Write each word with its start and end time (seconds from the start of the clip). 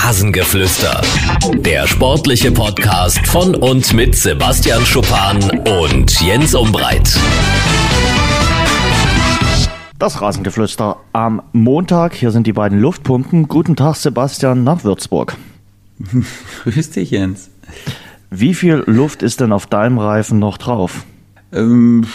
Rasengeflüster. 0.00 1.02
Der 1.56 1.86
sportliche 1.86 2.52
Podcast 2.52 3.26
von 3.26 3.54
und 3.54 3.92
mit 3.92 4.14
Sebastian 4.14 4.86
Schuppan 4.86 5.38
und 5.82 6.20
Jens 6.20 6.54
Umbreit. 6.54 7.18
Das 9.98 10.22
Rasengeflüster 10.22 10.98
am 11.12 11.42
Montag. 11.52 12.14
Hier 12.14 12.30
sind 12.30 12.46
die 12.46 12.52
beiden 12.52 12.78
Luftpumpen. 12.78 13.48
Guten 13.48 13.76
Tag, 13.76 13.96
Sebastian, 13.96 14.62
nach 14.62 14.84
Würzburg. 14.84 15.36
Grüß 16.62 16.90
dich, 16.90 17.10
Jens. 17.10 17.50
Wie 18.30 18.54
viel 18.54 18.84
Luft 18.86 19.22
ist 19.22 19.40
denn 19.40 19.52
auf 19.52 19.66
deinem 19.66 19.98
Reifen 19.98 20.38
noch 20.38 20.58
drauf? 20.58 21.04
Ähm, 21.52 22.06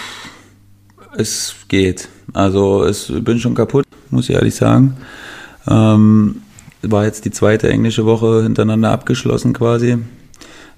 es 1.15 1.53
geht. 1.67 2.07
Also, 2.31 2.87
ich 2.87 3.11
bin 3.23 3.39
schon 3.39 3.55
kaputt, 3.55 3.85
muss 4.09 4.29
ich 4.29 4.35
ehrlich 4.35 4.55
sagen. 4.55 4.95
Ähm, 5.67 6.42
war 6.83 7.05
jetzt 7.05 7.25
die 7.25 7.31
zweite 7.31 7.69
englische 7.69 8.05
Woche 8.05 8.43
hintereinander 8.43 8.91
abgeschlossen 8.91 9.53
quasi. 9.53 9.97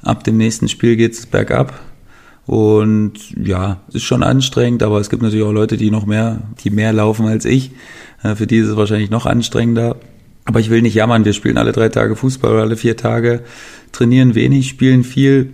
Ab 0.01 0.23
dem 0.23 0.37
nächsten 0.37 0.69
Spiel 0.69 0.95
geht 0.95 1.13
es 1.13 1.25
bergab. 1.25 1.79
Und 2.45 3.13
ja, 3.35 3.81
ist 3.91 4.03
schon 4.03 4.21
anstrengend, 4.21 4.83
aber 4.83 4.99
es 4.99 5.09
gibt 5.09 5.23
natürlich 5.23 5.45
auch 5.45 5.51
Leute, 5.51 5.77
die 5.77 5.89
noch 5.89 6.05
mehr, 6.05 6.41
die 6.63 6.69
mehr 6.69 6.93
laufen 6.93 7.25
als 7.25 7.43
ich. 7.45 7.71
Äh, 8.21 8.35
für 8.35 8.45
die 8.45 8.57
ist 8.57 8.67
es 8.67 8.75
wahrscheinlich 8.75 9.09
noch 9.09 9.25
anstrengender. 9.25 9.95
Aber 10.45 10.59
ich 10.59 10.69
will 10.69 10.83
nicht 10.83 10.93
jammern. 10.93 11.25
Wir 11.25 11.33
spielen 11.33 11.57
alle 11.57 11.71
drei 11.71 11.89
Tage 11.89 12.15
Fußball 12.15 12.51
oder 12.51 12.61
alle 12.61 12.77
vier 12.77 12.95
Tage, 12.95 13.41
trainieren 13.91 14.35
wenig, 14.35 14.69
spielen 14.69 15.03
viel. 15.03 15.53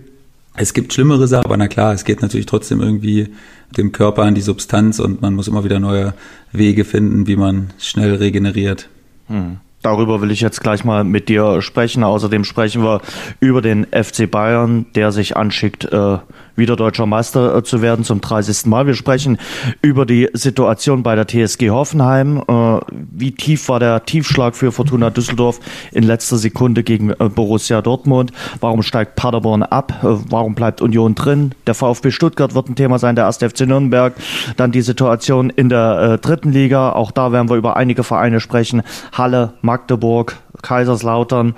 Es 0.54 0.74
gibt 0.74 0.92
schlimmere 0.92 1.26
Sachen, 1.26 1.46
aber 1.46 1.56
na 1.56 1.66
klar, 1.66 1.94
es 1.94 2.04
geht 2.04 2.20
natürlich 2.20 2.44
trotzdem 2.44 2.82
irgendwie 2.82 3.28
dem 3.74 3.92
Körper 3.92 4.24
an 4.24 4.34
die 4.34 4.42
Substanz 4.42 4.98
und 4.98 5.22
man 5.22 5.32
muss 5.34 5.48
immer 5.48 5.64
wieder 5.64 5.80
neue 5.80 6.12
Wege 6.52 6.84
finden, 6.84 7.26
wie 7.26 7.36
man 7.36 7.70
schnell 7.78 8.16
regeneriert. 8.16 8.90
Hm. 9.28 9.60
Darüber 9.82 10.20
will 10.20 10.30
ich 10.30 10.40
jetzt 10.40 10.60
gleich 10.60 10.84
mal 10.84 11.04
mit 11.04 11.28
dir 11.28 11.60
sprechen. 11.60 12.04
Außerdem 12.04 12.44
sprechen 12.44 12.82
wir 12.82 13.00
über 13.40 13.60
den 13.60 13.86
FC 13.86 14.30
Bayern, 14.30 14.86
der 14.94 15.12
sich 15.12 15.36
anschickt, 15.36 15.84
äh, 15.84 16.18
wieder 16.56 16.76
deutscher 16.76 17.06
Meister 17.06 17.56
äh, 17.56 17.62
zu 17.62 17.82
werden 17.82 18.04
zum 18.04 18.20
30. 18.20 18.66
Mal. 18.66 18.86
Wir 18.86 18.94
sprechen 18.94 19.38
über 19.80 20.06
die 20.06 20.28
Situation 20.32 21.02
bei 21.02 21.14
der 21.14 21.26
TSG 21.26 21.70
Hoffenheim. 21.70 22.42
Äh, 22.46 22.80
wie 23.10 23.32
tief 23.32 23.68
war 23.68 23.80
der 23.80 24.04
Tiefschlag 24.04 24.56
für 24.56 24.72
Fortuna 24.72 25.10
Düsseldorf 25.10 25.60
in 25.92 26.04
letzter 26.04 26.38
Sekunde 26.38 26.82
gegen 26.82 27.10
äh, 27.10 27.28
Borussia 27.28 27.82
Dortmund? 27.82 28.32
Warum 28.60 28.82
steigt 28.82 29.16
Paderborn 29.16 29.62
ab? 29.62 29.94
Warum 30.02 30.54
bleibt 30.54 30.80
Union 30.80 31.14
drin? 31.14 31.52
Der 31.66 31.74
VfB 31.74 32.10
Stuttgart 32.10 32.54
wird 32.54 32.68
ein 32.68 32.74
Thema 32.74 32.98
sein, 32.98 33.16
der 33.16 33.26
1. 33.26 33.38
FC 33.38 33.60
Nürnberg. 33.66 34.14
Dann 34.56 34.72
die 34.72 34.82
Situation 34.82 35.50
in 35.50 35.68
der 35.68 36.18
dritten 36.18 36.52
Liga. 36.52 36.92
Auch 36.92 37.10
da 37.10 37.32
werden 37.32 37.48
wir 37.48 37.56
über 37.56 37.76
einige 37.76 38.04
Vereine 38.04 38.40
sprechen. 38.40 38.82
Halle, 39.12 39.54
Magdeburg, 39.62 40.36
Kaiserslautern 40.62 41.54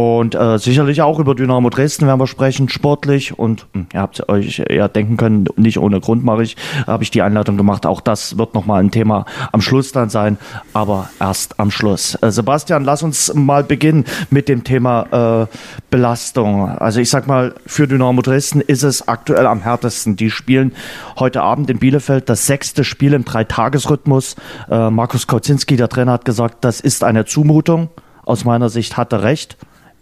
und 0.00 0.34
äh, 0.34 0.58
sicherlich 0.58 1.02
auch 1.02 1.18
über 1.18 1.34
Dynamo 1.34 1.68
Dresden 1.68 2.06
werden 2.06 2.18
wir 2.20 2.26
sprechen, 2.26 2.70
sportlich. 2.70 3.38
Und 3.38 3.66
mh, 3.72 3.80
hm, 3.80 3.86
ihr 3.92 4.00
habt 4.00 4.28
euch 4.30 4.62
ja 4.70 4.88
denken 4.88 5.18
können, 5.18 5.44
nicht 5.56 5.78
ohne 5.78 6.00
Grund 6.00 6.24
mache 6.24 6.42
ich, 6.42 6.56
habe 6.86 7.02
ich 7.02 7.10
die 7.10 7.20
Einladung 7.20 7.58
gemacht. 7.58 7.84
Auch 7.84 8.00
das 8.00 8.38
wird 8.38 8.54
nochmal 8.54 8.82
ein 8.82 8.90
Thema 8.90 9.26
am 9.52 9.60
Schluss 9.60 9.92
dann 9.92 10.08
sein, 10.08 10.38
aber 10.72 11.10
erst 11.20 11.60
am 11.60 11.70
Schluss. 11.70 12.14
Äh, 12.22 12.30
Sebastian, 12.30 12.82
lass 12.82 13.02
uns 13.02 13.34
mal 13.34 13.62
beginnen 13.62 14.06
mit 14.30 14.48
dem 14.48 14.64
Thema 14.64 15.48
äh, 15.50 15.56
Belastung. 15.90 16.68
Also 16.68 17.00
ich 17.00 17.10
sag 17.10 17.26
mal, 17.26 17.54
für 17.66 17.86
Dynamo 17.86 18.22
Dresden 18.22 18.62
ist 18.62 18.82
es 18.82 19.06
aktuell 19.06 19.46
am 19.46 19.60
härtesten. 19.60 20.16
Die 20.16 20.30
spielen 20.30 20.72
heute 21.18 21.42
Abend 21.42 21.68
in 21.68 21.78
Bielefeld 21.78 22.30
das 22.30 22.46
sechste 22.46 22.84
Spiel 22.84 23.12
im 23.12 23.26
Dreitagesrhythmus. 23.26 24.36
Äh, 24.70 24.88
Markus 24.88 25.26
Kauzinski, 25.26 25.76
der 25.76 25.90
Trainer, 25.90 26.12
hat 26.12 26.24
gesagt, 26.24 26.64
das 26.64 26.80
ist 26.80 27.04
eine 27.04 27.26
Zumutung. 27.26 27.90
Aus 28.24 28.44
meiner 28.44 28.70
Sicht 28.70 28.96
hat 28.96 29.12
er 29.12 29.22
recht. 29.24 29.58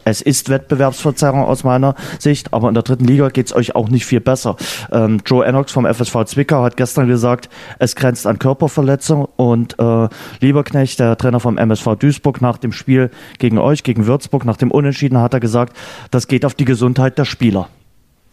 Es 0.08 0.22
ist 0.22 0.48
Wettbewerbsverzerrung 0.48 1.44
aus 1.44 1.64
meiner 1.64 1.94
Sicht, 2.18 2.54
aber 2.54 2.68
in 2.68 2.74
der 2.74 2.82
dritten 2.82 3.04
Liga 3.04 3.28
geht 3.28 3.46
es 3.46 3.54
euch 3.54 3.74
auch 3.74 3.90
nicht 3.90 4.06
viel 4.06 4.20
besser. 4.20 4.56
Ähm, 4.90 5.20
Joe 5.26 5.44
Enox 5.44 5.70
vom 5.70 5.84
FSV 5.84 6.24
Zwickau 6.24 6.62
hat 6.62 6.78
gestern 6.78 7.08
gesagt, 7.08 7.50
es 7.78 7.94
grenzt 7.94 8.26
an 8.26 8.38
Körperverletzung 8.38 9.28
und 9.36 9.78
äh, 9.78 10.08
Lieberknecht, 10.40 10.98
der 10.98 11.18
Trainer 11.18 11.40
vom 11.40 11.58
MSV 11.58 11.96
Duisburg, 11.98 12.40
nach 12.40 12.56
dem 12.56 12.72
Spiel 12.72 13.10
gegen 13.38 13.58
euch, 13.58 13.82
gegen 13.82 14.06
Würzburg, 14.06 14.46
nach 14.46 14.56
dem 14.56 14.70
Unentschieden 14.70 15.18
hat 15.18 15.34
er 15.34 15.40
gesagt, 15.40 15.76
das 16.10 16.26
geht 16.26 16.46
auf 16.46 16.54
die 16.54 16.64
Gesundheit 16.64 17.18
der 17.18 17.26
Spieler. 17.26 17.68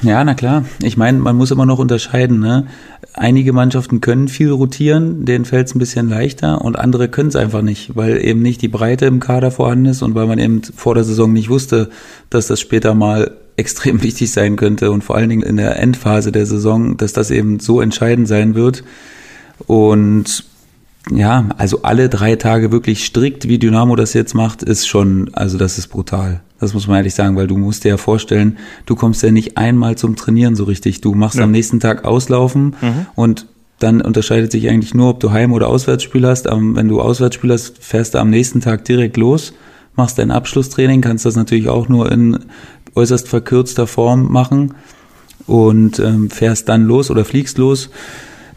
Ja, 0.02 0.24
na 0.24 0.34
klar. 0.34 0.66
Ich 0.84 0.98
meine, 0.98 1.20
man 1.20 1.38
muss 1.38 1.52
immer 1.52 1.66
noch 1.66 1.80
unterscheiden. 1.80 2.40
Ne? 2.40 2.68
Einige 3.14 3.54
Mannschaften 3.54 4.02
können 4.02 4.28
viel 4.28 4.52
rotieren, 4.52 5.26
denen 5.26 5.46
fällt 5.46 5.68
es 5.68 5.76
ein 5.76 5.80
bisschen 5.80 6.10
leichter 6.10 6.62
und 6.62 6.78
andere 6.78 7.08
können 7.08 7.30
es 7.30 7.36
einfach 7.36 7.62
nicht, 7.62 7.96
weil 7.96 8.24
eben 8.24 8.42
nicht 8.42 8.62
die 8.62 8.68
Breite 8.68 9.06
im 9.06 9.20
Kader 9.20 9.52
vorhanden 9.52 9.86
ist 9.86 10.02
und 10.02 10.14
weil 10.14 10.28
man 10.28 10.38
eben 10.38 10.62
vor 10.64 10.96
der 10.96 11.06
Saison 11.06 11.32
nicht 11.32 11.50
wusste, 11.50 11.90
dass 12.30 12.48
das 12.48 12.60
später 12.60 12.94
mal 12.94 13.32
extrem 13.56 14.04
wichtig 14.04 14.32
sein 14.32 14.58
könnte 14.58 14.92
und 14.92 15.04
vor 15.04 15.16
allen 15.16 15.30
Dingen 15.30 15.44
in 15.44 15.58
der 15.58 15.80
Endphase 15.80 16.32
der 16.32 16.46
Saison, 16.46 16.98
dass 16.98 17.14
das 17.14 17.32
eben 17.32 17.60
so 17.60 17.80
entscheidend 17.80 18.28
sein 18.28 18.54
wird. 18.54 18.84
Und 19.66 20.44
ja, 21.12 21.50
also 21.58 21.84
alle 21.84 22.10
drei 22.10 22.36
Tage 22.36 22.72
wirklich 22.72 23.06
strikt, 23.06 23.48
wie 23.48 23.60
Dynamo 23.60 23.96
das 23.96 24.14
jetzt 24.14 24.34
macht, 24.34 24.64
ist 24.64 24.88
schon, 24.88 25.30
also 25.34 25.58
das 25.58 25.78
ist 25.78 25.88
brutal. 25.88 26.42
Das 26.60 26.74
muss 26.74 26.88
man 26.88 26.98
ehrlich 26.98 27.14
sagen, 27.14 27.36
weil 27.36 27.48
du 27.48 27.58
musst 27.58 27.84
dir 27.84 27.90
ja 27.90 27.98
vorstellen, 27.98 28.58
du 28.86 28.96
kommst 28.96 29.22
ja 29.22 29.32
nicht 29.32 29.58
einmal 29.58 29.98
zum 29.98 30.16
Trainieren 30.16 30.56
so 30.56 30.64
richtig. 30.64 31.02
Du 31.02 31.14
machst 31.14 31.38
ja. 31.38 31.44
am 31.44 31.52
nächsten 31.52 31.80
Tag 31.80 32.06
auslaufen 32.06 32.76
mhm. 32.82 33.06
und 33.16 33.46
dann 33.80 34.02
unterscheidet 34.02 34.52
sich 34.52 34.70
eigentlich 34.70 34.94
nur, 34.94 35.10
ob 35.10 35.20
du 35.20 35.32
Heim- 35.32 35.52
oder 35.52 35.68
Auswärtsspiel 35.68 36.26
hast. 36.26 36.46
Wenn 36.46 36.88
du 36.88 37.02
Auswärtsspiel 37.02 37.52
hast, 37.52 37.78
fährst 37.84 38.14
du 38.14 38.20
am 38.20 38.30
nächsten 38.30 38.62
Tag 38.62 38.86
direkt 38.86 39.18
los, 39.18 39.54
machst 39.96 40.18
dein 40.18 40.32
Abschlusstraining, 40.32 41.02
kannst 41.02 41.26
das 41.26 41.36
natürlich 41.36 41.68
auch 41.68 41.90
nur 41.90 42.12
in 42.12 42.40
äußerst 42.96 43.28
verkürzter 43.28 43.86
Form 43.86 44.32
machen 44.32 44.76
und 45.46 46.00
ähm, 46.00 46.30
fährst 46.30 46.70
dann 46.70 46.86
los 46.86 47.12
oder 47.12 47.26
fliegst 47.26 47.58
los, 47.58 47.90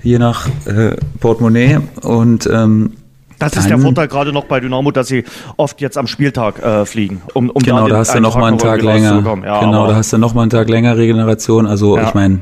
je 0.03 0.19
nach 0.19 0.49
äh, 0.67 0.97
Portemonnaie 1.21 1.81
und 2.03 2.49
ähm, 2.53 2.93
das 3.39 3.57
ist 3.57 3.71
der 3.71 3.79
Vorteil 3.79 4.09
gerade 4.09 4.33
noch 4.33 4.47
bei 4.47 4.59
Dynamo, 4.59 4.91
dass 4.91 5.07
sie 5.07 5.25
oft 5.57 5.81
jetzt 5.81 5.97
am 5.97 6.09
Spieltag 6.09 6.61
äh, 6.61 6.85
fliegen. 6.85 7.23
Um, 7.35 7.51
um 7.51 7.63
genau, 7.63 7.83
da, 7.87 7.95
da 7.95 7.99
hast 7.99 8.15
du 8.15 8.21
noch 8.21 8.37
mal 8.37 8.49
einen 8.49 8.59
Tag 8.59 8.83
länger. 8.83 9.23
Ja, 9.45 9.61
genau, 9.61 9.87
da 9.87 9.95
hast 9.95 10.13
du 10.13 10.19
noch 10.19 10.35
mal 10.35 10.43
einen 10.43 10.51
Tag 10.51 10.69
länger 10.69 10.97
Regeneration. 10.97 11.67
Also 11.67 11.97
ja. 11.97 12.09
ich 12.09 12.15
meine, 12.15 12.41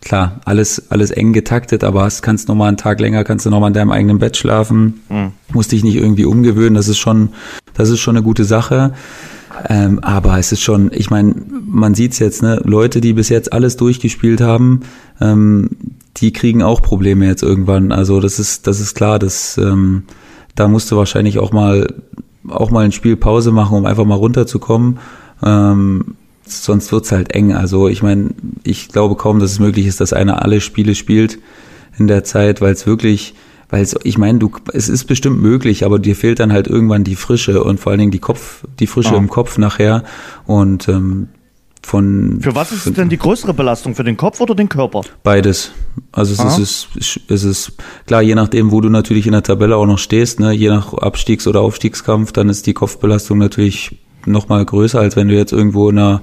klar, 0.00 0.40
alles, 0.46 0.90
alles 0.90 1.10
eng 1.10 1.34
getaktet, 1.34 1.84
aber 1.84 2.02
hast, 2.02 2.22
kannst 2.22 2.48
noch 2.48 2.54
mal 2.54 2.68
einen 2.68 2.78
Tag 2.78 3.00
länger, 3.00 3.24
kannst 3.24 3.44
du 3.44 3.50
noch 3.50 3.60
mal 3.60 3.68
in 3.68 3.74
deinem 3.74 3.90
eigenen 3.90 4.18
Bett 4.18 4.38
schlafen, 4.38 5.02
mhm. 5.10 5.32
musst 5.52 5.72
dich 5.72 5.84
nicht 5.84 5.96
irgendwie 5.96 6.24
umgewöhnen. 6.24 6.74
Das 6.74 6.88
ist 6.88 6.98
schon, 6.98 7.30
das 7.74 7.90
ist 7.90 8.00
schon 8.00 8.16
eine 8.16 8.24
gute 8.24 8.44
Sache. 8.44 8.94
Ähm, 9.68 9.98
aber 10.00 10.38
es 10.38 10.52
ist 10.52 10.60
schon, 10.62 10.90
ich 10.92 11.10
meine, 11.10 11.34
man 11.66 11.94
sieht's 11.94 12.18
jetzt, 12.18 12.42
ne, 12.42 12.60
Leute, 12.64 13.00
die 13.00 13.12
bis 13.12 13.28
jetzt 13.28 13.52
alles 13.52 13.76
durchgespielt 13.76 14.40
haben, 14.40 14.80
ähm, 15.20 15.70
die 16.16 16.32
kriegen 16.32 16.62
auch 16.62 16.82
Probleme 16.82 17.26
jetzt 17.26 17.42
irgendwann. 17.42 17.92
Also 17.92 18.20
das 18.20 18.38
ist, 18.38 18.66
das 18.66 18.80
ist 18.80 18.94
klar, 18.94 19.18
dass 19.18 19.58
ähm, 19.58 20.04
da 20.54 20.68
musst 20.68 20.90
du 20.90 20.96
wahrscheinlich 20.96 21.38
auch 21.38 21.52
mal 21.52 21.94
auch 22.48 22.70
mal 22.70 22.84
ein 22.84 22.92
Spiel 22.92 23.16
Pause 23.16 23.52
machen, 23.52 23.78
um 23.78 23.86
einfach 23.86 24.04
mal 24.04 24.16
runterzukommen. 24.16 24.98
Ähm, 25.42 26.16
sonst 26.44 26.92
wird's 26.92 27.12
halt 27.12 27.34
eng. 27.34 27.52
Also 27.52 27.88
ich 27.88 28.02
meine, 28.02 28.30
ich 28.64 28.88
glaube 28.88 29.16
kaum, 29.16 29.38
dass 29.38 29.52
es 29.52 29.58
möglich 29.58 29.86
ist, 29.86 30.00
dass 30.00 30.12
einer 30.12 30.42
alle 30.42 30.60
Spiele 30.60 30.94
spielt 30.94 31.38
in 31.98 32.08
der 32.08 32.24
Zeit, 32.24 32.60
weil 32.60 32.72
es 32.72 32.86
wirklich, 32.86 33.34
weil 33.72 33.82
es, 33.82 33.96
ich 34.04 34.18
meine, 34.18 34.38
du, 34.38 34.52
es 34.74 34.90
ist 34.90 35.06
bestimmt 35.06 35.40
möglich, 35.40 35.86
aber 35.86 35.98
dir 35.98 36.14
fehlt 36.14 36.40
dann 36.40 36.52
halt 36.52 36.66
irgendwann 36.66 37.04
die 37.04 37.16
Frische 37.16 37.64
und 37.64 37.80
vor 37.80 37.90
allen 37.90 38.00
Dingen 38.00 38.10
die 38.10 38.18
Kopf, 38.18 38.64
die 38.78 38.86
Frische 38.86 39.14
oh. 39.14 39.16
im 39.16 39.30
Kopf 39.30 39.56
nachher. 39.56 40.04
Und 40.44 40.88
ähm, 40.88 41.28
von. 41.82 42.38
Für 42.42 42.54
was 42.54 42.70
ist 42.70 42.98
denn 42.98 43.08
die 43.08 43.16
größere 43.16 43.54
Belastung? 43.54 43.94
Für 43.94 44.04
den 44.04 44.18
Kopf 44.18 44.42
oder 44.42 44.54
den 44.54 44.68
Körper? 44.68 45.00
Beides. 45.22 45.72
Also 46.12 46.34
es 46.44 46.58
ist, 46.58 47.20
es 47.28 47.44
ist 47.44 47.72
klar, 48.06 48.20
je 48.20 48.34
nachdem, 48.34 48.72
wo 48.72 48.82
du 48.82 48.90
natürlich 48.90 49.24
in 49.26 49.32
der 49.32 49.42
Tabelle 49.42 49.76
auch 49.76 49.86
noch 49.86 49.98
stehst, 49.98 50.38
ne, 50.38 50.52
je 50.52 50.68
nach 50.68 50.92
Abstiegs- 50.92 51.46
oder 51.46 51.62
Aufstiegskampf, 51.62 52.30
dann 52.32 52.50
ist 52.50 52.66
die 52.66 52.74
Kopfbelastung 52.74 53.38
natürlich 53.38 54.01
noch 54.26 54.48
mal 54.48 54.64
größer, 54.64 55.00
als 55.00 55.16
wenn 55.16 55.28
du 55.28 55.34
jetzt 55.34 55.52
irgendwo 55.52 55.90
in 55.90 55.96
der, 55.96 56.20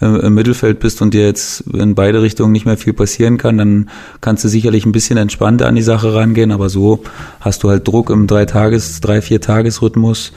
äh, 0.00 0.06
im 0.06 0.34
Mittelfeld 0.34 0.80
bist 0.80 1.02
und 1.02 1.14
dir 1.14 1.26
jetzt 1.26 1.60
in 1.72 1.94
beide 1.94 2.22
Richtungen 2.22 2.52
nicht 2.52 2.66
mehr 2.66 2.76
viel 2.76 2.92
passieren 2.92 3.38
kann, 3.38 3.58
dann 3.58 3.90
kannst 4.20 4.44
du 4.44 4.48
sicherlich 4.48 4.86
ein 4.86 4.92
bisschen 4.92 5.16
entspannter 5.16 5.66
an 5.66 5.74
die 5.74 5.82
Sache 5.82 6.14
rangehen, 6.14 6.52
aber 6.52 6.68
so 6.68 7.02
hast 7.40 7.62
du 7.62 7.70
halt 7.70 7.86
Druck 7.86 8.10
im 8.10 8.26
drei 8.26 8.44
Tages, 8.44 9.00
drei, 9.00 9.20
vier 9.20 9.40
Tagesrhythmus 9.40 10.32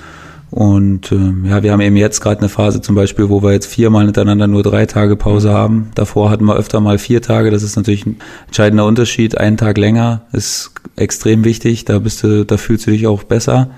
und 0.49 1.11
äh, 1.11 1.49
ja, 1.49 1.61
wir 1.61 1.71
haben 1.71 1.81
eben 1.81 1.97
jetzt 1.97 2.21
gerade 2.21 2.39
eine 2.39 2.49
Phase 2.49 2.81
zum 2.81 2.95
Beispiel, 2.95 3.29
wo 3.29 3.43
wir 3.43 3.51
jetzt 3.51 3.65
viermal 3.65 4.05
hintereinander 4.05 4.47
nur 4.47 4.63
drei 4.63 4.85
Tage 4.85 5.17
Pause 5.17 5.51
haben. 5.51 5.91
Davor 5.95 6.29
hatten 6.29 6.45
wir 6.45 6.55
öfter 6.55 6.79
mal 6.79 6.97
vier 6.97 7.21
Tage. 7.21 7.51
Das 7.51 7.63
ist 7.63 7.75
natürlich 7.75 8.05
ein 8.05 8.17
entscheidender 8.47 8.85
Unterschied. 8.85 9.37
Einen 9.37 9.57
Tag 9.57 9.77
länger 9.77 10.21
ist 10.31 10.71
extrem 10.95 11.43
wichtig. 11.43 11.83
Da 11.83 11.99
bist 11.99 12.23
du, 12.23 12.45
da 12.45 12.55
fühlst 12.55 12.87
du 12.87 12.91
dich 12.91 13.07
auch 13.07 13.23
besser. 13.23 13.71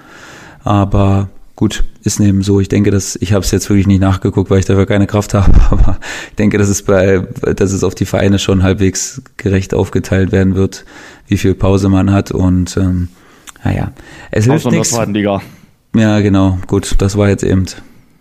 Aber 0.64 1.30
gut, 1.60 1.84
ist 2.06 2.22
eben 2.22 2.42
so. 2.42 2.62
Ich 2.62 2.70
denke, 2.70 2.90
dass 2.90 3.18
ich 3.18 3.34
habe 3.34 3.44
es 3.44 3.52
jetzt 3.52 3.70
wirklich 3.70 3.86
nicht 3.86 4.00
nachgeguckt, 4.00 4.50
weil 4.50 4.60
ich 4.60 4.66
dafür 4.66 4.86
keine 4.86 5.08
Kraft 5.08 5.34
habe. 5.34 5.52
Aber 5.72 6.00
ich 6.30 6.36
denke, 6.38 6.58
dass 6.58 6.70
es 6.70 6.84
bei, 6.84 7.28
dass 7.54 7.74
es 7.74 7.84
auf 7.84 7.96
die 7.96 8.06
Vereine 8.06 8.40
schon 8.40 8.64
halbwegs 8.64 9.22
gerecht 9.36 9.74
aufgeteilt 9.74 10.32
werden 10.32 10.56
wird, 10.56 10.86
wie 11.28 11.36
viel 11.36 11.56
Pause 11.56 11.90
man 11.90 12.14
hat. 12.14 12.32
Und 12.32 12.78
ähm, 12.78 13.10
naja, 13.62 13.92
es 14.32 14.46
hilft 14.46 14.72
nichts. 14.72 14.98
Liga. 15.08 15.42
Ja, 15.94 16.22
genau. 16.22 16.60
Gut, 16.68 16.96
das 17.00 17.18
war 17.18 17.28
jetzt 17.28 17.44
eben 17.44 17.66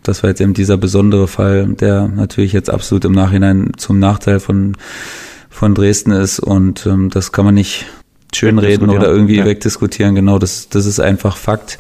das 0.03 0.25
war 0.25 0.31
jetzt 0.31 0.41
eben 0.41 0.55
dieser 0.55 0.77
besondere 0.77 1.29
Fall, 1.29 1.69
der 1.69 2.09
natürlich 2.09 2.53
jetzt 2.53 2.71
absolut 2.71 3.05
im 3.05 3.13
Nachhinein 3.13 3.71
zum 3.77 4.01
Nachteil 4.01 4.41
von, 4.41 4.77
von 5.49 5.77
Dresden 5.77 6.11
ist 6.11 6.41
und 6.41 6.87
ähm, 6.87 7.11
das 7.11 7.31
kann 7.31 7.45
man 7.45 7.55
nicht 7.55 7.87
schönreden 8.35 8.91
oder 8.91 9.09
irgendwie 9.09 9.37
ja. 9.37 9.45
wegdiskutieren. 9.45 10.15
Genau, 10.15 10.39
das, 10.39 10.71
das 10.71 10.87
ist 10.87 10.99
einfach 10.99 11.37
Fakt. 11.37 11.79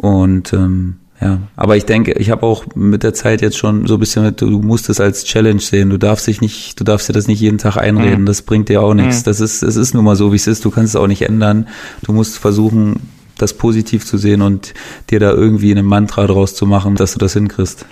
Und 0.00 0.52
ähm, 0.54 0.96
ja, 1.20 1.38
aber 1.54 1.76
ich 1.76 1.84
denke, 1.84 2.12
ich 2.12 2.30
habe 2.30 2.44
auch 2.46 2.64
mit 2.74 3.02
der 3.02 3.12
Zeit 3.12 3.42
jetzt 3.42 3.58
schon 3.58 3.86
so 3.86 3.94
ein 3.94 4.00
bisschen, 4.00 4.24
mit, 4.24 4.40
du 4.40 4.48
musst 4.62 4.88
es 4.88 5.00
als 5.00 5.24
Challenge 5.24 5.60
sehen. 5.60 5.90
Du 5.90 5.98
darfst 5.98 6.26
dich 6.26 6.40
nicht, 6.40 6.80
du 6.80 6.84
darfst 6.84 7.08
dir 7.08 7.12
das 7.12 7.28
nicht 7.28 7.40
jeden 7.40 7.58
Tag 7.58 7.76
einreden. 7.76 8.22
Mhm. 8.22 8.26
Das 8.26 8.42
bringt 8.42 8.70
dir 8.70 8.80
auch 8.82 8.94
nichts. 8.94 9.20
Mhm. 9.20 9.24
Das 9.24 9.40
ist, 9.40 9.62
es 9.62 9.76
ist 9.76 9.94
nun 9.94 10.04
mal 10.04 10.16
so, 10.16 10.32
wie 10.32 10.36
es 10.36 10.46
ist. 10.46 10.64
Du 10.64 10.70
kannst 10.70 10.94
es 10.94 11.00
auch 11.00 11.06
nicht 11.06 11.22
ändern. 11.22 11.68
Du 12.02 12.14
musst 12.14 12.38
versuchen, 12.38 13.00
das 13.36 13.52
positiv 13.52 14.06
zu 14.06 14.16
sehen 14.16 14.40
und 14.40 14.72
dir 15.10 15.20
da 15.20 15.30
irgendwie 15.30 15.70
eine 15.70 15.82
Mantra 15.82 16.26
draus 16.26 16.54
zu 16.54 16.66
machen, 16.66 16.96
dass 16.96 17.12
du 17.12 17.18
das 17.18 17.34
hinkriegst. 17.34 17.84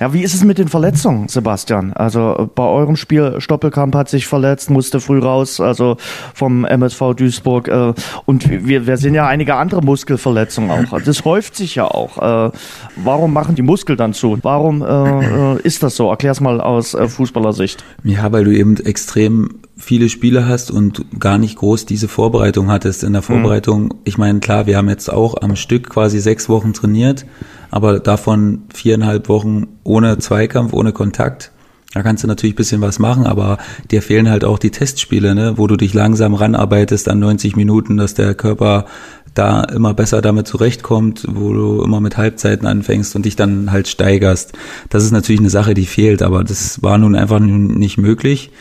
Ja, 0.00 0.12
wie 0.12 0.22
ist 0.22 0.34
es 0.34 0.44
mit 0.44 0.58
den 0.58 0.68
Verletzungen, 0.68 1.28
Sebastian? 1.28 1.92
Also 1.92 2.50
bei 2.54 2.64
eurem 2.64 2.96
Spiel, 2.96 3.36
Stoppelkamp 3.38 3.94
hat 3.94 4.08
sich 4.08 4.26
verletzt, 4.26 4.70
musste 4.70 5.00
früh 5.00 5.18
raus, 5.18 5.60
also 5.60 5.96
vom 6.34 6.64
MSV 6.64 7.14
Duisburg. 7.16 7.68
Äh, 7.68 7.94
und 8.26 8.48
wir, 8.66 8.86
wir 8.86 8.96
sehen 8.96 9.14
ja 9.14 9.26
einige 9.26 9.54
andere 9.56 9.82
Muskelverletzungen 9.82 10.70
auch. 10.70 11.00
Das 11.00 11.24
häuft 11.24 11.56
sich 11.56 11.74
ja 11.74 11.84
auch. 11.84 12.48
Äh, 12.48 12.50
warum 12.96 13.32
machen 13.32 13.54
die 13.54 13.62
Muskel 13.62 13.96
dann 13.96 14.14
zu? 14.14 14.38
Warum 14.42 14.82
äh, 14.82 15.60
ist 15.62 15.82
das 15.82 15.96
so? 15.96 16.10
Erklär's 16.10 16.40
mal 16.40 16.60
aus 16.60 16.96
Fußballersicht. 16.96 17.84
Ja, 18.04 18.32
weil 18.32 18.44
du 18.44 18.52
eben 18.52 18.76
extrem 18.76 19.50
viele 19.76 20.08
Spiele 20.08 20.46
hast 20.46 20.70
und 20.70 21.04
gar 21.18 21.38
nicht 21.38 21.56
groß 21.56 21.86
diese 21.86 22.08
Vorbereitung 22.08 22.70
hattest. 22.70 23.04
In 23.04 23.12
der 23.12 23.22
mhm. 23.22 23.26
Vorbereitung, 23.26 23.84
mhm. 23.84 23.94
ich 24.04 24.18
meine, 24.18 24.40
klar, 24.40 24.66
wir 24.66 24.76
haben 24.76 24.88
jetzt 24.88 25.12
auch 25.12 25.40
am 25.40 25.56
Stück 25.56 25.90
quasi 25.90 26.20
sechs 26.20 26.48
Wochen 26.48 26.72
trainiert 26.72 27.26
aber 27.74 27.98
davon 27.98 28.62
viereinhalb 28.72 29.28
Wochen 29.28 29.66
ohne 29.82 30.18
Zweikampf, 30.18 30.72
ohne 30.72 30.92
Kontakt. 30.92 31.50
Da 31.92 32.04
kannst 32.04 32.22
du 32.22 32.28
natürlich 32.28 32.54
bisschen 32.54 32.80
was 32.80 33.00
machen, 33.00 33.26
aber 33.26 33.58
dir 33.90 34.00
fehlen 34.00 34.30
halt 34.30 34.44
auch 34.44 34.60
die 34.60 34.70
Testspiele, 34.70 35.34
ne, 35.34 35.54
wo 35.58 35.66
du 35.66 35.74
dich 35.74 35.92
langsam 35.92 36.34
ranarbeitest 36.34 37.08
an 37.08 37.18
90 37.18 37.56
Minuten, 37.56 37.96
dass 37.96 38.14
der 38.14 38.36
Körper 38.36 38.86
da 39.34 39.64
immer 39.64 39.92
besser 39.92 40.22
damit 40.22 40.46
zurechtkommt, 40.46 41.26
wo 41.28 41.52
du 41.52 41.82
immer 41.82 42.00
mit 42.00 42.16
Halbzeiten 42.16 42.68
anfängst 42.68 43.16
und 43.16 43.26
dich 43.26 43.34
dann 43.34 43.72
halt 43.72 43.88
steigerst. 43.88 44.52
Das 44.88 45.02
ist 45.02 45.10
natürlich 45.10 45.40
eine 45.40 45.50
Sache, 45.50 45.74
die 45.74 45.86
fehlt, 45.86 46.22
aber 46.22 46.44
das 46.44 46.80
war 46.80 46.96
nun 46.96 47.16
einfach 47.16 47.40
nicht 47.40 47.98
möglich. 47.98 48.52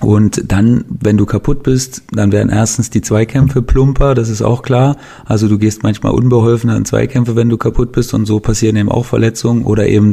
Und 0.00 0.50
dann, 0.50 0.84
wenn 0.88 1.16
du 1.16 1.24
kaputt 1.24 1.62
bist, 1.62 2.02
dann 2.10 2.32
werden 2.32 2.50
erstens 2.50 2.90
die 2.90 3.00
Zweikämpfe 3.00 3.62
plumper, 3.62 4.14
das 4.14 4.28
ist 4.28 4.42
auch 4.42 4.62
klar. 4.62 4.96
Also 5.24 5.48
du 5.48 5.56
gehst 5.56 5.82
manchmal 5.82 6.12
unbeholfener 6.12 6.76
in 6.76 6.84
Zweikämpfe, 6.84 7.36
wenn 7.36 7.48
du 7.48 7.56
kaputt 7.56 7.92
bist 7.92 8.12
und 8.12 8.26
so 8.26 8.40
passieren 8.40 8.76
eben 8.76 8.90
auch 8.90 9.06
Verletzungen. 9.06 9.64
Oder 9.64 9.86
eben 9.86 10.12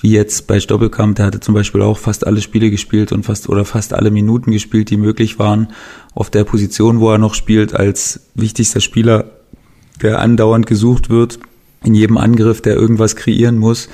wie 0.00 0.12
jetzt 0.12 0.46
bei 0.46 0.60
Stoppelkamp, 0.60 1.16
der 1.16 1.26
hatte 1.26 1.40
zum 1.40 1.54
Beispiel 1.54 1.80
auch 1.80 1.98
fast 1.98 2.26
alle 2.26 2.42
Spiele 2.42 2.70
gespielt 2.70 3.10
und 3.10 3.24
fast 3.24 3.48
oder 3.48 3.64
fast 3.64 3.94
alle 3.94 4.10
Minuten 4.10 4.52
gespielt, 4.52 4.90
die 4.90 4.98
möglich 4.98 5.38
waren, 5.38 5.68
auf 6.14 6.28
der 6.28 6.44
Position, 6.44 7.00
wo 7.00 7.10
er 7.10 7.18
noch 7.18 7.34
spielt, 7.34 7.74
als 7.74 8.28
wichtigster 8.34 8.80
Spieler, 8.80 9.24
der 10.02 10.20
andauernd 10.20 10.66
gesucht 10.66 11.08
wird 11.08 11.38
in 11.84 11.94
jedem 11.94 12.16
Angriff, 12.18 12.60
der 12.60 12.76
irgendwas 12.76 13.16
kreieren 13.16 13.58
muss, 13.58 13.88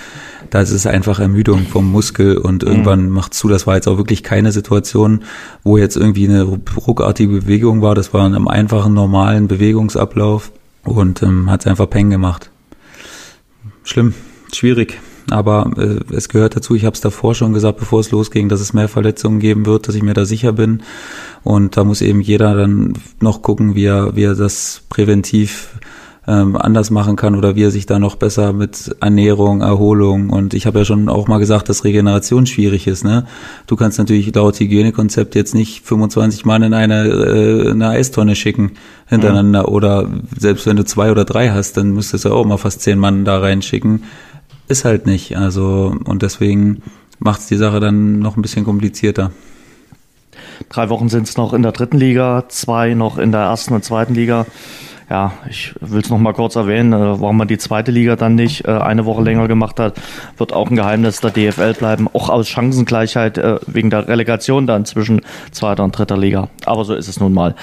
das 0.50 0.70
ist 0.70 0.86
einfach 0.86 1.20
Ermüdung 1.20 1.66
vom 1.66 1.90
Muskel 1.90 2.38
und 2.38 2.62
irgendwann 2.62 3.06
mhm. 3.06 3.12
macht 3.12 3.34
zu, 3.34 3.48
das 3.48 3.66
war 3.66 3.74
jetzt 3.74 3.88
auch 3.88 3.98
wirklich 3.98 4.22
keine 4.22 4.52
Situation, 4.52 5.24
wo 5.62 5.76
jetzt 5.78 5.96
irgendwie 5.96 6.28
eine 6.28 6.42
ruckartige 6.42 7.32
Bewegung 7.32 7.82
war, 7.82 7.94
das 7.94 8.14
war 8.14 8.26
in 8.26 8.34
einem 8.34 8.48
einfachen, 8.48 8.94
normalen 8.94 9.48
Bewegungsablauf 9.48 10.52
und 10.84 11.22
ähm, 11.22 11.50
hat 11.50 11.60
es 11.60 11.66
einfach 11.66 11.90
Peng 11.90 12.10
gemacht. 12.10 12.50
Schlimm, 13.84 14.14
schwierig, 14.52 14.98
aber 15.30 15.70
äh, 15.76 16.14
es 16.14 16.28
gehört 16.28 16.56
dazu, 16.56 16.74
ich 16.74 16.84
habe 16.84 16.94
es 16.94 17.00
davor 17.00 17.34
schon 17.34 17.52
gesagt, 17.52 17.78
bevor 17.78 18.00
es 18.00 18.10
losging, 18.10 18.48
dass 18.48 18.60
es 18.60 18.72
mehr 18.72 18.88
Verletzungen 18.88 19.40
geben 19.40 19.66
wird, 19.66 19.88
dass 19.88 19.94
ich 19.94 20.02
mir 20.02 20.14
da 20.14 20.24
sicher 20.24 20.52
bin. 20.52 20.82
Und 21.44 21.76
da 21.76 21.84
muss 21.84 22.00
eben 22.00 22.20
jeder 22.20 22.54
dann 22.54 22.94
noch 23.20 23.42
gucken, 23.42 23.74
wie 23.74 23.84
er, 23.84 24.16
wie 24.16 24.24
er 24.24 24.34
das 24.34 24.82
präventiv 24.88 25.78
ähm, 26.28 26.56
anders 26.56 26.90
machen 26.90 27.16
kann 27.16 27.34
oder 27.34 27.56
wie 27.56 27.64
er 27.64 27.70
sich 27.70 27.86
da 27.86 27.98
noch 27.98 28.16
besser 28.16 28.52
mit 28.52 28.94
Ernährung, 29.00 29.62
Erholung 29.62 30.28
und 30.28 30.52
ich 30.52 30.66
habe 30.66 30.80
ja 30.80 30.84
schon 30.84 31.08
auch 31.08 31.26
mal 31.26 31.38
gesagt, 31.38 31.70
dass 31.70 31.84
Regeneration 31.84 32.44
schwierig 32.44 32.86
ist. 32.86 33.02
Ne? 33.02 33.26
Du 33.66 33.76
kannst 33.76 33.98
natürlich 33.98 34.34
laut 34.34 34.60
Hygienekonzept 34.60 35.34
jetzt 35.34 35.54
nicht 35.54 35.86
25 35.86 36.44
Mann 36.44 36.62
in 36.62 36.74
eine, 36.74 37.06
äh, 37.06 37.70
eine 37.70 37.88
Eistonne 37.88 38.36
schicken 38.36 38.72
hintereinander 39.06 39.62
mhm. 39.62 39.74
oder 39.74 40.10
selbst 40.38 40.66
wenn 40.66 40.76
du 40.76 40.84
zwei 40.84 41.10
oder 41.10 41.24
drei 41.24 41.48
hast, 41.48 41.78
dann 41.78 41.92
müsstest 41.92 42.26
du 42.26 42.32
auch 42.34 42.44
mal 42.44 42.58
fast 42.58 42.82
zehn 42.82 42.98
Mann 42.98 43.24
da 43.24 43.38
reinschicken. 43.38 44.04
Ist 44.68 44.84
halt 44.84 45.06
nicht. 45.06 45.38
Also 45.38 45.96
und 46.04 46.20
deswegen 46.20 46.82
macht 47.18 47.40
es 47.40 47.46
die 47.46 47.56
Sache 47.56 47.80
dann 47.80 48.18
noch 48.18 48.36
ein 48.36 48.42
bisschen 48.42 48.66
komplizierter. 48.66 49.32
Drei 50.68 50.90
Wochen 50.90 51.08
sind 51.08 51.26
es 51.26 51.38
noch 51.38 51.54
in 51.54 51.62
der 51.62 51.72
dritten 51.72 51.96
Liga, 51.96 52.44
zwei 52.48 52.92
noch 52.92 53.16
in 53.16 53.32
der 53.32 53.40
ersten 53.40 53.72
und 53.72 53.82
zweiten 53.82 54.14
Liga 54.14 54.44
ja, 55.10 55.32
ich 55.48 55.74
will 55.80 56.02
es 56.02 56.10
noch 56.10 56.18
mal 56.18 56.34
kurz 56.34 56.56
erwähnen, 56.56 56.92
äh, 56.92 57.20
warum 57.20 57.38
man 57.38 57.48
die 57.48 57.56
zweite 57.56 57.90
Liga 57.90 58.16
dann 58.16 58.34
nicht 58.34 58.66
äh, 58.66 58.72
eine 58.72 59.06
Woche 59.06 59.22
länger 59.22 59.48
gemacht 59.48 59.80
hat, 59.80 59.94
wird 60.36 60.52
auch 60.52 60.68
ein 60.68 60.76
Geheimnis 60.76 61.20
der 61.20 61.30
DFL 61.30 61.72
bleiben, 61.74 62.08
auch 62.12 62.28
aus 62.28 62.48
Chancengleichheit 62.48 63.38
äh, 63.38 63.58
wegen 63.66 63.88
der 63.88 64.06
Relegation 64.06 64.66
dann 64.66 64.84
zwischen 64.84 65.22
zweiter 65.50 65.82
und 65.84 65.96
dritter 65.96 66.18
Liga. 66.18 66.48
Aber 66.66 66.84
so 66.84 66.94
ist 66.94 67.08
es 67.08 67.20
nun 67.20 67.32
mal. 67.32 67.54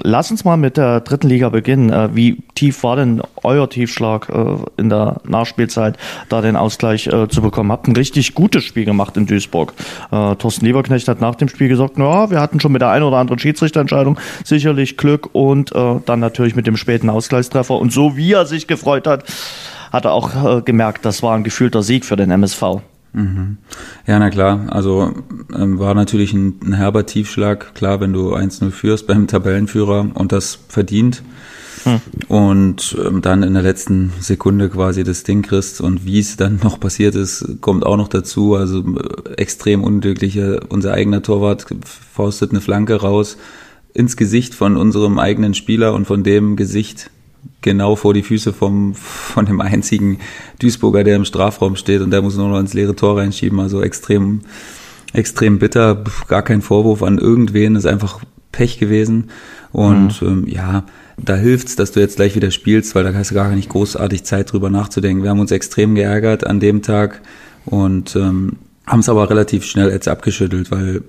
Lass 0.00 0.30
uns 0.30 0.44
mal 0.44 0.56
mit 0.56 0.76
der 0.76 1.00
dritten 1.00 1.28
Liga 1.28 1.48
beginnen. 1.48 1.90
Äh, 1.90 2.14
wie 2.14 2.42
tief 2.54 2.84
war 2.84 2.94
denn 2.94 3.20
euer 3.42 3.68
Tiefschlag 3.68 4.28
äh, 4.28 4.80
in 4.80 4.88
der 4.88 5.20
Nachspielzeit, 5.24 5.96
da 6.28 6.40
den 6.40 6.54
Ausgleich 6.54 7.08
äh, 7.08 7.28
zu 7.28 7.42
bekommen? 7.42 7.72
Habt 7.72 7.88
ein 7.88 7.96
richtig 7.96 8.34
gutes 8.34 8.62
Spiel 8.62 8.84
gemacht 8.84 9.16
in 9.16 9.26
Duisburg. 9.26 9.74
Thorsten 10.10 10.64
Lieberknecht 10.64 11.08
hat 11.08 11.20
nach 11.20 11.34
dem 11.34 11.48
Spiel 11.48 11.68
gesagt, 11.68 11.94
na, 11.96 12.30
wir 12.30 12.40
hatten 12.40 12.60
schon 12.60 12.72
mit 12.72 12.82
der 12.82 12.90
einen 12.90 13.04
oder 13.04 13.16
anderen 13.16 13.38
Schiedsrichterentscheidung 13.38 14.18
sicherlich 14.44 14.96
Glück 14.96 15.30
und 15.32 15.72
dann 15.72 16.20
natürlich 16.20 16.54
mit 16.54 16.66
dem 16.66 16.76
Spiel 16.76 16.91
späten 16.92 17.08
Ausgleichstreffer. 17.08 17.74
Und 17.74 17.90
so 17.90 18.16
wie 18.16 18.32
er 18.32 18.44
sich 18.44 18.66
gefreut 18.66 19.06
hat, 19.06 19.24
hat 19.90 20.04
er 20.04 20.12
auch 20.12 20.58
äh, 20.58 20.62
gemerkt, 20.62 21.06
das 21.06 21.22
war 21.22 21.34
ein 21.34 21.42
gefühlter 21.42 21.82
Sieg 21.82 22.04
für 22.04 22.16
den 22.16 22.30
MSV. 22.30 22.62
Mhm. 23.14 23.56
Ja, 24.06 24.18
na 24.18 24.28
klar. 24.28 24.66
Also 24.68 25.14
ähm, 25.54 25.78
war 25.78 25.94
natürlich 25.94 26.34
ein, 26.34 26.60
ein 26.62 26.72
herber 26.74 27.06
Tiefschlag. 27.06 27.74
Klar, 27.74 28.00
wenn 28.00 28.12
du 28.12 28.34
1-0 28.34 28.70
führst 28.70 29.06
beim 29.06 29.26
Tabellenführer 29.26 30.10
und 30.12 30.32
das 30.32 30.58
verdient 30.68 31.22
hm. 31.84 32.00
und 32.28 32.96
ähm, 33.02 33.22
dann 33.22 33.42
in 33.42 33.54
der 33.54 33.62
letzten 33.62 34.12
Sekunde 34.20 34.68
quasi 34.68 35.02
das 35.02 35.24
Ding 35.24 35.42
kriegst 35.42 35.80
und 35.80 36.04
wie 36.04 36.18
es 36.18 36.36
dann 36.36 36.60
noch 36.62 36.78
passiert 36.78 37.14
ist, 37.14 37.60
kommt 37.62 37.86
auch 37.86 37.96
noch 37.96 38.08
dazu. 38.08 38.54
Also 38.54 38.80
äh, 38.80 39.32
extrem 39.36 39.82
unglückliche. 39.82 40.60
Unser 40.68 40.92
eigener 40.92 41.22
Torwart 41.22 41.66
faustet 42.12 42.50
eine 42.50 42.60
Flanke 42.60 42.96
raus 42.96 43.38
ins 43.94 44.16
Gesicht 44.16 44.54
von 44.54 44.76
unserem 44.76 45.18
eigenen 45.18 45.54
Spieler 45.54 45.94
und 45.94 46.06
von 46.06 46.22
dem 46.22 46.56
Gesicht 46.56 47.10
genau 47.60 47.96
vor 47.96 48.14
die 48.14 48.22
Füße 48.22 48.52
vom, 48.52 48.94
von 48.94 49.46
dem 49.46 49.60
einzigen 49.60 50.18
Duisburger, 50.58 51.04
der 51.04 51.16
im 51.16 51.24
Strafraum 51.24 51.76
steht 51.76 52.00
und 52.00 52.10
der 52.10 52.22
muss 52.22 52.36
nur 52.36 52.48
noch 52.48 52.58
ins 52.58 52.74
leere 52.74 52.96
Tor 52.96 53.18
reinschieben. 53.18 53.60
Also 53.60 53.82
extrem, 53.82 54.40
extrem 55.12 55.58
bitter. 55.58 56.04
Gar 56.28 56.42
kein 56.42 56.62
Vorwurf 56.62 57.02
an 57.02 57.18
irgendwen, 57.18 57.76
ist 57.76 57.86
einfach 57.86 58.20
Pech 58.50 58.78
gewesen. 58.78 59.30
Und 59.72 60.20
mhm. 60.22 60.28
ähm, 60.28 60.46
ja, 60.48 60.84
da 61.16 61.36
hilft's, 61.36 61.76
dass 61.76 61.92
du 61.92 62.00
jetzt 62.00 62.16
gleich 62.16 62.34
wieder 62.36 62.50
spielst, 62.50 62.94
weil 62.94 63.04
da 63.04 63.14
hast 63.14 63.30
du 63.30 63.34
gar 63.34 63.50
nicht 63.54 63.68
großartig 63.68 64.24
Zeit 64.24 64.52
drüber 64.52 64.70
nachzudenken. 64.70 65.22
Wir 65.22 65.30
haben 65.30 65.40
uns 65.40 65.50
extrem 65.50 65.94
geärgert 65.94 66.46
an 66.46 66.60
dem 66.60 66.82
Tag 66.82 67.22
und 67.64 68.16
ähm, 68.16 68.56
haben 68.86 69.00
es 69.00 69.08
aber 69.08 69.30
relativ 69.30 69.64
schnell 69.64 69.90
jetzt 69.90 70.08
abgeschüttelt, 70.08 70.70
weil 70.70 71.02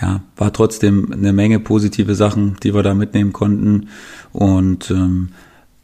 ja, 0.00 0.22
war 0.36 0.52
trotzdem 0.52 1.12
eine 1.12 1.32
Menge 1.32 1.60
positive 1.60 2.14
Sachen, 2.14 2.56
die 2.62 2.74
wir 2.74 2.82
da 2.82 2.94
mitnehmen 2.94 3.32
konnten 3.32 3.88
und 4.32 4.90
ähm, 4.90 5.30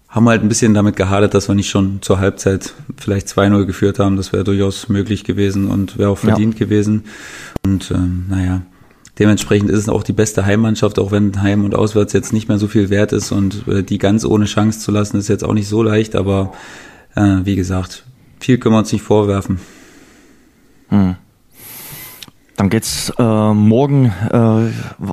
haben 0.09 0.29
halt 0.29 0.43
ein 0.43 0.49
bisschen 0.49 0.75
damit 0.75 0.95
gehadert, 0.95 1.35
dass 1.35 1.49
wir 1.49 1.57
nicht 1.57 1.69
schon 1.69 2.01
zur 2.01 2.21
Halbzeit 2.21 2.73
vielleicht 2.97 3.27
2-0 3.27 3.65
geführt 3.65 3.99
haben. 3.99 4.17
Das 4.17 4.33
wäre 4.33 4.45
durchaus 4.45 4.89
möglich 4.89 5.25
gewesen 5.25 5.69
und 5.69 5.99
wäre 5.99 6.11
auch 6.11 6.19
verdient 6.19 6.55
ja. 6.55 6.61
gewesen. 6.61 7.05
Und 7.65 7.91
ähm, 7.91 8.27
naja, 8.29 8.63
dementsprechend 9.19 9.71
ist 9.71 9.81
es 9.81 9.89
auch 9.89 10.05
die 10.05 10.13
beste 10.13 10.47
Heimmannschaft, 10.47 11.01
auch 11.01 11.11
wenn 11.11 11.43
Heim 11.43 11.65
und 11.65 11.75
Auswärts 11.75 12.13
jetzt 12.13 12.33
nicht 12.33 12.49
mehr 12.49 12.59
so 12.59 12.69
viel 12.69 12.91
wert 12.91 13.13
ist 13.13 13.33
und 13.33 13.67
äh, 13.67 13.83
die 13.83 13.99
ganz 13.99 14.25
ohne 14.25 14.45
Chance 14.45 14.79
zu 14.79 14.93
lassen, 14.93 15.17
ist 15.17 15.27
jetzt 15.27 15.43
auch 15.43 15.55
nicht 15.55 15.69
so 15.69 15.83
leicht, 15.83 16.15
aber 16.15 16.53
äh, 17.17 17.39
wie 17.43 17.57
gesagt, 17.57 18.05
viel 18.39 18.59
können 18.59 18.77
wir 18.77 18.81
uns 18.81 18.93
nicht 18.93 19.03
vorwerfen. 19.03 19.59
Hm. 20.91 21.17
Dann 22.57 22.71
geht's 22.71 23.13
äh, 23.19 23.53
morgen 23.53 24.07
äh, 24.31 24.71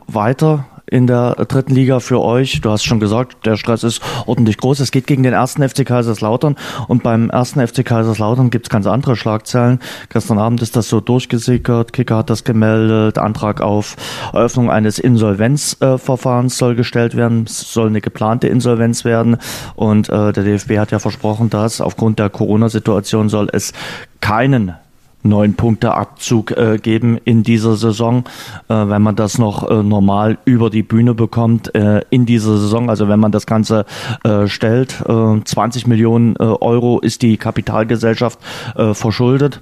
weiter 0.07 0.65
in 0.91 1.07
der 1.07 1.35
dritten 1.45 1.73
Liga 1.73 2.01
für 2.01 2.21
euch. 2.21 2.59
Du 2.61 2.69
hast 2.69 2.83
schon 2.83 2.99
gesagt, 2.99 3.45
der 3.45 3.55
Stress 3.55 3.83
ist 3.83 4.01
ordentlich 4.27 4.57
groß. 4.57 4.81
Es 4.81 4.91
geht 4.91 5.07
gegen 5.07 5.23
den 5.23 5.33
ersten 5.33 5.67
FC 5.67 5.85
Kaiserslautern 5.85 6.57
und 6.87 7.01
beim 7.01 7.29
ersten 7.29 7.65
FC 7.65 7.85
Kaiserslautern 7.85 8.49
gibt 8.49 8.67
es 8.67 8.69
ganz 8.69 8.85
andere 8.85 9.15
Schlagzeilen. 9.15 9.79
Gestern 10.09 10.37
Abend 10.37 10.61
ist 10.61 10.75
das 10.75 10.89
so 10.89 10.99
durchgesickert. 10.99 11.93
Kicker 11.93 12.17
hat 12.17 12.29
das 12.29 12.43
gemeldet. 12.43 13.17
Antrag 13.17 13.61
auf 13.61 13.95
Eröffnung 14.33 14.69
eines 14.69 14.99
Insolvenzverfahrens 14.99 16.57
soll 16.57 16.75
gestellt 16.75 17.15
werden. 17.15 17.45
Es 17.45 17.71
soll 17.71 17.87
eine 17.87 18.01
geplante 18.01 18.49
Insolvenz 18.49 19.05
werden 19.05 19.37
und 19.75 20.09
äh, 20.09 20.33
der 20.33 20.43
DFB 20.43 20.77
hat 20.77 20.91
ja 20.91 20.99
versprochen, 20.99 21.49
dass 21.49 21.79
aufgrund 21.79 22.19
der 22.19 22.29
Corona-Situation 22.29 23.29
soll 23.29 23.47
es 23.53 23.71
keinen 24.19 24.73
neun 25.23 25.55
Punkte 25.55 25.93
Abzug 25.93 26.51
äh, 26.51 26.77
geben 26.81 27.17
in 27.23 27.43
dieser 27.43 27.75
Saison, 27.75 28.25
äh, 28.67 28.73
wenn 28.73 29.01
man 29.01 29.15
das 29.15 29.37
noch 29.37 29.69
äh, 29.69 29.83
normal 29.83 30.37
über 30.45 30.69
die 30.69 30.83
Bühne 30.83 31.13
bekommt 31.13 31.73
äh, 31.75 32.01
in 32.09 32.25
dieser 32.25 32.57
Saison. 32.57 32.89
Also 32.89 33.07
wenn 33.07 33.19
man 33.19 33.31
das 33.31 33.45
Ganze 33.45 33.85
äh, 34.23 34.47
stellt, 34.47 35.01
äh, 35.07 35.43
20 35.43 35.87
Millionen 35.87 36.35
äh, 36.35 36.43
Euro 36.43 36.99
ist 36.99 37.21
die 37.21 37.37
Kapitalgesellschaft 37.37 38.39
äh, 38.75 38.93
verschuldet. 38.93 39.61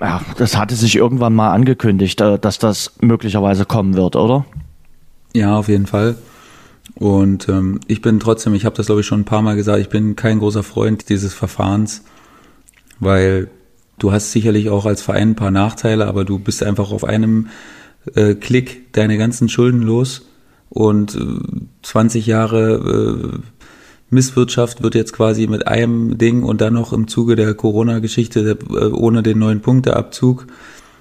Ja, 0.00 0.20
das 0.36 0.56
hatte 0.56 0.74
sich 0.74 0.96
irgendwann 0.96 1.34
mal 1.34 1.52
angekündigt, 1.52 2.20
äh, 2.20 2.38
dass 2.38 2.58
das 2.58 2.92
möglicherweise 3.00 3.64
kommen 3.64 3.94
wird, 3.94 4.16
oder? 4.16 4.44
Ja, 5.34 5.56
auf 5.56 5.68
jeden 5.68 5.86
Fall. 5.86 6.16
Und 6.94 7.48
ähm, 7.48 7.80
ich 7.86 8.02
bin 8.02 8.20
trotzdem, 8.20 8.54
ich 8.54 8.64
habe 8.64 8.76
das 8.76 8.86
glaube 8.86 9.00
ich 9.00 9.06
schon 9.06 9.20
ein 9.20 9.24
paar 9.24 9.42
Mal 9.42 9.56
gesagt, 9.56 9.80
ich 9.80 9.88
bin 9.88 10.16
kein 10.16 10.38
großer 10.38 10.62
Freund 10.62 11.08
dieses 11.08 11.34
Verfahrens, 11.34 12.02
weil 13.00 13.48
Du 13.98 14.12
hast 14.12 14.32
sicherlich 14.32 14.70
auch 14.70 14.86
als 14.86 15.02
Verein 15.02 15.30
ein 15.30 15.36
paar 15.36 15.50
Nachteile, 15.50 16.06
aber 16.06 16.24
du 16.24 16.38
bist 16.38 16.62
einfach 16.62 16.90
auf 16.90 17.04
einem 17.04 17.48
äh, 18.14 18.34
Klick 18.34 18.92
deine 18.92 19.18
ganzen 19.18 19.48
Schulden 19.48 19.82
los 19.82 20.26
und 20.68 21.14
äh, 21.14 21.20
20 21.82 22.26
Jahre 22.26 23.32
äh, 23.34 23.38
Misswirtschaft 24.10 24.82
wird 24.82 24.94
jetzt 24.94 25.12
quasi 25.12 25.46
mit 25.46 25.66
einem 25.66 26.18
Ding 26.18 26.42
und 26.42 26.60
dann 26.60 26.74
noch 26.74 26.92
im 26.92 27.08
Zuge 27.08 27.36
der 27.36 27.54
Corona-Geschichte 27.54 28.58
äh, 28.70 28.74
ohne 28.86 29.22
den 29.22 29.38
neuen 29.38 29.60
Punkteabzug. 29.60 30.46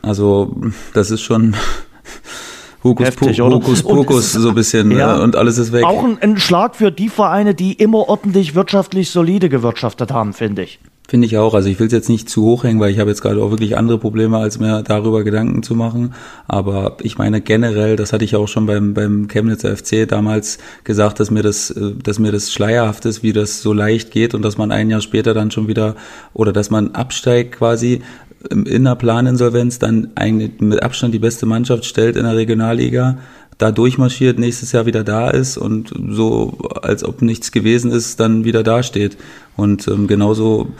Also 0.01 0.55
das 0.93 1.11
ist 1.11 1.21
schon 1.21 1.55
Hokus, 2.83 3.07
Heftig, 3.07 3.37
po 3.37 3.49
Hokus 3.49 3.81
Pokus 3.81 4.33
so 4.33 4.49
ein 4.49 4.55
bisschen 4.55 4.91
ja, 4.91 5.15
ne? 5.15 5.23
und 5.23 5.37
alles 5.37 5.57
ist 5.57 5.71
weg. 5.71 5.85
Auch 5.85 6.03
ein, 6.03 6.17
ein 6.21 6.37
Schlag 6.37 6.75
für 6.75 6.91
die 6.91 7.07
Vereine, 7.07 7.55
die 7.55 7.73
immer 7.73 8.09
ordentlich 8.09 8.55
wirtschaftlich 8.55 9.09
solide 9.09 9.47
gewirtschaftet 9.47 10.11
haben, 10.11 10.33
finde 10.33 10.63
ich. 10.63 10.79
Finde 11.05 11.27
ich 11.27 11.37
auch. 11.37 11.53
Also 11.53 11.67
ich 11.67 11.79
will 11.79 11.87
es 11.87 11.93
jetzt 11.93 12.07
nicht 12.07 12.29
zu 12.29 12.43
hoch 12.43 12.63
hängen, 12.63 12.79
weil 12.79 12.91
ich 12.91 12.99
habe 12.99 13.09
jetzt 13.09 13.21
gerade 13.21 13.41
auch 13.43 13.51
wirklich 13.51 13.75
andere 13.75 13.97
Probleme, 13.97 14.37
als 14.37 14.59
mir 14.59 14.83
darüber 14.83 15.25
Gedanken 15.25 15.61
zu 15.61 15.75
machen. 15.75 16.13
Aber 16.47 16.97
ich 17.01 17.17
meine 17.17 17.41
generell, 17.41 17.97
das 17.97 18.13
hatte 18.13 18.23
ich 18.23 18.37
auch 18.37 18.47
schon 18.47 18.65
beim, 18.65 18.93
beim 18.93 19.27
Chemnitzer 19.27 19.75
FC 19.75 20.07
damals 20.07 20.59
gesagt, 20.85 21.19
dass 21.19 21.29
mir 21.29 21.43
das, 21.43 21.71
äh, 21.71 21.91
dass 22.01 22.19
mir 22.19 22.31
das 22.31 22.53
schleierhaft 22.53 23.05
ist, 23.05 23.21
wie 23.21 23.33
das 23.33 23.61
so 23.61 23.73
leicht 23.73 24.11
geht 24.11 24.33
und 24.33 24.43
dass 24.43 24.57
man 24.57 24.71
ein 24.71 24.89
Jahr 24.89 25.01
später 25.01 25.33
dann 25.33 25.51
schon 25.51 25.67
wieder 25.67 25.95
oder 26.33 26.53
dass 26.53 26.69
man 26.69 26.95
absteigt 26.95 27.57
quasi 27.57 28.01
in 28.49 28.83
der 28.83 28.95
Planinsolvenz, 28.95 29.79
dann 29.79 30.11
eigentlich 30.15 30.59
mit 30.59 30.83
Abstand 30.83 31.13
die 31.13 31.19
beste 31.19 31.45
Mannschaft 31.45 31.85
stellt 31.85 32.17
in 32.17 32.23
der 32.23 32.35
Regionalliga 32.35 33.17
da 33.57 33.71
durchmarschiert, 33.71 34.39
nächstes 34.39 34.71
Jahr 34.71 34.85
wieder 34.85 35.03
da 35.03 35.29
ist 35.29 35.57
und 35.57 35.93
so, 36.09 36.57
als 36.81 37.03
ob 37.03 37.21
nichts 37.21 37.51
gewesen 37.51 37.91
ist, 37.91 38.19
dann 38.19 38.45
wieder 38.45 38.63
dasteht. 38.63 39.17
Und 39.55 39.87
ähm, 39.87 40.07
genauso, 40.07 40.71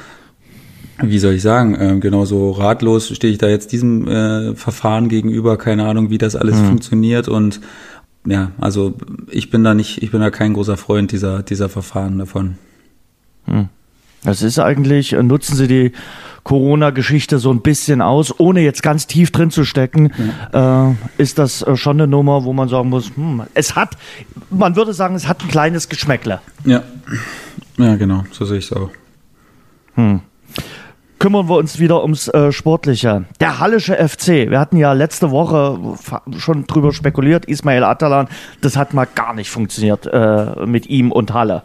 wie 1.02 1.20
soll 1.20 1.34
ich 1.34 1.42
sagen, 1.42 1.76
äh, 1.76 2.00
genauso 2.00 2.52
ratlos 2.52 3.10
stehe 3.16 3.32
ich 3.32 3.40
da 3.40 3.50
jetzt 3.50 3.72
diesem 3.72 4.08
äh, 4.08 4.56
Verfahren 4.56 5.10
gegenüber, 5.10 5.58
keine 5.58 5.86
Ahnung, 5.86 6.10
wie 6.10 6.18
das 6.18 6.36
alles 6.36 6.56
mhm. 6.60 6.68
funktioniert 6.68 7.28
und 7.28 7.60
ja, 8.26 8.52
also 8.60 8.94
ich 9.30 9.50
bin 9.50 9.64
da 9.64 9.74
nicht, 9.74 10.02
ich 10.02 10.12
bin 10.12 10.22
da 10.22 10.30
kein 10.30 10.54
großer 10.54 10.78
Freund 10.78 11.12
dieser, 11.12 11.44
dieser 11.44 11.68
Verfahren 11.68 12.18
davon. 12.18 12.56
Hm. 13.46 13.68
Das 14.24 14.42
ist 14.42 14.60
eigentlich, 14.60 15.14
äh, 15.14 15.24
nutzen 15.24 15.56
Sie 15.56 15.68
die 15.68 15.92
Corona-Geschichte 16.44 17.40
so 17.40 17.52
ein 17.52 17.62
bisschen 17.62 18.02
aus, 18.02 18.38
ohne 18.40 18.62
jetzt 18.62 18.84
ganz 18.84 19.08
tief 19.08 19.32
drin 19.32 19.50
zu 19.50 19.64
stecken, 19.64 20.12
ja. 20.54 20.92
äh, 20.92 20.96
ist 21.18 21.40
das 21.40 21.62
äh, 21.62 21.76
schon 21.76 21.98
eine 21.98 22.08
Nummer, 22.08 22.44
wo 22.44 22.54
man 22.54 22.70
sagen 22.70 22.90
muss, 22.90 23.16
hm, 23.16 23.44
es 23.54 23.76
hat, 23.76 23.98
man 24.50 24.76
würde 24.76 24.94
sagen, 24.94 25.16
es 25.16 25.28
hat 25.28 25.42
ein 25.42 25.48
kleines 25.48 25.90
Geschmäckle. 25.90 26.42
Ja, 26.66 26.84
ja 27.78 27.96
genau, 27.96 28.24
so 28.32 28.46
sehe 28.46 28.58
ich 28.58 28.66
es 28.66 28.74
auch. 28.74 28.90
Hm 29.96 30.22
kümmern 31.24 31.48
wir 31.48 31.56
uns 31.56 31.80
wieder 31.80 32.02
ums 32.02 32.28
äh, 32.28 32.52
Sportliche. 32.52 33.24
Der 33.40 33.62
Hallische 33.62 33.96
FC, 33.96 34.50
wir 34.50 34.60
hatten 34.60 34.76
ja 34.76 34.92
letzte 34.92 35.32
Woche 35.32 35.80
schon 36.38 36.68
drüber 36.68 36.92
spekuliert, 36.92 37.46
Ismail 37.46 37.86
Atalan, 37.86 38.28
das 38.60 38.76
hat 38.76 38.94
mal 38.94 39.06
gar 39.06 39.34
nicht 39.34 39.50
funktioniert 39.50 40.06
äh, 40.06 40.66
mit 40.66 40.88
ihm 40.88 41.14
und 41.14 41.34
Halle. 41.34 41.64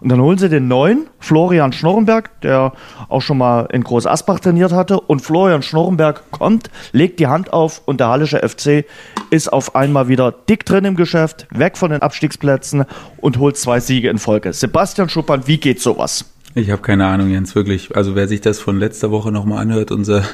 Und 0.00 0.08
dann 0.08 0.20
holen 0.20 0.38
sie 0.38 0.48
den 0.48 0.68
neuen, 0.68 1.08
Florian 1.18 1.72
Schnorrenberg, 1.72 2.40
der 2.40 2.72
auch 3.08 3.20
schon 3.20 3.38
mal 3.38 3.68
in 3.72 3.84
Groß 3.84 4.06
Asbach 4.06 4.40
trainiert 4.40 4.72
hatte. 4.72 5.00
Und 5.00 5.20
Florian 5.20 5.62
Schnorrenberg 5.62 6.30
kommt, 6.30 6.70
legt 6.92 7.20
die 7.20 7.26
Hand 7.26 7.52
auf 7.52 7.82
und 7.84 8.00
der 8.00 8.08
Hallische 8.08 8.38
FC 8.38 8.84
ist 9.30 9.52
auf 9.52 9.74
einmal 9.74 10.08
wieder 10.08 10.32
dick 10.32 10.64
drin 10.64 10.84
im 10.84 10.96
Geschäft, 10.96 11.46
weg 11.50 11.76
von 11.76 11.90
den 11.90 12.02
Abstiegsplätzen 12.02 12.84
und 13.18 13.38
holt 13.38 13.56
zwei 13.56 13.80
Siege 13.80 14.08
in 14.08 14.18
Folge. 14.18 14.52
Sebastian 14.52 15.08
Schuppern, 15.08 15.46
wie 15.46 15.58
geht 15.58 15.80
sowas? 15.80 16.24
Ich 16.54 16.70
habe 16.70 16.82
keine 16.82 17.06
Ahnung, 17.06 17.30
Jens, 17.30 17.54
wirklich. 17.54 17.94
Also 17.94 18.16
wer 18.16 18.26
sich 18.26 18.40
das 18.40 18.58
von 18.58 18.78
letzter 18.78 19.12
Woche 19.12 19.30
nochmal 19.30 19.58
anhört, 19.62 19.92
unser, 19.92 20.24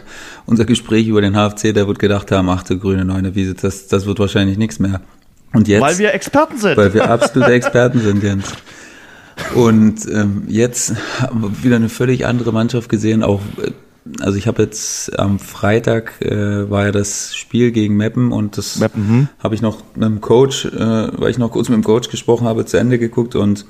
unser 0.47 0.65
Gespräch 0.65 1.09
über 1.09 1.21
den 1.21 1.35
HFC, 1.35 1.75
der 1.75 1.87
wird 1.87 1.99
gedacht 1.99 2.33
haben, 2.33 2.49
ach 2.49 2.63
du 2.63 2.79
grüne 2.79 3.05
Neune 3.05 3.35
Wiese, 3.35 3.55
das, 3.55 3.89
das 3.89 4.07
wird 4.07 4.19
wahrscheinlich 4.19 4.57
nichts 4.57 4.79
mehr. 4.79 5.03
Und 5.53 5.69
jetzt, 5.69 5.83
weil 5.83 5.99
wir 5.99 6.15
Experten 6.15 6.57
sind. 6.57 6.77
Weil 6.77 6.95
wir 6.95 7.11
absolute 7.11 7.53
Experten 7.53 8.01
sind, 8.01 8.23
Jens. 8.23 8.53
Und 9.55 10.07
ähm, 10.11 10.45
jetzt 10.49 10.95
haben 11.21 11.43
wir 11.43 11.63
wieder 11.63 11.77
eine 11.77 11.89
völlig 11.89 12.27
andere 12.27 12.53
Mannschaft 12.53 12.89
gesehen. 12.89 13.23
Auch, 13.23 13.41
äh, 13.63 13.71
also 14.21 14.39
ich 14.39 14.47
habe 14.47 14.63
jetzt 14.63 15.19
am 15.19 15.39
Freitag 15.39 16.21
äh, 16.23 16.71
war 16.71 16.87
ja 16.87 16.93
das 16.93 17.35
Spiel 17.35 17.73
gegen 17.73 17.97
Meppen 17.97 18.33
und 18.33 18.57
das 18.57 18.79
mhm. 18.79 19.29
habe 19.39 19.55
ich 19.55 19.63
noch 19.63 19.83
mit 19.95 20.05
dem 20.05 20.21
Coach, 20.21 20.67
äh, 20.67 20.79
weil 20.79 21.31
ich 21.31 21.39
noch 21.39 21.51
kurz 21.51 21.69
mit 21.69 21.77
dem 21.77 21.85
Coach 21.85 22.09
gesprochen 22.09 22.47
habe, 22.47 22.65
zu 22.65 22.77
Ende 22.77 22.99
geguckt 22.99 23.35
und 23.35 23.67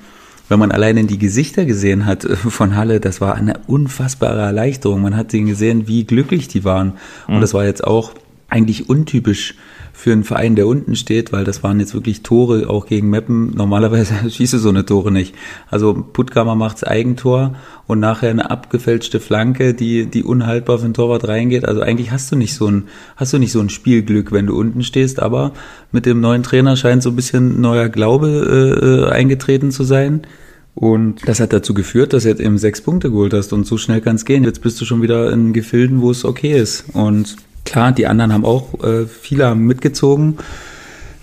wenn 0.49 0.59
man 0.59 0.71
allein 0.71 0.95
in 0.95 1.07
die 1.07 1.17
Gesichter 1.17 1.65
gesehen 1.65 2.05
hat 2.05 2.23
äh, 2.23 2.35
von 2.35 2.75
Halle, 2.75 2.99
das 2.99 3.19
war 3.19 3.35
eine 3.35 3.59
unfassbare 3.67 4.41
Erleichterung. 4.41 5.01
Man 5.01 5.15
hat 5.15 5.33
ihnen 5.33 5.47
gesehen, 5.47 5.87
wie 5.87 6.05
glücklich 6.05 6.47
die 6.47 6.63
waren. 6.63 6.93
Und 7.27 7.37
mhm. 7.37 7.41
das 7.41 7.53
war 7.53 7.65
jetzt 7.65 7.83
auch 7.83 8.13
eigentlich 8.49 8.89
untypisch 8.89 9.55
für 9.97 10.11
einen 10.11 10.23
Verein, 10.23 10.55
der 10.55 10.67
unten 10.67 10.95
steht, 10.95 11.33
weil 11.33 11.43
das 11.43 11.63
waren 11.63 11.79
jetzt 11.79 11.95
wirklich 11.95 12.21
Tore 12.21 12.69
auch 12.69 12.85
gegen 12.85 13.09
Meppen. 13.09 13.55
Normalerweise 13.55 14.13
schieße 14.29 14.59
so 14.59 14.69
eine 14.69 14.85
Tore 14.85 15.11
nicht. 15.11 15.33
Also 15.71 15.95
Puttkammer 16.13 16.53
macht's 16.53 16.83
Eigentor 16.83 17.55
und 17.87 17.99
nachher 17.99 18.29
eine 18.29 18.51
abgefälschte 18.51 19.19
Flanke, 19.19 19.73
die, 19.73 20.05
die 20.05 20.23
unhaltbar 20.23 20.77
für 20.77 20.85
den 20.85 20.93
Torwart 20.93 21.27
reingeht. 21.27 21.65
Also 21.65 21.81
eigentlich 21.81 22.11
hast 22.11 22.31
du 22.31 22.35
nicht 22.35 22.53
so 22.53 22.67
ein, 22.67 22.83
hast 23.15 23.33
du 23.33 23.39
nicht 23.39 23.51
so 23.51 23.59
ein 23.59 23.69
Spielglück, 23.69 24.31
wenn 24.31 24.45
du 24.45 24.55
unten 24.55 24.83
stehst, 24.83 25.19
aber 25.19 25.53
mit 25.91 26.05
dem 26.05 26.21
neuen 26.21 26.43
Trainer 26.43 26.75
scheint 26.75 27.01
so 27.01 27.09
ein 27.09 27.15
bisschen 27.15 27.59
neuer 27.59 27.89
Glaube 27.89 29.07
äh, 29.09 29.11
eingetreten 29.11 29.71
zu 29.71 29.83
sein. 29.83 30.27
Und 30.75 31.27
das 31.27 31.39
hat 31.39 31.53
dazu 31.53 31.73
geführt, 31.73 32.13
dass 32.13 32.21
du 32.21 32.29
jetzt 32.29 32.39
eben 32.39 32.59
sechs 32.59 32.81
Punkte 32.81 33.09
geholt 33.09 33.33
hast 33.33 33.51
und 33.51 33.65
so 33.65 33.77
schnell 33.77 33.99
kann 33.99 34.15
es 34.15 34.25
gehen. 34.25 34.43
Jetzt 34.43 34.61
bist 34.61 34.79
du 34.79 34.85
schon 34.85 35.01
wieder 35.01 35.31
in 35.33 35.53
Gefilden, 35.53 36.01
wo 36.01 36.11
es 36.11 36.23
okay 36.23 36.55
ist. 36.55 36.85
Und 36.93 37.35
Klar, 37.67 37.91
die 37.91 38.07
anderen 38.07 38.31
haben 38.31 38.45
auch, 38.45 38.81
äh, 38.81 39.05
viele 39.07 39.47
haben 39.47 39.65
mitgezogen. 39.65 40.37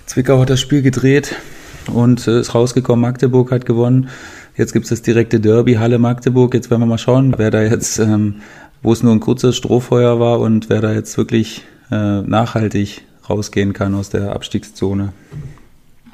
Zwickau 0.05 0.41
hat 0.41 0.51
das 0.51 0.61
Spiel 0.61 0.83
gedreht 0.83 1.37
und 1.91 2.29
äh, 2.29 2.41
ist 2.41 2.55
rausgekommen, 2.55 3.01
Magdeburg 3.01 3.51
hat 3.51 3.65
gewonnen. 3.65 4.11
Jetzt 4.55 4.75
gibt 4.75 4.85
es 4.85 4.91
das 4.91 5.01
direkte 5.01 5.41
Derby 5.41 5.77
Halle-Magdeburg. 5.77 6.53
Jetzt 6.53 6.71
werden 6.71 6.83
wir 6.83 6.87
mal 6.87 6.99
schauen, 6.99 7.33
wer 7.39 7.51
da 7.51 7.63
jetzt, 7.63 7.99
ähm, 7.99 8.43
wo 8.83 8.93
es 8.93 9.03
nur 9.03 9.13
ein 9.13 9.21
kurzes 9.21 9.57
Strohfeuer 9.57 10.21
war 10.21 10.39
und 10.39 10.69
wer 10.69 10.83
da 10.83 10.93
jetzt 10.93 11.17
wirklich 11.17 11.65
äh, 11.91 12.21
nachhaltig 12.21 13.07
rausgehen 13.31 13.73
kann 13.73 13.95
aus 13.95 14.11
der 14.11 14.35
Abstiegszone. 14.35 15.15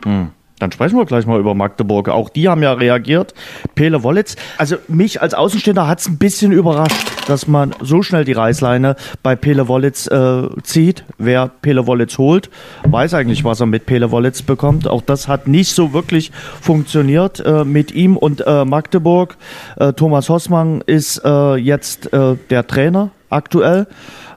Hm. 0.05 0.29
Dann 0.61 0.71
sprechen 0.71 0.99
wir 0.99 1.07
gleich 1.07 1.27
mal 1.27 1.41
über 1.41 1.55
Magdeburg. 1.55 2.11
Auch 2.11 2.29
die 2.29 2.49
haben 2.49 2.63
ja 2.63 2.75
reagiert. 2.75 3.35
Pele 3.75 4.03
Wollitz. 4.03 4.37
Also 4.59 4.77
mich 4.89 5.23
als 5.23 5.33
Außenstehender 5.33 5.89
hat 5.89 6.01
es 6.01 6.09
ein 6.09 6.19
bisschen 6.19 6.53
überrascht, 6.53 6.99
dass 7.27 7.49
man 7.49 7.75
so 7.81 8.03
schnell 8.03 8.25
die 8.27 8.33
Reißleine 8.33 8.95
bei 9.23 9.37
Pele 9.37 9.69
Wollitz 9.69 10.07
äh, 10.07 10.43
zieht. 10.63 11.05
Wer 11.17 11.49
Pele 11.49 11.87
Wollitz 11.87 12.19
holt, 12.19 12.51
weiß 12.85 13.15
eigentlich, 13.15 13.43
was 13.43 13.61
er 13.61 13.67
mit 13.67 13.87
Pele 13.87 14.11
Wollitz 14.11 14.43
bekommt. 14.43 14.87
Auch 14.87 15.01
das 15.01 15.29
hat 15.29 15.49
nicht 15.49 15.75
so 15.75 15.95
wirklich 15.95 16.31
funktioniert 16.61 17.41
äh, 17.41 17.65
mit 17.65 17.93
ihm 17.93 18.19
und 18.19 18.47
äh, 18.47 18.67
Magdeburg. 18.67 19.39
Äh, 19.77 19.95
Thomas 19.95 20.29
Hossmann 20.29 20.83
ist 20.85 21.23
äh, 21.25 21.55
jetzt 21.55 22.13
äh, 22.13 22.37
der 22.51 22.67
Trainer 22.67 23.13
aktuell, 23.31 23.87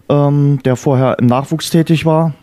ähm, 0.07 0.59
der 0.63 0.77
vorher 0.77 1.19
im 1.19 1.25
Nachwuchs 1.25 1.69
tätig 1.69 2.05
war 2.05 2.33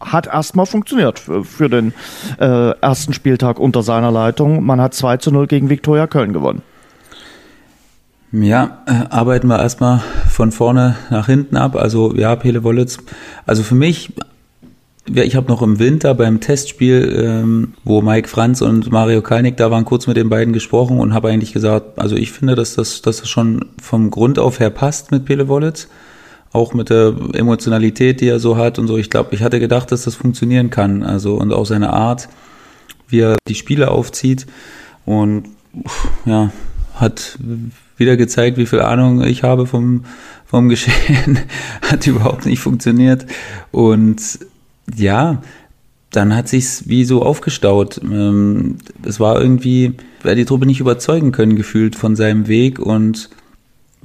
hat 0.00 0.26
erstmal 0.26 0.66
funktioniert 0.66 1.18
für 1.18 1.68
den 1.68 1.92
äh, 2.38 2.70
ersten 2.80 3.12
Spieltag 3.12 3.58
unter 3.58 3.82
seiner 3.82 4.10
Leitung. 4.10 4.64
Man 4.64 4.80
hat 4.80 4.94
2 4.94 5.16
zu 5.18 5.30
0 5.30 5.46
gegen 5.46 5.70
Viktoria 5.70 6.06
Köln 6.06 6.32
gewonnen. 6.32 6.62
Ja, 8.30 8.82
äh, 8.86 9.06
arbeiten 9.10 9.48
wir 9.48 9.58
erstmal 9.58 10.02
von 10.28 10.52
vorne 10.52 10.96
nach 11.10 11.26
hinten 11.26 11.56
ab. 11.56 11.76
Also 11.76 12.14
ja, 12.14 12.36
Pele 12.36 12.62
Wollitz. 12.62 12.98
Also 13.46 13.62
für 13.62 13.74
mich 13.74 14.12
ich 15.14 15.36
habe 15.36 15.48
noch 15.48 15.62
im 15.62 15.78
Winter 15.78 16.14
beim 16.14 16.40
Testspiel, 16.40 17.24
ähm, 17.24 17.72
wo 17.84 18.02
Mike 18.02 18.28
Franz 18.28 18.60
und 18.60 18.90
Mario 18.92 19.22
Kalnick 19.22 19.56
da 19.56 19.70
waren, 19.70 19.84
kurz 19.84 20.06
mit 20.06 20.16
den 20.16 20.28
beiden 20.28 20.52
gesprochen 20.52 21.00
und 21.00 21.14
habe 21.14 21.28
eigentlich 21.28 21.52
gesagt, 21.52 21.98
also 21.98 22.16
ich 22.16 22.32
finde, 22.32 22.54
dass 22.54 22.74
das, 22.74 23.02
dass 23.02 23.20
das 23.20 23.28
schon 23.28 23.64
vom 23.80 24.10
Grund 24.10 24.38
auf 24.38 24.60
her 24.60 24.70
passt 24.70 25.10
mit 25.10 25.24
Pele 25.24 25.48
Wollitz. 25.48 25.88
Auch 26.52 26.74
mit 26.74 26.90
der 26.90 27.14
Emotionalität, 27.34 28.20
die 28.20 28.28
er 28.28 28.40
so 28.40 28.56
hat 28.56 28.78
und 28.78 28.86
so. 28.86 28.96
Ich 28.96 29.10
glaube, 29.10 29.34
ich 29.34 29.42
hatte 29.42 29.60
gedacht, 29.60 29.92
dass 29.92 30.04
das 30.04 30.14
funktionieren 30.14 30.70
kann. 30.70 31.02
Also 31.02 31.34
und 31.34 31.52
auch 31.52 31.66
seine 31.66 31.92
Art, 31.92 32.28
wie 33.08 33.20
er 33.20 33.36
die 33.46 33.54
Spiele 33.54 33.90
aufzieht. 33.90 34.46
Und 35.04 35.44
ja, 36.24 36.50
hat 36.94 37.38
wieder 37.96 38.16
gezeigt, 38.16 38.56
wie 38.56 38.66
viel 38.66 38.80
Ahnung 38.80 39.22
ich 39.22 39.42
habe 39.42 39.66
vom, 39.66 40.04
vom 40.46 40.68
Geschehen. 40.70 41.38
hat 41.82 42.06
überhaupt 42.06 42.46
nicht 42.46 42.60
funktioniert. 42.60 43.26
Und 43.70 44.38
ja, 44.94 45.42
dann 46.10 46.34
hat 46.34 46.48
sich's 46.48 46.88
wie 46.88 47.04
so 47.04 47.22
aufgestaut. 47.22 48.00
Ähm, 48.02 48.78
es 49.04 49.20
war 49.20 49.40
irgendwie, 49.40 49.94
weil 50.22 50.36
die 50.36 50.44
Truppe 50.44 50.66
nicht 50.66 50.80
überzeugen 50.80 51.32
können 51.32 51.56
gefühlt 51.56 51.96
von 51.96 52.16
seinem 52.16 52.48
Weg 52.48 52.78
und 52.78 53.28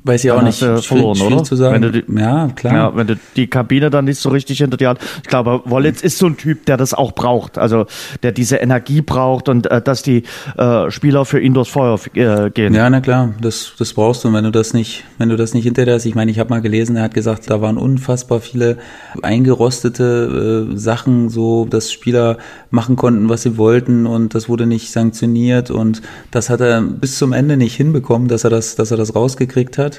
Weiß 0.03 0.23
ich 0.23 0.31
auch 0.31 0.41
nicht. 0.41 0.61
Hast 0.61 0.87
verloren, 0.87 1.15
schwierig 1.15 1.33
oder? 1.33 1.43
zu 1.43 1.55
sagen. 1.55 1.75
Wenn 1.75 1.81
du 1.81 1.91
die, 1.91 2.19
ja, 2.19 2.49
klar. 2.49 2.73
Ja, 2.73 2.95
wenn 2.95 3.07
du 3.07 3.15
die 3.35 3.47
Kabine 3.47 3.89
dann 3.89 4.05
nicht 4.05 4.19
so 4.19 4.29
richtig 4.29 4.57
hinter 4.57 4.77
dir 4.77 4.89
hast. 4.89 4.99
Ich 5.23 5.29
glaube, 5.29 5.61
Wollitz 5.65 6.01
ist 6.01 6.17
so 6.17 6.25
ein 6.25 6.37
Typ, 6.37 6.65
der 6.65 6.77
das 6.77 6.93
auch 6.93 7.13
braucht. 7.13 7.57
Also, 7.57 7.85
der 8.21 8.31
diese 8.33 8.57
Energie 8.57 9.01
braucht 9.01 9.47
und 9.47 9.67
äh, 9.67 9.81
dass 9.81 10.03
die 10.03 10.23
äh, 10.57 10.91
Spieler 10.91 11.25
für 11.25 11.39
ihn 11.39 11.53
durchs 11.53 11.71
Feuer 11.71 11.99
äh, 12.13 12.49
gehen. 12.49 12.73
Ja, 12.73 12.89
na 12.89 12.99
klar. 12.99 13.33
Das, 13.41 13.73
das 13.77 13.93
brauchst 13.93 14.23
du. 14.23 14.27
Und 14.27 14.33
wenn 14.33 14.43
du 14.43 14.51
das 14.51 14.73
nicht, 14.73 15.03
wenn 15.17 15.29
du 15.29 15.37
das 15.37 15.53
nicht 15.53 15.63
hinter 15.63 15.85
dir 15.85 15.93
hast, 15.93 16.05
ich 16.05 16.15
meine, 16.15 16.31
ich 16.31 16.39
habe 16.39 16.49
mal 16.49 16.61
gelesen, 16.61 16.95
er 16.95 17.03
hat 17.03 17.13
gesagt, 17.13 17.49
da 17.49 17.61
waren 17.61 17.77
unfassbar 17.77 18.41
viele 18.41 18.77
eingerostete 19.21 20.69
äh, 20.73 20.77
Sachen, 20.77 21.29
so, 21.29 21.65
dass 21.65 21.91
Spieler 21.91 22.37
machen 22.71 22.95
konnten, 22.95 23.29
was 23.29 23.43
sie 23.43 23.57
wollten 23.57 24.05
und 24.05 24.35
das 24.35 24.49
wurde 24.49 24.65
nicht 24.65 24.91
sanktioniert 24.91 25.71
und 25.71 26.01
das 26.31 26.49
hat 26.49 26.61
er 26.61 26.81
bis 26.81 27.17
zum 27.17 27.33
Ende 27.33 27.57
nicht 27.57 27.75
hinbekommen, 27.75 28.27
dass 28.27 28.43
er 28.43 28.49
das, 28.49 28.75
dass 28.75 28.91
er 28.91 28.97
das 28.97 29.15
rausgekriegt 29.15 29.77
hat. 29.77 29.92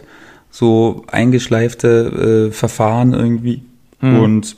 So 0.50 1.04
eingeschleifte 1.08 2.48
äh, 2.48 2.52
Verfahren 2.52 3.12
irgendwie. 3.12 3.62
Mhm. 4.00 4.20
Und 4.20 4.56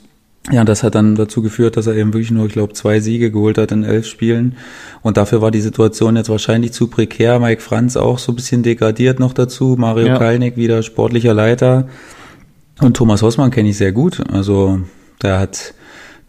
ja, 0.51 0.63
das 0.63 0.83
hat 0.83 0.95
dann 0.95 1.15
dazu 1.15 1.41
geführt, 1.41 1.75
dass 1.75 1.87
er 1.87 1.95
eben 1.95 2.13
wirklich 2.13 2.31
nur, 2.31 2.45
ich 2.45 2.53
glaube, 2.53 2.73
zwei 2.73 3.01
Siege 3.01 3.31
geholt 3.31 3.57
hat 3.57 3.71
in 3.73 3.83
elf 3.83 4.05
Spielen. 4.05 4.55
Und 5.01 5.17
dafür 5.17 5.41
war 5.41 5.51
die 5.51 5.59
Situation 5.59 6.15
jetzt 6.15 6.29
wahrscheinlich 6.29 6.71
zu 6.71 6.87
prekär. 6.87 7.39
Mike 7.39 7.61
Franz 7.61 7.97
auch 7.97 8.17
so 8.17 8.31
ein 8.31 8.35
bisschen 8.35 8.63
degradiert 8.63 9.19
noch 9.19 9.33
dazu. 9.33 9.75
Mario 9.77 10.07
ja. 10.07 10.17
Kalnick 10.17 10.55
wieder 10.55 10.83
sportlicher 10.83 11.33
Leiter. 11.33 11.89
Und 12.79 12.95
Thomas 12.95 13.21
Hossmann 13.23 13.51
kenne 13.51 13.69
ich 13.69 13.77
sehr 13.77 13.91
gut. 13.91 14.23
Also 14.31 14.79
der 15.21 15.39
hat 15.39 15.73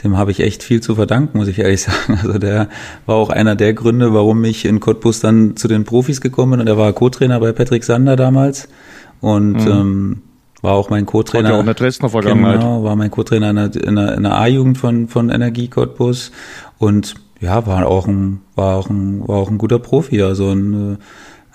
dem 0.03 0.17
habe 0.17 0.31
ich 0.31 0.41
echt 0.41 0.63
viel 0.63 0.81
zu 0.81 0.95
verdanken, 0.95 1.39
muss 1.39 1.49
ich 1.49 1.59
ehrlich 1.59 1.83
sagen. 1.83 2.19
Also 2.23 2.39
der 2.39 2.69
war 3.07 3.17
auch 3.17 3.31
einer 3.31 3.57
der 3.57 3.75
Gründe, 3.75 4.15
warum 4.15 4.45
ich 4.45 4.65
in 4.65 4.81
Cottbus 4.81 5.21
dann 5.21 5.57
zu 5.57 5.69
den 5.69 5.85
Profis 5.85 6.21
gekommen 6.21 6.53
bin. 6.53 6.61
Und 6.61 6.67
er 6.69 6.79
war 6.79 6.93
Co-Trainer 6.93 7.41
bei 7.41 7.53
Patrick 7.53 7.85
Sander 7.85 8.17
damals 8.17 8.69
und 9.21 9.65
mhm. 9.65 9.71
ähm, 9.71 10.23
war 10.63 10.73
auch 10.73 10.91
mein 10.91 11.07
Co-Trainer. 11.07 11.51
Ja 11.51 11.57
auch 11.57 11.61
eine 11.61 11.75
Dresdner 11.75 12.09
Vergangenheit. 12.09 12.61
Genau, 12.61 12.85
war 12.85 12.97
mein 12.97 13.11
Co-Trainer 13.11 13.51
in 13.51 13.57
der, 13.57 13.75
in 13.77 13.97
der, 13.97 14.15
in 14.15 14.23
der 14.23 14.39
A-Jugend 14.39 14.79
von, 14.79 15.09
von 15.09 15.31
Energie 15.31 15.69
Cottbus 15.69 16.33
und 16.79 17.15
ja, 17.41 17.67
war 17.67 17.87
auch 17.87 18.09
ein, 18.09 18.41
war 18.57 18.77
auch 18.77 18.91
ein, 18.91 19.27
war 19.27 19.37
auch 19.37 19.51
ein 19.51 19.59
guter 19.59 19.79
Profi, 19.79 20.23
also 20.23 20.51
ein, 20.51 20.99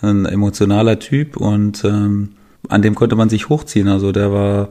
ein 0.01 0.25
emotionaler 0.25 0.99
Typ 0.99 1.35
und 1.35 1.83
ähm, 1.83 2.29
an 2.69 2.81
dem 2.81 2.95
konnte 2.95 3.15
man 3.15 3.29
sich 3.29 3.49
hochziehen. 3.49 3.87
Also 3.87 4.11
der 4.11 4.31
war, 4.31 4.69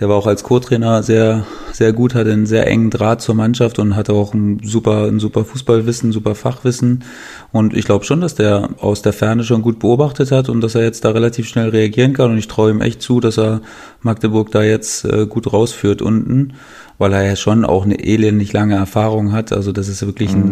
der 0.00 0.08
war 0.08 0.16
auch 0.16 0.26
als 0.26 0.42
Co-Trainer 0.42 1.02
sehr, 1.04 1.46
sehr 1.72 1.92
gut, 1.92 2.14
hatte 2.14 2.32
einen 2.32 2.46
sehr 2.46 2.66
engen 2.66 2.90
Draht 2.90 3.22
zur 3.22 3.36
Mannschaft 3.36 3.78
und 3.78 3.94
hatte 3.94 4.12
auch 4.12 4.34
ein 4.34 4.60
super, 4.64 5.06
ein 5.06 5.20
super 5.20 5.44
Fußballwissen, 5.44 6.10
super 6.10 6.34
Fachwissen. 6.34 7.04
Und 7.52 7.74
ich 7.74 7.84
glaube 7.84 8.04
schon, 8.04 8.20
dass 8.20 8.34
der 8.34 8.70
aus 8.80 9.02
der 9.02 9.12
Ferne 9.12 9.44
schon 9.44 9.62
gut 9.62 9.78
beobachtet 9.78 10.32
hat 10.32 10.48
und 10.48 10.60
dass 10.62 10.74
er 10.74 10.82
jetzt 10.82 11.04
da 11.04 11.10
relativ 11.10 11.48
schnell 11.48 11.68
reagieren 11.68 12.12
kann. 12.12 12.32
Und 12.32 12.38
ich 12.38 12.48
traue 12.48 12.70
ihm 12.70 12.80
echt 12.80 13.02
zu, 13.02 13.20
dass 13.20 13.38
er 13.38 13.60
Magdeburg 14.02 14.50
da 14.50 14.64
jetzt 14.64 15.04
äh, 15.04 15.26
gut 15.26 15.52
rausführt 15.52 16.02
unten, 16.02 16.54
weil 16.98 17.12
er 17.12 17.22
ja 17.22 17.36
schon 17.36 17.64
auch 17.64 17.84
eine 17.84 18.04
elendig 18.04 18.52
lange 18.52 18.74
Erfahrung 18.74 19.30
hat. 19.30 19.52
Also 19.52 19.70
das 19.70 19.86
ist 19.86 20.04
wirklich 20.04 20.34
mhm. 20.34 20.42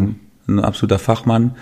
ein, 0.46 0.56
ein 0.56 0.60
absoluter 0.60 1.00
Fachmann. 1.00 1.56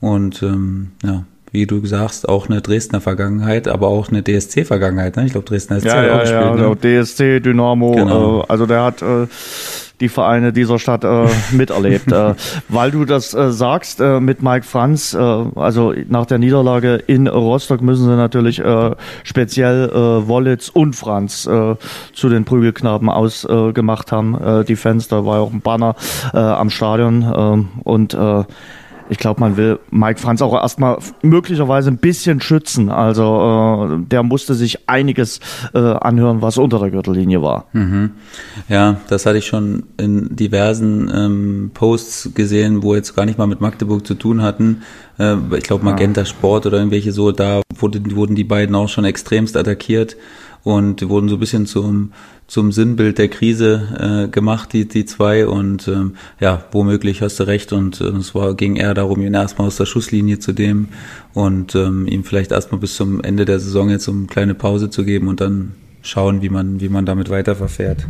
Und 0.00 0.42
ähm, 0.42 0.92
ja, 1.04 1.24
wie 1.52 1.66
du 1.66 1.84
sagst, 1.86 2.28
auch 2.28 2.48
eine 2.48 2.60
Dresdner 2.60 3.00
Vergangenheit, 3.00 3.68
aber 3.68 3.88
auch 3.88 4.08
eine 4.08 4.22
DSC-Vergangenheit. 4.22 5.16
Ne? 5.16 5.26
Ich 5.26 5.32
glaube, 5.32 5.46
Dresdner 5.46 5.80
SC 5.80 5.86
ja, 5.86 6.04
ja, 6.04 6.14
auch 6.16 6.20
gespielt. 6.20 6.40
Ja, 6.42 6.54
ne? 6.54 6.62
Also 6.62 6.74
DSC, 6.74 7.40
Dynamo, 7.40 7.92
genau. 7.92 8.40
äh, 8.40 8.44
also 8.48 8.66
der 8.66 8.82
hat 8.82 9.02
äh, 9.02 9.26
die 10.00 10.08
Vereine 10.08 10.52
dieser 10.52 10.78
Stadt 10.78 11.04
äh, 11.04 11.26
miterlebt. 11.52 12.12
äh, 12.12 12.34
weil 12.68 12.90
du 12.90 13.04
das 13.04 13.34
äh, 13.34 13.50
sagst 13.50 14.00
äh, 14.00 14.20
mit 14.20 14.42
Mike 14.42 14.66
Franz, 14.66 15.14
äh, 15.14 15.18
also 15.18 15.94
nach 16.08 16.26
der 16.26 16.38
Niederlage 16.38 16.96
in 17.06 17.26
Rostock 17.26 17.80
müssen 17.80 18.04
sie 18.04 18.16
natürlich 18.16 18.58
äh, 18.58 18.90
speziell 19.24 19.88
äh, 19.88 20.28
Wollitz 20.28 20.68
und 20.68 20.94
Franz 20.94 21.46
äh, 21.46 21.76
zu 22.12 22.28
den 22.28 22.44
Prügelknaben 22.44 23.08
ausgemacht 23.08 24.08
äh, 24.08 24.14
haben. 24.14 24.34
Äh, 24.34 24.64
die 24.64 24.76
Fans, 24.76 25.08
da 25.08 25.24
war 25.24 25.36
ja 25.36 25.42
auch 25.42 25.52
ein 25.52 25.60
Banner 25.60 25.96
äh, 26.34 26.38
am 26.38 26.70
Stadion 26.70 27.22
äh, 27.22 27.88
und 27.88 28.14
äh, 28.14 28.44
ich 29.08 29.18
glaube, 29.18 29.40
man 29.40 29.56
will 29.56 29.78
Mike 29.90 30.20
Franz 30.20 30.42
auch 30.42 30.54
erstmal 30.54 30.98
möglicherweise 31.22 31.90
ein 31.90 31.98
bisschen 31.98 32.40
schützen. 32.40 32.90
Also 32.90 33.98
äh, 33.98 34.06
der 34.06 34.22
musste 34.22 34.54
sich 34.54 34.88
einiges 34.88 35.40
äh, 35.74 35.78
anhören, 35.78 36.42
was 36.42 36.58
unter 36.58 36.78
der 36.78 36.90
Gürtellinie 36.90 37.42
war. 37.42 37.66
Mhm. 37.72 38.12
Ja, 38.68 38.98
das 39.08 39.26
hatte 39.26 39.38
ich 39.38 39.46
schon 39.46 39.84
in 39.96 40.34
diversen 40.34 41.10
ähm, 41.14 41.70
Posts 41.74 42.30
gesehen, 42.34 42.82
wo 42.82 42.94
jetzt 42.94 43.14
gar 43.14 43.26
nicht 43.26 43.38
mal 43.38 43.46
mit 43.46 43.60
Magdeburg 43.60 44.06
zu 44.06 44.14
tun 44.14 44.42
hatten. 44.42 44.82
Äh, 45.18 45.36
ich 45.56 45.64
glaube 45.64 45.84
Magenta 45.84 46.22
ja. 46.22 46.26
Sport 46.26 46.66
oder 46.66 46.78
irgendwelche 46.78 47.12
so, 47.12 47.32
da 47.32 47.62
wurde, 47.78 48.00
wurden 48.14 48.34
die 48.34 48.44
beiden 48.44 48.74
auch 48.74 48.88
schon 48.88 49.04
extremst 49.04 49.56
attackiert 49.56 50.16
und 50.62 51.08
wurden 51.08 51.28
so 51.28 51.36
ein 51.36 51.40
bisschen 51.40 51.66
zum 51.66 52.12
zum 52.46 52.70
Sinnbild 52.70 53.18
der 53.18 53.28
Krise 53.28 54.26
äh, 54.26 54.28
gemacht, 54.28 54.72
die, 54.72 54.86
die 54.86 55.04
zwei. 55.04 55.46
Und 55.46 55.88
ähm, 55.88 56.16
ja, 56.38 56.64
womöglich 56.70 57.22
hast 57.22 57.40
du 57.40 57.44
recht. 57.44 57.72
Und 57.72 58.00
äh, 58.00 58.04
es 58.04 58.34
war, 58.34 58.54
ging 58.54 58.76
eher 58.76 58.94
darum, 58.94 59.20
ihn 59.22 59.34
erstmal 59.34 59.66
aus 59.66 59.76
der 59.76 59.86
Schusslinie 59.86 60.38
zu 60.38 60.52
nehmen 60.52 60.88
und 61.34 61.74
ähm, 61.74 62.06
ihm 62.06 62.24
vielleicht 62.24 62.52
erstmal 62.52 62.80
bis 62.80 62.96
zum 62.96 63.20
Ende 63.20 63.44
der 63.44 63.58
Saison 63.58 63.90
jetzt 63.90 64.06
um 64.08 64.18
eine 64.18 64.26
kleine 64.26 64.54
Pause 64.54 64.90
zu 64.90 65.04
geben 65.04 65.28
und 65.28 65.40
dann 65.40 65.72
schauen, 66.02 66.40
wie 66.40 66.50
man, 66.50 66.80
wie 66.80 66.88
man 66.88 67.04
damit 67.04 67.30
weiter 67.30 67.56
verfährt. 67.56 68.06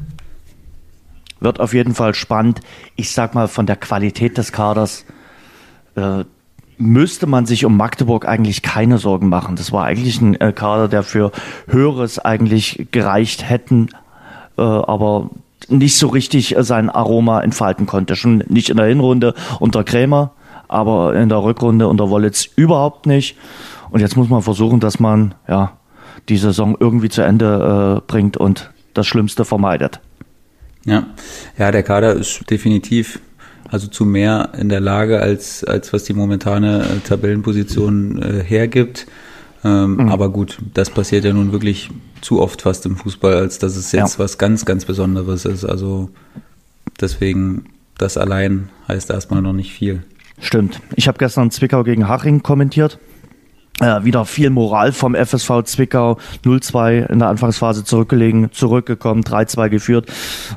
Wird 1.40 1.60
auf 1.60 1.72
jeden 1.72 1.94
Fall 1.94 2.14
spannend. 2.14 2.60
Ich 2.94 3.12
sag 3.12 3.34
mal, 3.34 3.48
von 3.48 3.66
der 3.66 3.76
Qualität 3.76 4.36
des 4.36 4.52
Kaders 4.52 5.06
äh, 5.94 6.24
müsste 6.78 7.26
man 7.26 7.46
sich 7.46 7.64
um 7.64 7.76
Magdeburg 7.76 8.26
eigentlich 8.26 8.62
keine 8.62 8.98
Sorgen 8.98 9.30
machen. 9.30 9.56
Das 9.56 9.72
war 9.72 9.84
eigentlich 9.84 10.20
ein 10.20 10.38
äh, 10.40 10.52
Kader, 10.52 10.88
der 10.88 11.02
für 11.02 11.32
Höheres 11.68 12.18
eigentlich 12.18 12.88
gereicht 12.90 13.48
hätten 13.48 13.88
äh, 14.58 14.62
aber 14.62 15.30
nicht 15.68 15.96
so 15.96 16.08
richtig 16.08 16.54
sein 16.58 16.90
Aroma 16.90 17.40
entfalten 17.40 17.86
konnte. 17.86 18.16
Schon 18.16 18.44
nicht 18.48 18.70
in 18.70 18.76
der 18.76 18.86
Hinrunde 18.86 19.34
unter 19.58 19.84
Krämer, 19.84 20.32
aber 20.68 21.14
in 21.14 21.28
der 21.28 21.42
Rückrunde 21.42 21.88
unter 21.88 22.10
Wollitz 22.10 22.48
überhaupt 22.56 23.06
nicht. 23.06 23.36
Und 23.90 24.00
jetzt 24.00 24.16
muss 24.16 24.28
man 24.28 24.42
versuchen, 24.42 24.80
dass 24.80 25.00
man 25.00 25.34
ja 25.48 25.72
die 26.28 26.36
Saison 26.36 26.76
irgendwie 26.78 27.08
zu 27.08 27.22
Ende 27.22 27.98
äh, 27.98 28.06
bringt 28.06 28.36
und 28.36 28.70
das 28.94 29.06
Schlimmste 29.06 29.44
vermeidet. 29.44 30.00
Ja, 30.84 31.04
ja, 31.58 31.70
der 31.70 31.82
Kader 31.82 32.14
ist 32.14 32.48
definitiv 32.50 33.20
also 33.70 33.88
zu 33.88 34.04
mehr 34.04 34.50
in 34.58 34.68
der 34.68 34.80
Lage, 34.80 35.20
als, 35.20 35.64
als 35.64 35.92
was 35.92 36.04
die 36.04 36.14
momentane 36.14 36.84
äh, 36.84 37.06
Tabellenposition 37.06 38.22
äh, 38.22 38.42
hergibt. 38.44 39.06
Ähm, 39.66 39.96
mhm. 39.96 40.08
Aber 40.08 40.30
gut, 40.30 40.58
das 40.74 40.90
passiert 40.90 41.24
ja 41.24 41.32
nun 41.32 41.50
wirklich 41.50 41.90
zu 42.20 42.40
oft 42.40 42.62
fast 42.62 42.86
im 42.86 42.96
Fußball, 42.96 43.34
als 43.34 43.58
dass 43.58 43.74
es 43.74 43.90
jetzt 43.90 44.14
ja. 44.14 44.24
was 44.24 44.38
ganz, 44.38 44.64
ganz 44.64 44.84
Besonderes 44.84 45.44
ist. 45.44 45.64
Also 45.64 46.08
deswegen, 47.00 47.66
das 47.98 48.16
allein 48.16 48.68
heißt 48.86 49.10
erstmal 49.10 49.42
noch 49.42 49.52
nicht 49.52 49.72
viel. 49.72 50.04
Stimmt. 50.38 50.80
Ich 50.94 51.08
habe 51.08 51.18
gestern 51.18 51.50
Zwickau 51.50 51.82
gegen 51.82 52.06
Haching 52.06 52.42
kommentiert 52.42 52.98
äh, 53.80 54.04
wieder 54.04 54.24
viel 54.24 54.50
Moral 54.50 54.92
vom 54.92 55.14
FSV 55.14 55.62
Zwickau 55.64 56.16
0-2 56.44 57.06
in 57.06 57.18
der 57.18 57.28
Anfangsphase 57.28 57.84
zurückgelegen, 57.84 58.50
zurückgekommen, 58.52 59.22
3-2 59.22 59.68
geführt, 59.68 60.08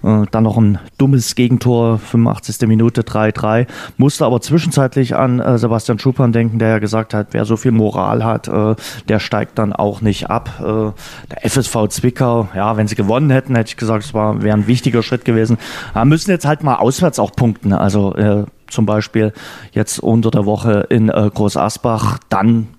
äh, 0.04 0.26
dann 0.32 0.44
noch 0.44 0.58
ein 0.58 0.80
dummes 0.98 1.36
Gegentor, 1.36 2.00
85. 2.00 2.68
Minute 2.68 3.02
3-3, 3.02 3.68
musste 3.98 4.26
aber 4.26 4.42
zwischenzeitlich 4.42 5.16
an 5.16 5.40
äh, 5.40 5.58
Sebastian 5.58 6.00
Schuppan 6.00 6.32
denken, 6.32 6.60
der 6.60 6.70
ja 6.70 6.80
gesagt 6.80 7.14
hat, 7.14 7.28
wer 7.32 7.46
so 7.46 7.58
viel 7.58 7.72
Moral 7.72 8.24
hat, 8.24 8.48
äh, 8.48 8.76
der 9.08 9.20
steigt 9.20 9.60
dann 9.60 9.74
auch 9.74 10.02
nicht 10.02 10.30
ab. 10.30 10.52
Äh, 10.60 10.92
der 11.32 11.50
FSV 11.50 11.88
Zwickau, 11.90 12.48
ja, 12.56 12.78
wenn 12.78 12.88
sie 12.88 12.96
gewonnen 12.96 13.30
hätten, 13.30 13.56
hätte 13.56 13.70
ich 13.70 13.78
gesagt, 13.78 14.06
es 14.06 14.14
wäre 14.14 14.54
ein 14.54 14.68
wichtiger 14.68 15.04
Schritt 15.04 15.26
gewesen. 15.26 15.58
Aber 15.94 16.06
müssen 16.06 16.32
jetzt 16.32 16.46
halt 16.46 16.64
mal 16.64 16.76
auswärts 16.76 17.20
auch 17.20 17.32
punkten, 17.32 17.74
also 17.74 18.16
äh, 18.16 18.46
zum 18.68 18.86
Beispiel 18.86 19.34
jetzt 19.72 20.00
unter 20.00 20.30
der 20.30 20.46
Woche 20.46 20.86
in 20.90 21.08
Groß 21.08 21.58
Asbach, 21.58 22.20
dann 22.30 22.68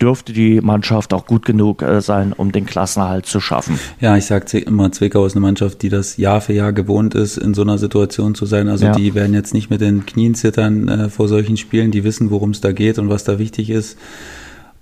dürfte 0.00 0.32
die 0.32 0.60
Mannschaft 0.60 1.14
auch 1.14 1.26
gut 1.26 1.44
genug 1.44 1.82
äh, 1.82 2.00
sein, 2.00 2.32
um 2.32 2.52
den 2.52 2.66
Klassenerhalt 2.66 3.26
zu 3.26 3.40
schaffen. 3.40 3.78
Ja, 4.00 4.16
ich 4.16 4.26
sage 4.26 4.58
immer, 4.58 4.92
Zwickau 4.92 5.24
ist 5.24 5.34
eine 5.34 5.40
Mannschaft, 5.40 5.82
die 5.82 5.88
das 5.88 6.16
Jahr 6.16 6.40
für 6.40 6.52
Jahr 6.52 6.72
gewohnt 6.72 7.14
ist, 7.14 7.38
in 7.38 7.54
so 7.54 7.62
einer 7.62 7.78
Situation 7.78 8.34
zu 8.34 8.46
sein. 8.46 8.68
Also 8.68 8.86
ja. 8.86 8.92
die 8.92 9.14
werden 9.14 9.34
jetzt 9.34 9.54
nicht 9.54 9.70
mit 9.70 9.80
den 9.80 10.04
Knien 10.04 10.34
zittern 10.34 10.88
äh, 10.88 11.08
vor 11.08 11.28
solchen 11.28 11.56
Spielen, 11.56 11.90
die 11.90 12.04
wissen, 12.04 12.30
worum 12.30 12.50
es 12.50 12.60
da 12.60 12.72
geht 12.72 12.98
und 12.98 13.08
was 13.08 13.24
da 13.24 13.38
wichtig 13.38 13.70
ist. 13.70 13.96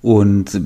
Und 0.05 0.61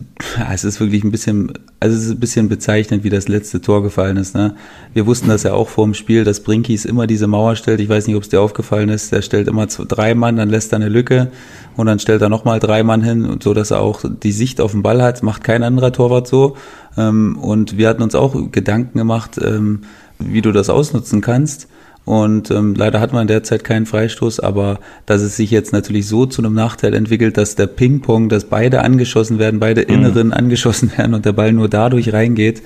es 0.50 0.64
ist 0.64 0.80
wirklich 0.80 1.04
ein 1.04 1.12
bisschen, 1.12 1.52
also 1.78 1.96
es 1.96 2.06
ist 2.06 2.10
ein 2.10 2.18
bisschen 2.18 2.48
bezeichnend, 2.48 3.04
wie 3.04 3.08
das 3.08 3.28
letzte 3.28 3.60
Tor 3.60 3.84
gefallen 3.84 4.16
ist. 4.16 4.34
Ne? 4.34 4.56
Wir 4.94 5.06
wussten 5.06 5.28
das 5.28 5.44
ja 5.44 5.54
auch 5.54 5.68
vor 5.68 5.84
dem 5.84 5.94
Spiel, 5.94 6.24
dass 6.24 6.40
Brinkis 6.40 6.84
immer 6.84 7.06
diese 7.06 7.28
Mauer 7.28 7.54
stellt. 7.54 7.78
Ich 7.78 7.88
weiß 7.88 8.08
nicht, 8.08 8.16
ob 8.16 8.24
es 8.24 8.30
dir 8.30 8.40
aufgefallen 8.40 8.88
ist. 8.88 9.12
Der 9.12 9.22
stellt 9.22 9.46
immer 9.46 9.68
zwei, 9.68 9.84
drei 9.86 10.14
Mann, 10.16 10.34
dann 10.34 10.48
lässt 10.48 10.72
er 10.72 10.78
eine 10.78 10.88
Lücke 10.88 11.30
und 11.76 11.86
dann 11.86 12.00
stellt 12.00 12.20
er 12.20 12.28
nochmal 12.28 12.58
drei 12.58 12.82
Mann 12.82 13.04
hin, 13.04 13.38
so 13.40 13.54
dass 13.54 13.70
er 13.70 13.80
auch 13.80 14.02
die 14.04 14.32
Sicht 14.32 14.60
auf 14.60 14.72
den 14.72 14.82
Ball 14.82 15.00
hat. 15.00 15.22
Macht 15.22 15.44
kein 15.44 15.62
anderer 15.62 15.92
Torwart 15.92 16.26
so. 16.26 16.56
Ähm, 16.96 17.38
und 17.38 17.78
wir 17.78 17.88
hatten 17.88 18.02
uns 18.02 18.16
auch 18.16 18.50
Gedanken 18.50 18.98
gemacht, 18.98 19.38
ähm, 19.40 19.82
wie 20.18 20.42
du 20.42 20.50
das 20.50 20.68
ausnutzen 20.68 21.20
kannst. 21.20 21.68
Und 22.08 22.50
ähm, 22.50 22.74
leider 22.74 23.00
hat 23.00 23.12
man 23.12 23.26
derzeit 23.26 23.64
keinen 23.64 23.84
Freistoß, 23.84 24.40
aber 24.40 24.80
dass 25.04 25.20
es 25.20 25.36
sich 25.36 25.50
jetzt 25.50 25.74
natürlich 25.74 26.06
so 26.06 26.24
zu 26.24 26.40
einem 26.40 26.54
Nachteil 26.54 26.94
entwickelt, 26.94 27.36
dass 27.36 27.54
der 27.54 27.66
Ping-Pong, 27.66 28.30
dass 28.30 28.44
beide 28.46 28.80
angeschossen 28.80 29.38
werden, 29.38 29.60
beide 29.60 29.82
mhm. 29.82 29.94
Inneren 29.94 30.32
angeschossen 30.32 30.90
werden 30.96 31.12
und 31.12 31.26
der 31.26 31.34
Ball 31.34 31.52
nur 31.52 31.68
dadurch 31.68 32.14
reingeht, 32.14 32.62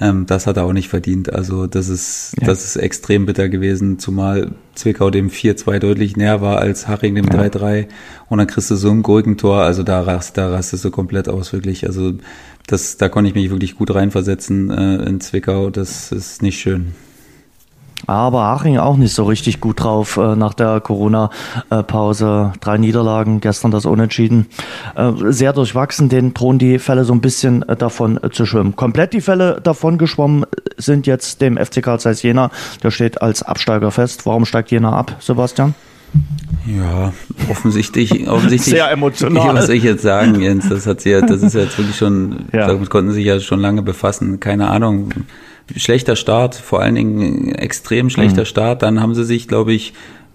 ähm, 0.00 0.26
das 0.26 0.46
hat 0.46 0.56
er 0.56 0.66
auch 0.66 0.72
nicht 0.72 0.88
verdient. 0.88 1.32
Also 1.32 1.66
das 1.66 1.88
ist, 1.88 2.34
ja. 2.40 2.46
das 2.46 2.64
ist 2.64 2.76
extrem 2.76 3.26
bitter 3.26 3.48
gewesen, 3.48 3.98
zumal 3.98 4.52
Zwickau 4.76 5.10
dem 5.10 5.30
4-2 5.30 5.80
deutlich 5.80 6.16
näher 6.16 6.40
war 6.40 6.60
als 6.60 6.86
Haching 6.86 7.16
dem 7.16 7.26
ja. 7.26 7.42
3-3 7.42 7.88
und 8.28 8.38
dann 8.38 8.46
kriegst 8.46 8.70
du 8.70 8.76
so 8.76 8.92
ein 8.92 9.02
Gurkentor, 9.02 9.62
also 9.62 9.82
da, 9.82 10.02
rast, 10.02 10.38
da 10.38 10.50
rastest 10.50 10.84
du 10.84 10.92
komplett 10.92 11.28
aus, 11.28 11.52
wirklich. 11.52 11.88
Also 11.88 12.12
das, 12.68 12.98
da 12.98 13.08
konnte 13.08 13.30
ich 13.30 13.34
mich 13.34 13.50
wirklich 13.50 13.74
gut 13.74 13.92
reinversetzen 13.92 14.70
äh, 14.70 15.08
in 15.08 15.20
Zwickau, 15.20 15.70
das 15.70 16.12
ist 16.12 16.40
nicht 16.40 16.60
schön. 16.60 16.92
Aber 18.06 18.42
Aching 18.42 18.78
auch 18.78 18.96
nicht 18.96 19.14
so 19.14 19.24
richtig 19.24 19.60
gut 19.60 19.82
drauf 19.82 20.16
äh, 20.16 20.36
nach 20.36 20.54
der 20.54 20.80
Corona-Pause. 20.80 22.52
Drei 22.60 22.78
Niederlagen, 22.78 23.40
gestern 23.40 23.70
das 23.70 23.86
Unentschieden. 23.86 24.46
Äh, 24.94 25.12
sehr 25.30 25.52
durchwachsen, 25.52 26.08
den 26.08 26.34
drohen 26.34 26.58
die 26.58 26.78
Fälle 26.78 27.04
so 27.04 27.14
ein 27.14 27.20
bisschen 27.20 27.68
äh, 27.68 27.76
davon 27.76 28.22
äh, 28.22 28.30
zu 28.30 28.46
schwimmen. 28.46 28.76
Komplett 28.76 29.12
die 29.12 29.20
Fälle 29.20 29.60
davon 29.62 29.98
geschwommen 29.98 30.44
sind 30.76 31.06
jetzt 31.06 31.40
dem 31.40 31.56
FC 31.56 31.82
Karl 31.82 31.98
Zeiss 31.98 32.22
Jena. 32.22 32.50
Der 32.82 32.90
steht 32.90 33.22
als 33.22 33.42
Absteiger 33.42 33.90
fest. 33.90 34.26
Warum 34.26 34.44
steigt 34.44 34.70
Jena 34.70 34.92
ab, 34.92 35.16
Sebastian? 35.20 35.74
Ja, 36.66 37.12
offensichtlich, 37.50 38.28
offensichtlich. 38.28 38.74
Sehr 38.76 38.90
emotional. 38.90 39.54
Was 39.54 39.66
soll 39.66 39.76
ich 39.76 39.82
jetzt 39.82 40.02
sagen, 40.02 40.40
Jens? 40.40 40.68
Das 40.68 40.86
hat 40.86 41.00
sie 41.00 41.10
ja, 41.10 41.20
das 41.20 41.42
ist 41.42 41.54
ja 41.54 41.62
jetzt 41.62 41.78
wirklich 41.78 41.96
schon, 41.96 42.46
ja. 42.52 42.66
damit 42.66 42.90
konnten 42.90 43.10
sie 43.10 43.16
sich 43.16 43.26
ja 43.26 43.40
schon 43.40 43.60
lange 43.60 43.82
befassen. 43.82 44.38
Keine 44.40 44.68
Ahnung 44.68 45.10
schlechter 45.74 46.16
Start, 46.16 46.54
vor 46.54 46.80
allen 46.80 46.94
Dingen 46.94 47.54
extrem 47.54 48.10
schlechter 48.10 48.42
mhm. 48.42 48.46
Start. 48.46 48.82
Dann 48.82 49.00
haben 49.00 49.14
sie 49.14 49.24
sich, 49.24 49.48
glaube 49.48 49.72
ich, 49.72 49.94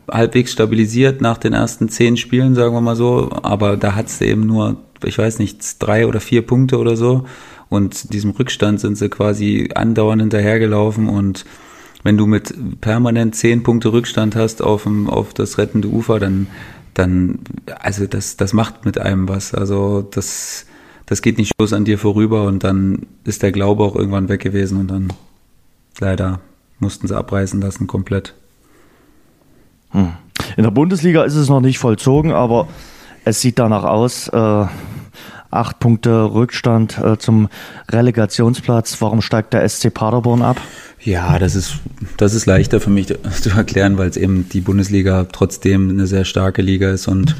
halbwegs 0.10 0.52
stabilisiert 0.52 1.22
nach 1.22 1.38
den 1.38 1.54
ersten 1.54 1.90
zehn 1.90 2.18
Spielen, 2.18 2.56
sagen 2.56 2.74
wir 2.74 2.82
mal 2.82 2.96
so. 2.96 3.30
Aber 3.44 3.78
da 3.78 3.96
hat 3.96 4.08
es 4.08 4.22
eben 4.22 4.46
nur, 4.46 4.78
ich 5.04 5.18
weiß 5.18 5.40
nicht, 5.40 5.78
drei 5.80 6.08
oder 6.08 6.20
vier 6.20 6.42
Punkte 6.42 6.78
oder 6.78 6.98
so. 6.98 7.26
Und 7.70 8.14
diesem 8.14 8.32
Rückstand 8.32 8.82
sind 8.82 8.98
sie 8.98 9.10
quasi 9.10 9.70
andauernd 9.74 10.22
hinterhergelaufen 10.22 11.08
und 11.08 11.46
wenn 12.04 12.18
du 12.18 12.26
mit 12.26 12.82
permanent 12.82 13.36
zehn 13.36 13.64
Punkte 13.64 13.94
Rückstand 13.94 14.36
hast 14.36 14.62
auf, 14.62 14.84
dem, 14.84 15.10
auf 15.10 15.34
das 15.34 15.58
rettende 15.58 15.88
Ufer, 15.88 16.20
dann, 16.20 16.48
dann, 16.94 17.40
also 17.80 18.08
das, 18.08 18.38
das 18.38 18.54
macht 18.54 18.86
mit 18.86 19.00
einem 19.00 19.30
was. 19.30 19.54
Also 19.54 20.02
das, 20.02 20.66
das 21.06 21.22
geht 21.22 21.38
nicht 21.38 21.58
bloß 21.58 21.74
an 21.74 21.86
dir 21.86 21.98
vorüber 21.98 22.44
und 22.44 22.64
dann 22.64 23.06
ist 23.24 23.44
der 23.44 23.52
Glaube 23.52 23.84
auch 23.84 23.96
irgendwann 23.96 24.30
weg 24.30 24.42
gewesen 24.42 24.80
und 24.80 24.88
dann 24.88 25.14
leider 26.00 26.40
mussten 26.80 27.08
sie 27.08 27.16
abreißen 27.16 27.62
lassen 27.62 27.88
komplett. 27.88 28.34
Hm. 29.92 30.14
In 30.58 30.64
der 30.64 30.72
Bundesliga 30.72 31.24
ist 31.24 31.36
es 31.36 31.50
noch 31.50 31.62
nicht 31.62 31.80
vollzogen, 31.80 32.32
aber 32.32 32.68
es 33.24 33.42
sieht 33.42 33.60
danach 33.60 33.84
aus. 33.84 34.28
Äh, 34.30 34.66
acht 35.52 35.80
Punkte 35.80 36.34
Rückstand 36.34 36.98
äh, 36.98 37.18
zum 37.18 37.50
Relegationsplatz. 37.90 39.02
Warum 39.02 39.22
steigt 39.22 39.54
der 39.54 39.68
SC 39.68 39.94
Paderborn 39.94 40.42
ab? 40.42 40.60
Ja, 41.02 41.38
das 41.40 41.56
ist, 41.56 41.76
das 42.18 42.34
ist 42.34 42.46
leichter 42.46 42.80
für 42.80 42.90
mich 42.90 43.08
zu 43.42 43.50
erklären, 43.50 43.98
weil 43.98 44.10
es 44.10 44.18
eben 44.18 44.48
die 44.50 44.62
Bundesliga 44.62 45.26
trotzdem 45.32 45.90
eine 45.90 46.08
sehr 46.08 46.26
starke 46.26 46.62
Liga 46.62 46.90
ist 46.90 47.08
und 47.08 47.36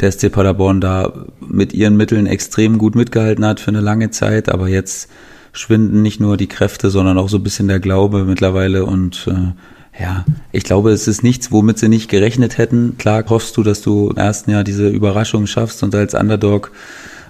der 0.00 0.12
SC 0.12 0.30
Paderborn 0.30 0.80
da 0.80 1.12
mit 1.40 1.72
ihren 1.72 1.96
Mitteln 1.96 2.26
extrem 2.26 2.78
gut 2.78 2.94
mitgehalten 2.94 3.44
hat 3.44 3.60
für 3.60 3.68
eine 3.68 3.80
lange 3.80 4.10
Zeit, 4.10 4.48
aber 4.48 4.68
jetzt 4.68 5.10
schwinden 5.52 6.02
nicht 6.02 6.20
nur 6.20 6.36
die 6.36 6.46
Kräfte, 6.46 6.90
sondern 6.90 7.18
auch 7.18 7.28
so 7.28 7.38
ein 7.38 7.42
bisschen 7.42 7.68
der 7.68 7.80
Glaube 7.80 8.24
mittlerweile 8.24 8.84
und 8.84 9.26
äh, 9.28 10.00
ja, 10.00 10.24
ich 10.52 10.62
glaube, 10.62 10.92
es 10.92 11.08
ist 11.08 11.24
nichts, 11.24 11.50
womit 11.50 11.78
sie 11.78 11.88
nicht 11.88 12.08
gerechnet 12.08 12.56
hätten. 12.56 12.96
Klar 12.98 13.24
hoffst 13.28 13.56
du, 13.56 13.64
dass 13.64 13.82
du 13.82 14.10
im 14.10 14.16
ersten 14.16 14.52
Jahr 14.52 14.62
diese 14.62 14.88
Überraschung 14.88 15.48
schaffst 15.48 15.82
und 15.82 15.92
als 15.94 16.14
Underdog 16.14 16.70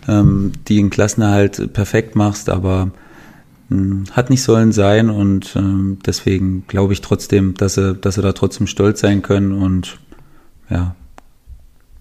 ähm, 0.08 0.52
die 0.66 0.78
in 0.78 0.90
Klassenerhalt 0.90 1.72
perfekt 1.72 2.16
machst, 2.16 2.48
aber 2.48 2.90
hm, 3.68 4.04
hat 4.12 4.30
nicht 4.30 4.42
sollen 4.42 4.72
sein 4.72 5.10
und 5.10 5.54
ähm, 5.54 5.98
deswegen 6.04 6.64
glaube 6.66 6.94
ich 6.94 7.02
trotzdem, 7.02 7.54
dass 7.54 7.74
sie, 7.74 7.94
dass 7.94 8.16
sie 8.16 8.22
da 8.22 8.32
trotzdem 8.32 8.66
stolz 8.66 9.00
sein 9.00 9.22
können 9.22 9.52
und 9.52 9.98
ja, 10.70 10.96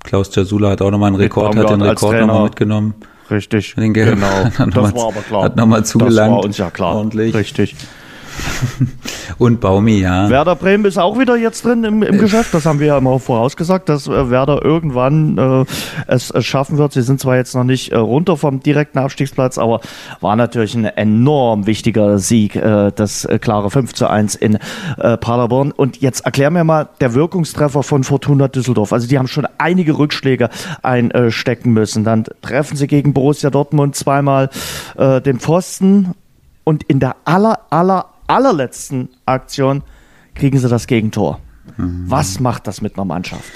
Klaus 0.04 0.34
Jasula 0.34 0.72
hat 0.72 0.82
auch 0.82 0.92
nochmal 0.92 1.08
einen 1.08 1.18
Rekord, 1.18 1.56
hat 1.56 1.70
den 1.70 1.82
Rekord 1.82 2.20
nochmal 2.20 2.44
mitgenommen. 2.44 2.96
Richtig. 3.30 3.76
Den 3.76 3.94
genau. 3.94 4.46
das 4.58 4.76
war 4.76 5.08
aber 5.08 5.22
klar. 5.22 5.44
Hat 5.44 5.56
nochmal 5.56 5.84
zugelangt. 5.86 6.32
Das 6.32 6.38
war 6.38 6.46
uns 6.46 6.58
ja 6.58 6.72
klar. 6.72 6.96
Ordentlich. 6.96 7.36
Richtig. 7.36 7.76
Und 9.38 9.60
Baumi, 9.62 10.00
ja. 10.00 10.30
Werder 10.30 10.56
Bremen 10.56 10.86
ist 10.86 10.98
auch 10.98 11.20
wieder 11.20 11.36
jetzt 11.36 11.64
drin 11.66 11.84
im, 11.84 12.02
im 12.02 12.18
Geschäft. 12.18 12.54
Das 12.54 12.66
haben 12.66 12.80
wir 12.80 12.88
ja 12.88 12.98
immer 12.98 13.20
vorausgesagt, 13.20 13.90
dass 13.90 14.08
äh, 14.08 14.30
Werder 14.30 14.64
irgendwann 14.64 15.38
äh, 15.38 15.66
es, 16.08 16.32
es 16.32 16.46
schaffen 16.46 16.78
wird. 16.78 16.94
Sie 16.94 17.02
sind 17.02 17.20
zwar 17.20 17.36
jetzt 17.36 17.54
noch 17.54 17.64
nicht 17.64 17.92
äh, 17.92 17.98
runter 17.98 18.38
vom 18.38 18.62
direkten 18.62 18.98
Abstiegsplatz, 19.00 19.58
aber 19.58 19.82
war 20.22 20.36
natürlich 20.36 20.76
ein 20.76 20.86
enorm 20.86 21.68
wichtiger 21.68 22.18
Sieg, 22.20 22.56
äh, 22.56 22.92
das 22.96 23.26
äh, 23.26 23.38
klare 23.40 23.70
5 23.70 23.94
zu 23.94 24.10
1 24.10 24.36
in 24.36 24.58
äh, 24.98 25.18
Paderborn. 25.18 25.72
Und 25.72 26.02
jetzt 26.02 26.26
erklär 26.26 26.50
mir 26.50 26.64
mal 26.64 26.90
der 27.00 27.14
Wirkungstreffer 27.14 27.84
von 27.84 28.04
Fortuna 28.04 28.48
Düsseldorf. 28.48 28.94
Also 28.94 29.08
die 29.08 29.20
haben 29.20 29.28
schon 29.28 29.48
einige 29.58 29.98
Rückschläge 29.98 30.50
einstecken 30.82 31.74
müssen. 31.74 32.04
Dann 32.04 32.26
treffen 32.42 32.78
sie 32.78 32.88
gegen 32.88 33.14
Borussia 33.14 33.50
Dortmund 33.50 33.96
zweimal 33.96 34.50
äh, 34.98 35.22
den 35.22 35.40
Pfosten 35.40 36.14
und 36.64 36.84
in 36.84 37.00
der 37.00 37.16
aller, 37.24 37.60
aller, 37.70 38.08
allerletzten 38.28 39.10
Aktion 39.26 39.84
kriegen 40.36 40.60
sie 40.60 40.70
das 40.70 40.88
Gegentor. 40.88 41.40
Mhm. 41.78 42.06
Was 42.08 42.40
macht 42.40 42.68
das 42.68 42.82
mit 42.82 42.96
einer 42.96 43.06
Mannschaft? 43.06 43.52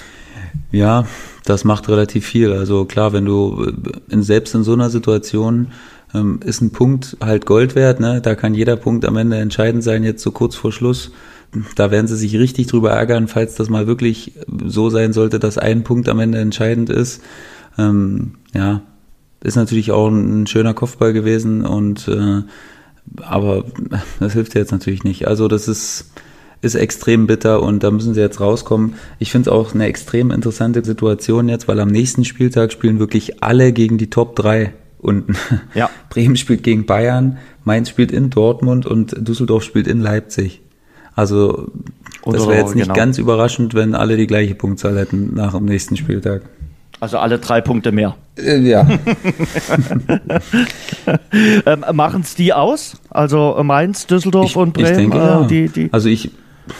Ja, 0.72 1.06
das 1.46 1.64
macht 1.64 1.90
relativ 1.90 2.26
viel. 2.26 2.52
Also 2.52 2.86
klar, 2.86 3.14
wenn 3.14 3.26
du 3.26 3.72
in, 4.10 4.24
selbst 4.24 4.56
in 4.56 4.64
so 4.64 4.74
einer 4.74 4.90
Situation 4.90 5.68
ähm, 6.14 6.40
ist 6.44 6.62
ein 6.62 6.72
Punkt 6.72 7.18
halt 7.22 7.46
Gold 7.46 7.76
wert, 7.76 8.00
ne? 8.00 8.22
Da 8.22 8.36
kann 8.36 8.54
jeder 8.54 8.76
Punkt 8.76 9.06
am 9.06 9.18
Ende 9.18 9.38
entscheidend 9.38 9.84
sein, 9.84 10.04
jetzt 10.04 10.24
so 10.24 10.32
kurz 10.32 10.56
vor 10.56 10.72
Schluss. 10.72 11.12
Da 11.76 11.92
werden 11.92 12.08
sie 12.08 12.16
sich 12.16 12.38
richtig 12.38 12.68
drüber 12.68 12.92
ärgern, 12.92 13.28
falls 13.28 13.56
das 13.56 13.70
mal 13.70 13.86
wirklich 13.86 14.34
so 14.66 14.90
sein 14.90 15.12
sollte, 15.12 15.40
dass 15.40 15.58
ein 15.58 15.84
Punkt 15.84 16.08
am 16.08 16.20
Ende 16.20 16.40
entscheidend 16.40 16.90
ist. 16.90 17.22
Ähm, 17.78 18.36
ja, 18.54 18.82
ist 19.44 19.56
natürlich 19.56 19.92
auch 19.92 20.08
ein 20.08 20.48
schöner 20.48 20.74
Kopfball 20.74 21.14
gewesen 21.14 21.66
und 21.66 22.08
äh, 22.08 22.44
aber 23.22 23.66
das 24.20 24.34
hilft 24.34 24.56
jetzt 24.56 24.72
natürlich 24.72 25.04
nicht. 25.04 25.28
Also 25.28 25.48
das 25.48 25.68
ist, 25.68 26.12
ist 26.62 26.76
extrem 26.76 27.28
bitter 27.28 27.62
und 27.62 27.84
da 27.84 27.92
müssen 27.92 28.14
sie 28.14 28.22
jetzt 28.22 28.40
rauskommen. 28.40 28.96
Ich 29.20 29.32
finde 29.32 29.50
es 29.50 29.54
auch 29.54 29.74
eine 29.74 29.86
extrem 29.86 30.32
interessante 30.32 30.84
Situation 30.84 31.50
jetzt, 31.50 31.68
weil 31.68 31.80
am 31.80 31.90
nächsten 31.90 32.26
Spieltag 32.26 32.72
spielen 32.72 33.00
wirklich 33.00 33.44
alle 33.44 33.74
gegen 33.74 33.98
die 33.98 34.10
Top 34.10 34.36
3 34.36 34.74
unten. 35.00 35.36
Ja. 35.74 35.90
Bremen 36.10 36.36
spielt 36.36 36.64
gegen 36.64 36.86
Bayern, 36.86 37.38
Mainz 37.64 37.90
spielt 37.90 38.12
in 38.12 38.30
Dortmund 38.30 38.86
und 38.86 39.16
Düsseldorf 39.28 39.64
spielt 39.64 39.88
in 39.88 40.02
Leipzig. 40.02 40.62
Also 41.16 41.72
das 42.26 42.48
wäre 42.48 42.60
jetzt 42.60 42.76
nicht 42.76 42.86
genau. 42.86 42.96
ganz 42.96 43.18
überraschend, 43.18 43.74
wenn 43.74 43.96
alle 43.96 44.18
die 44.18 44.28
gleiche 44.28 44.56
Punktzahl 44.56 44.98
hätten 44.98 45.34
nach 45.34 45.54
dem 45.54 45.66
nächsten 45.66 45.98
Spieltag. 45.98 46.44
Also 47.02 47.18
alle 47.18 47.40
drei 47.40 47.62
Punkte 47.62 47.92
mehr. 47.92 48.16
Äh, 48.38 48.60
ja. 48.60 48.88
ähm, 51.66 51.84
Machen 51.94 52.22
es 52.22 52.36
die 52.36 52.54
aus? 52.54 53.02
Also 53.10 53.60
Mainz, 53.64 54.06
Düsseldorf 54.06 54.52
ich, 54.52 54.56
und 54.56 54.74
Bremen? 54.74 54.90
Ich 54.92 54.98
denke, 54.98 55.18
äh, 55.18 55.22
ja. 55.22 55.44
die, 55.44 55.68
die, 55.70 55.90
also 55.92 56.10
ich, 56.10 56.28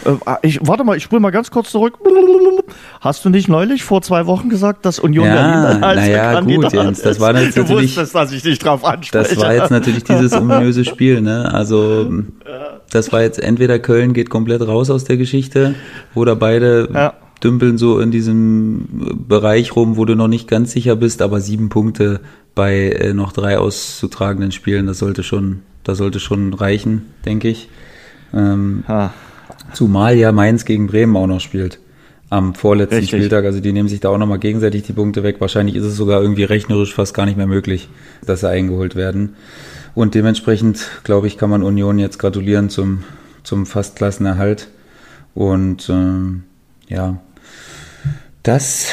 äh, 0.04 0.36
ich, 0.42 0.60
warte 0.62 0.84
mal, 0.84 0.96
ich 0.96 1.02
spule 1.02 1.20
mal 1.20 1.32
ganz 1.32 1.50
kurz 1.50 1.72
zurück. 1.72 1.98
Hast 3.00 3.24
du 3.24 3.30
nicht 3.30 3.48
neulich 3.48 3.82
vor 3.82 4.00
zwei 4.00 4.26
Wochen 4.26 4.48
gesagt, 4.48 4.86
dass 4.86 5.00
Union 5.00 5.26
ja, 5.26 5.34
Berlin 5.34 5.82
als 5.82 5.96
naja, 5.96 6.40
gut, 6.40 6.72
Jens, 6.72 7.02
das 7.02 7.18
war 7.18 7.36
jetzt 7.36 7.56
du 7.56 7.62
natürlich, 7.62 7.96
wusstest, 7.96 8.14
dass 8.14 8.30
ich 8.30 8.42
dich 8.44 8.60
drauf 8.60 8.84
anspreche. 8.84 9.34
Das 9.34 9.44
war 9.44 9.52
jetzt 9.52 9.70
natürlich 9.72 10.04
dieses 10.04 10.32
ominöse 10.34 10.84
Spiel, 10.84 11.20
ne? 11.20 11.52
Also 11.52 12.08
das 12.92 13.12
war 13.12 13.22
jetzt 13.22 13.42
entweder 13.42 13.80
Köln 13.80 14.12
geht 14.12 14.30
komplett 14.30 14.62
raus 14.62 14.88
aus 14.88 15.02
der 15.02 15.16
Geschichte 15.16 15.74
oder 16.14 16.36
beide 16.36 16.88
ja 16.94 17.12
dümpeln 17.42 17.78
so 17.78 17.98
in 17.98 18.10
diesem 18.10 18.86
Bereich 19.28 19.74
rum, 19.74 19.96
wo 19.96 20.04
du 20.04 20.14
noch 20.14 20.28
nicht 20.28 20.48
ganz 20.48 20.72
sicher 20.72 20.96
bist, 20.96 21.22
aber 21.22 21.40
sieben 21.40 21.68
Punkte 21.68 22.20
bei 22.54 22.90
äh, 22.90 23.14
noch 23.14 23.32
drei 23.32 23.58
auszutragenden 23.58 24.52
Spielen, 24.52 24.86
das 24.86 24.98
sollte 24.98 25.22
schon, 25.22 25.60
das 25.84 25.98
sollte 25.98 26.20
schon 26.20 26.54
reichen, 26.54 27.06
denke 27.24 27.48
ich. 27.48 27.68
Ähm, 28.34 28.84
zumal 29.72 30.16
ja 30.16 30.32
Mainz 30.32 30.64
gegen 30.64 30.86
Bremen 30.86 31.16
auch 31.16 31.26
noch 31.26 31.40
spielt 31.40 31.78
am 32.32 32.54
vorletzten 32.54 32.94
Richtig. 32.94 33.20
Spieltag. 33.20 33.44
Also 33.44 33.60
die 33.60 33.74
nehmen 33.74 33.90
sich 33.90 34.00
da 34.00 34.08
auch 34.08 34.16
nochmal 34.16 34.38
gegenseitig 34.38 34.84
die 34.84 34.94
Punkte 34.94 35.22
weg. 35.22 35.36
Wahrscheinlich 35.40 35.76
ist 35.76 35.84
es 35.84 35.96
sogar 35.96 36.22
irgendwie 36.22 36.44
rechnerisch 36.44 36.94
fast 36.94 37.12
gar 37.12 37.26
nicht 37.26 37.36
mehr 37.36 37.46
möglich, 37.46 37.90
dass 38.24 38.40
sie 38.40 38.48
eingeholt 38.48 38.96
werden. 38.96 39.36
Und 39.94 40.14
dementsprechend, 40.14 40.88
glaube 41.04 41.26
ich, 41.26 41.36
kann 41.36 41.50
man 41.50 41.62
Union 41.62 41.98
jetzt 41.98 42.18
gratulieren 42.18 42.70
zum, 42.70 43.04
zum 43.42 43.66
Fastklassenerhalt. 43.66 44.68
Und 45.34 45.90
ähm, 45.90 46.44
ja, 46.88 47.20
das 48.42 48.88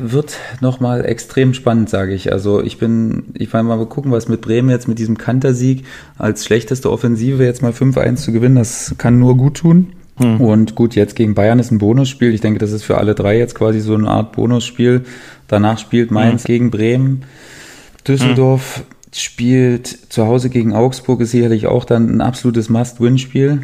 wird 0.00 0.38
nochmal 0.60 1.04
extrem 1.04 1.54
spannend, 1.54 1.90
sage 1.90 2.14
ich. 2.14 2.32
Also 2.32 2.62
ich 2.62 2.78
bin, 2.78 3.24
ich 3.34 3.52
will 3.52 3.62
mal 3.62 3.84
gucken, 3.86 4.12
was 4.12 4.28
mit 4.28 4.40
Bremen 4.40 4.70
jetzt 4.70 4.88
mit 4.88 4.98
diesem 4.98 5.18
Kantersieg 5.18 5.84
als 6.18 6.44
schlechteste 6.44 6.90
Offensive 6.90 7.44
jetzt 7.44 7.62
mal 7.62 7.72
5-1 7.72 8.16
zu 8.16 8.32
gewinnen, 8.32 8.56
das 8.56 8.94
kann 8.98 9.18
nur 9.18 9.36
gut 9.36 9.58
tun. 9.58 9.92
Hm. 10.16 10.40
Und 10.40 10.74
gut, 10.74 10.94
jetzt 10.94 11.16
gegen 11.16 11.34
Bayern 11.34 11.58
ist 11.58 11.70
ein 11.70 11.78
Bonusspiel. 11.78 12.34
Ich 12.34 12.40
denke, 12.40 12.58
das 12.58 12.72
ist 12.72 12.84
für 12.84 12.98
alle 12.98 13.14
drei 13.14 13.38
jetzt 13.38 13.54
quasi 13.54 13.80
so 13.80 13.94
eine 13.94 14.08
Art 14.08 14.32
Bonusspiel. 14.32 15.04
Danach 15.48 15.78
spielt 15.78 16.10
Mainz 16.10 16.42
hm. 16.42 16.46
gegen 16.46 16.70
Bremen. 16.70 17.24
Düsseldorf 18.06 18.78
hm. 18.78 18.84
spielt 19.12 19.86
zu 19.86 20.26
Hause 20.26 20.50
gegen 20.50 20.74
Augsburg, 20.74 21.20
ist 21.20 21.30
sicherlich 21.30 21.66
auch 21.66 21.84
dann 21.84 22.16
ein 22.16 22.20
absolutes 22.20 22.68
Must-Win-Spiel. 22.68 23.62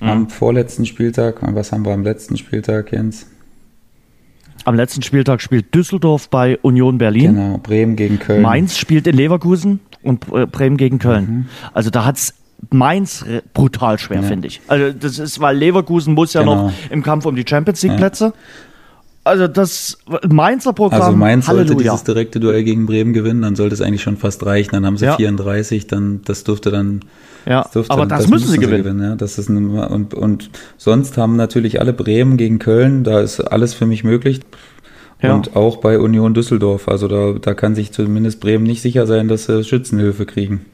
Hm. 0.00 0.08
Am 0.08 0.30
vorletzten 0.30 0.86
Spieltag, 0.86 1.36
was 1.42 1.72
haben 1.72 1.84
wir 1.84 1.92
am 1.92 2.04
letzten 2.04 2.38
Spieltag, 2.38 2.92
Jens? 2.92 3.26
Am 4.64 4.74
letzten 4.74 5.02
Spieltag 5.02 5.40
spielt 5.40 5.74
Düsseldorf 5.74 6.28
bei 6.28 6.58
Union 6.62 6.98
Berlin. 6.98 7.34
Genau, 7.34 7.58
Bremen 7.58 7.96
gegen 7.96 8.18
Köln. 8.18 8.42
Mainz 8.42 8.78
spielt 8.78 9.06
in 9.06 9.16
Leverkusen 9.16 9.80
und 10.02 10.26
äh, 10.32 10.46
Bremen 10.46 10.76
gegen 10.76 10.98
Köln. 10.98 11.24
Mhm. 11.24 11.46
Also 11.72 11.90
da 11.90 12.04
hat 12.04 12.16
es 12.16 12.34
Mainz 12.70 13.24
brutal 13.52 13.98
schwer, 13.98 14.22
ja. 14.22 14.22
finde 14.22 14.48
ich. 14.48 14.60
Also 14.68 14.92
das 14.92 15.18
ist, 15.18 15.40
weil 15.40 15.56
Leverkusen 15.56 16.14
muss 16.14 16.32
ja 16.32 16.40
genau. 16.40 16.68
noch 16.68 16.72
im 16.90 17.02
Kampf 17.02 17.26
um 17.26 17.36
die 17.36 17.44
Champions 17.46 17.82
League 17.82 17.96
Plätze. 17.96 18.26
Ja. 18.26 18.32
Also 19.24 19.48
das 19.48 19.98
Mainzer 20.28 20.74
Programm. 20.74 21.00
Also 21.00 21.16
Mainz 21.16 21.48
Halleluja. 21.48 21.68
sollte 21.68 21.82
dieses 21.82 22.04
direkte 22.04 22.40
Duell 22.40 22.62
gegen 22.62 22.84
Bremen 22.84 23.14
gewinnen, 23.14 23.40
dann 23.40 23.56
sollte 23.56 23.74
es 23.74 23.80
eigentlich 23.80 24.02
schon 24.02 24.18
fast 24.18 24.44
reichen. 24.44 24.72
Dann 24.72 24.84
haben 24.84 24.98
sie 24.98 25.06
ja. 25.06 25.16
34, 25.16 25.86
dann 25.86 26.20
das 26.24 26.44
dürfte 26.44 26.70
dann. 26.70 27.00
Ja, 27.46 27.62
das 27.62 27.72
dürfte, 27.72 27.92
aber 27.92 28.06
das, 28.06 28.22
das 28.22 28.30
müssen 28.30 28.48
sie 28.48 28.58
gewinnen. 28.58 28.84
gewinnen 28.84 29.02
ja. 29.02 29.16
Das 29.16 29.38
ist 29.38 29.48
ein, 29.48 29.70
und, 29.70 30.12
und 30.12 30.50
sonst 30.76 31.16
haben 31.16 31.36
natürlich 31.36 31.80
alle 31.80 31.94
Bremen 31.94 32.36
gegen 32.36 32.58
Köln, 32.58 33.02
da 33.02 33.20
ist 33.20 33.40
alles 33.40 33.72
für 33.72 33.86
mich 33.86 34.04
möglich. 34.04 34.40
Ja. 35.22 35.34
Und 35.34 35.56
auch 35.56 35.78
bei 35.78 35.98
Union 35.98 36.34
Düsseldorf. 36.34 36.86
Also 36.86 37.08
da, 37.08 37.32
da 37.40 37.54
kann 37.54 37.74
sich 37.74 37.92
zumindest 37.92 38.40
Bremen 38.40 38.64
nicht 38.64 38.82
sicher 38.82 39.06
sein, 39.06 39.28
dass 39.28 39.46
sie 39.46 39.64
Schützenhilfe 39.64 40.26
kriegen. 40.26 40.66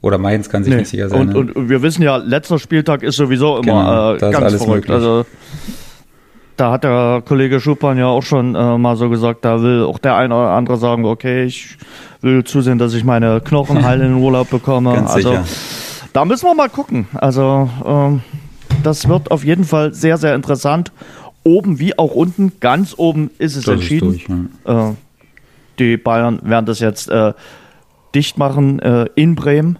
Oder 0.00 0.16
Mainz 0.16 0.48
kann 0.48 0.64
sich 0.64 0.72
nee. 0.72 0.80
nicht 0.80 0.88
sicher 0.88 1.10
sein. 1.10 1.28
Und, 1.28 1.34
ne? 1.34 1.52
und, 1.54 1.68
wir 1.68 1.82
wissen 1.82 2.02
ja, 2.02 2.16
letzter 2.16 2.58
Spieltag 2.58 3.02
ist 3.02 3.16
sowieso 3.16 3.58
immer 3.58 4.16
genau, 4.18 4.30
äh, 4.30 4.32
ganz 4.32 4.54
verrückt. 4.54 4.88
Möglich. 4.88 4.90
Also 4.92 5.26
da 6.56 6.72
hat 6.72 6.84
der 6.84 7.22
Kollege 7.26 7.60
Schupan 7.60 7.98
ja 7.98 8.06
auch 8.06 8.22
schon 8.22 8.54
äh, 8.54 8.78
mal 8.78 8.96
so 8.96 9.08
gesagt, 9.08 9.44
da 9.44 9.62
will 9.62 9.84
auch 9.84 9.98
der 9.98 10.16
eine 10.16 10.34
oder 10.34 10.50
andere 10.50 10.76
sagen, 10.76 11.04
okay, 11.04 11.44
ich 11.44 11.76
will 12.22 12.44
zusehen, 12.44 12.78
dass 12.78 12.94
ich 12.94 13.04
meine 13.04 13.40
Knochen 13.40 13.84
heil 13.84 14.00
in 14.00 14.14
den 14.14 14.22
Urlaub 14.22 14.50
bekomme. 14.50 14.92
Ganz 14.94 15.10
also 15.10 15.30
sicher. 15.30 15.44
da 16.12 16.24
müssen 16.24 16.46
wir 16.46 16.54
mal 16.54 16.68
gucken. 16.68 17.06
Also 17.14 17.68
ähm, 17.84 18.22
das 18.82 19.08
wird 19.08 19.30
auf 19.30 19.44
jeden 19.44 19.64
Fall 19.64 19.92
sehr, 19.92 20.16
sehr 20.16 20.34
interessant. 20.34 20.92
Oben 21.44 21.78
wie 21.78 21.96
auch 21.98 22.12
unten, 22.12 22.52
ganz 22.58 22.94
oben 22.96 23.30
ist 23.38 23.56
es 23.56 23.64
das 23.64 23.74
entschieden. 23.74 24.14
Ist 24.14 24.28
durch, 24.28 24.48
ja. 24.66 24.90
äh, 24.90 24.94
die 25.78 25.96
Bayern 25.96 26.40
werden 26.42 26.66
das 26.66 26.80
jetzt 26.80 27.08
äh, 27.10 27.34
dicht 28.14 28.38
machen 28.38 28.80
äh, 28.80 29.06
in 29.14 29.34
Bremen. 29.34 29.78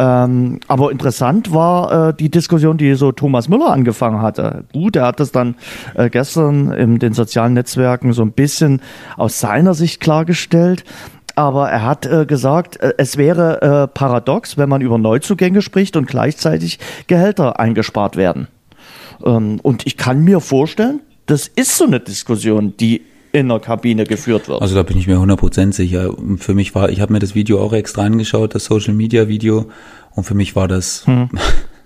Ähm, 0.00 0.60
aber 0.66 0.92
interessant 0.92 1.52
war 1.52 2.08
äh, 2.08 2.14
die 2.14 2.30
Diskussion, 2.30 2.78
die 2.78 2.94
so 2.94 3.12
Thomas 3.12 3.50
Müller 3.50 3.70
angefangen 3.70 4.22
hatte. 4.22 4.64
Gut, 4.72 4.96
er 4.96 5.04
hat 5.04 5.20
das 5.20 5.30
dann 5.30 5.56
äh, 5.94 6.08
gestern 6.08 6.72
in 6.72 6.98
den 6.98 7.12
sozialen 7.12 7.52
Netzwerken 7.52 8.14
so 8.14 8.22
ein 8.22 8.32
bisschen 8.32 8.80
aus 9.18 9.40
seiner 9.40 9.74
Sicht 9.74 10.00
klargestellt. 10.00 10.84
Aber 11.36 11.68
er 11.68 11.84
hat 11.84 12.06
äh, 12.06 12.24
gesagt, 12.24 12.80
äh, 12.80 12.94
es 12.96 13.18
wäre 13.18 13.60
äh, 13.60 13.88
paradox, 13.88 14.56
wenn 14.56 14.70
man 14.70 14.80
über 14.80 14.96
Neuzugänge 14.96 15.60
spricht 15.60 15.96
und 15.96 16.06
gleichzeitig 16.06 16.78
Gehälter 17.06 17.60
eingespart 17.60 18.16
werden. 18.16 18.48
Ähm, 19.22 19.60
und 19.62 19.86
ich 19.86 19.98
kann 19.98 20.24
mir 20.24 20.40
vorstellen, 20.40 21.00
das 21.26 21.46
ist 21.46 21.76
so 21.76 21.84
eine 21.84 22.00
Diskussion, 22.00 22.74
die 22.80 23.02
in 23.32 23.48
der 23.48 23.60
Kabine 23.60 24.04
geführt 24.04 24.48
wird. 24.48 24.60
Also 24.60 24.74
da 24.74 24.82
bin 24.82 24.98
ich 24.98 25.06
mir 25.06 25.16
100% 25.16 25.72
sicher. 25.72 26.14
Für 26.38 26.54
mich 26.54 26.74
war, 26.74 26.90
ich 26.90 27.00
habe 27.00 27.12
mir 27.12 27.18
das 27.18 27.34
Video 27.34 27.60
auch 27.60 27.72
extra 27.72 28.02
angeschaut, 28.02 28.54
das 28.54 28.64
Social 28.64 28.94
Media 28.94 29.28
Video, 29.28 29.70
und 30.14 30.24
für 30.24 30.34
mich 30.34 30.56
war 30.56 30.68
das, 30.68 31.06
hm. 31.06 31.30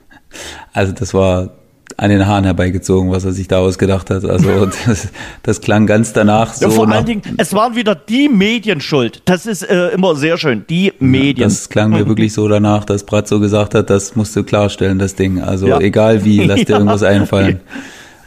also 0.72 0.92
das 0.92 1.12
war 1.14 1.50
an 1.96 2.11
den 2.11 2.26
Haaren 2.26 2.44
herbeigezogen, 2.44 3.11
was 3.11 3.24
er 3.24 3.33
sich 3.33 3.46
da 3.46 3.59
ausgedacht 3.59 4.11
hat. 4.11 4.24
Also 4.24 4.66
das, 4.87 5.09
das 5.42 5.61
klang 5.61 5.87
ganz 5.87 6.12
danach 6.12 6.54
so. 6.54 6.66
Ja, 6.66 6.70
vor 6.70 6.88
allen 6.88 7.04
Dingen, 7.04 7.22
es 7.37 7.52
waren 7.52 7.76
wieder 7.76 7.94
die 7.94 8.28
Medien 8.28 8.80
schuld. 8.80 9.22
Das 9.26 9.46
ist 9.46 9.62
äh, 9.62 9.88
immer 9.88 10.16
sehr 10.16 10.38
schön. 10.38 10.64
Die 10.68 10.92
Medien. 10.98 11.48
Das 11.48 11.68
klang 11.68 11.90
mir 11.90 12.09
wirklich 12.09 12.33
so 12.33 12.48
danach, 12.48 12.85
dass 12.85 13.04
Bratzo 13.04 13.38
gesagt 13.38 13.74
hat, 13.74 13.90
das 13.90 14.16
musst 14.16 14.35
du 14.35 14.42
klarstellen, 14.42 14.98
das 14.98 15.14
Ding. 15.14 15.40
Also 15.40 15.68
ja. 15.68 15.80
egal 15.80 16.24
wie, 16.24 16.42
lass 16.44 16.61
dir 16.61 16.68
ja. 16.70 16.78
irgendwas 16.78 17.02
einfallen. 17.02 17.61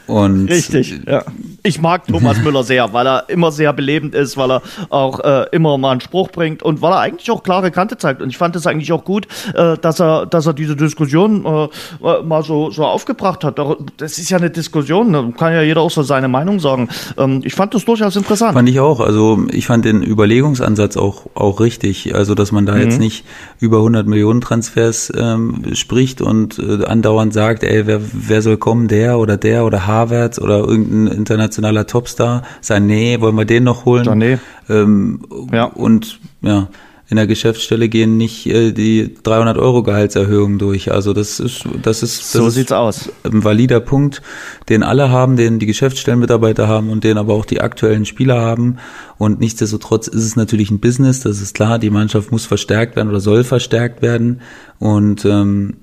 Und 0.06 0.48
Richtig, 0.48 1.00
ja. 1.06 1.22
Ich 1.68 1.82
mag 1.82 2.06
Thomas 2.06 2.38
Müller 2.42 2.64
sehr, 2.64 2.94
weil 2.94 3.06
er 3.06 3.28
immer 3.28 3.52
sehr 3.52 3.74
belebend 3.74 4.14
ist, 4.14 4.38
weil 4.38 4.52
er 4.52 4.62
auch 4.88 5.20
äh, 5.20 5.44
immer 5.52 5.76
mal 5.76 5.90
einen 5.90 6.00
Spruch 6.00 6.30
bringt 6.30 6.62
und 6.62 6.80
weil 6.80 6.92
er 6.92 7.00
eigentlich 7.00 7.30
auch 7.30 7.42
klare 7.42 7.70
Kante 7.70 7.98
zeigt. 7.98 8.22
Und 8.22 8.30
ich 8.30 8.38
fand 8.38 8.56
es 8.56 8.66
eigentlich 8.66 8.90
auch 8.90 9.04
gut, 9.04 9.28
äh, 9.54 9.76
dass 9.76 10.00
er, 10.00 10.24
dass 10.24 10.46
er 10.46 10.54
diese 10.54 10.76
Diskussion 10.76 11.44
äh, 11.44 12.22
mal 12.22 12.42
so, 12.42 12.70
so 12.70 12.86
aufgebracht 12.86 13.44
hat. 13.44 13.60
Das 13.98 14.18
ist 14.18 14.30
ja 14.30 14.38
eine 14.38 14.48
Diskussion, 14.48 15.12
da 15.12 15.28
kann 15.36 15.52
ja 15.52 15.60
jeder 15.60 15.82
auch 15.82 15.90
so 15.90 16.02
seine 16.02 16.28
Meinung 16.28 16.58
sagen. 16.58 16.88
Ähm, 17.18 17.42
ich 17.44 17.54
fand 17.54 17.74
das 17.74 17.84
durchaus 17.84 18.16
interessant. 18.16 18.54
Fand 18.54 18.68
ich 18.70 18.80
auch. 18.80 19.00
Also 19.00 19.44
ich 19.50 19.66
fand 19.66 19.84
den 19.84 20.02
Überlegungsansatz 20.02 20.96
auch, 20.96 21.26
auch 21.34 21.60
richtig. 21.60 22.14
Also 22.14 22.34
dass 22.34 22.50
man 22.50 22.64
da 22.64 22.76
mhm. 22.76 22.80
jetzt 22.80 22.98
nicht 22.98 23.26
über 23.60 23.78
100 23.78 24.06
Millionen 24.06 24.40
Transfers 24.40 25.12
ähm, 25.14 25.64
spricht 25.74 26.22
und 26.22 26.58
äh, 26.58 26.86
andauernd 26.86 27.34
sagt, 27.34 27.62
ey, 27.62 27.86
wer, 27.86 28.00
wer 28.00 28.40
soll 28.40 28.56
kommen, 28.56 28.88
der 28.88 29.18
oder 29.18 29.36
der 29.36 29.66
oder 29.66 29.86
H 29.86 29.98
Havertz 29.98 30.38
oder 30.38 30.58
irgendein 30.58 31.08
internationaler 31.08 31.57
Topstar. 31.86 32.42
Sané, 32.62 33.20
wollen 33.20 33.36
wir 33.36 33.44
den 33.44 33.64
noch 33.64 33.84
holen? 33.84 34.06
Sané. 34.06 34.38
Ähm, 34.68 35.20
ja. 35.52 35.64
Und 35.64 36.20
ja, 36.42 36.68
in 37.10 37.16
der 37.16 37.26
Geschäftsstelle 37.26 37.88
gehen 37.88 38.18
nicht 38.18 38.46
äh, 38.46 38.72
die 38.72 39.14
300 39.22 39.56
Euro 39.56 39.82
Gehaltserhöhung 39.82 40.58
durch. 40.58 40.92
Also 40.92 41.14
das 41.14 41.40
ist, 41.40 41.64
das 41.82 42.02
ist, 42.02 42.20
das 42.20 42.32
so 42.32 42.48
ist 42.48 42.54
sieht's 42.54 42.72
aus. 42.72 43.10
Ein 43.24 43.44
valider 43.44 43.80
Punkt, 43.80 44.20
den 44.68 44.82
alle 44.82 45.08
haben, 45.08 45.36
den 45.36 45.58
die 45.58 45.64
Geschäftsstellenmitarbeiter 45.64 46.68
haben 46.68 46.90
und 46.90 47.04
den 47.04 47.16
aber 47.16 47.32
auch 47.32 47.46
die 47.46 47.62
aktuellen 47.62 48.04
Spieler 48.04 48.40
haben. 48.42 48.76
Und 49.16 49.40
nichtsdestotrotz 49.40 50.06
ist 50.06 50.24
es 50.24 50.36
natürlich 50.36 50.70
ein 50.70 50.80
Business. 50.80 51.20
Das 51.20 51.40
ist 51.40 51.54
klar. 51.54 51.78
Die 51.78 51.90
Mannschaft 51.90 52.30
muss 52.30 52.44
verstärkt 52.44 52.94
werden 52.94 53.08
oder 53.08 53.20
soll 53.20 53.42
verstärkt 53.42 54.02
werden. 54.02 54.42
Und 54.78 55.24
ähm, 55.24 55.76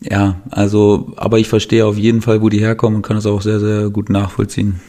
ja, 0.00 0.36
also, 0.50 1.12
aber 1.16 1.38
ich 1.38 1.48
verstehe 1.48 1.84
auf 1.84 1.98
jeden 1.98 2.22
Fall, 2.22 2.40
wo 2.40 2.48
die 2.48 2.60
herkommen 2.60 2.96
und 2.96 3.02
kann 3.02 3.18
es 3.18 3.26
auch 3.26 3.42
sehr, 3.42 3.60
sehr 3.60 3.90
gut 3.90 4.08
nachvollziehen. 4.08 4.80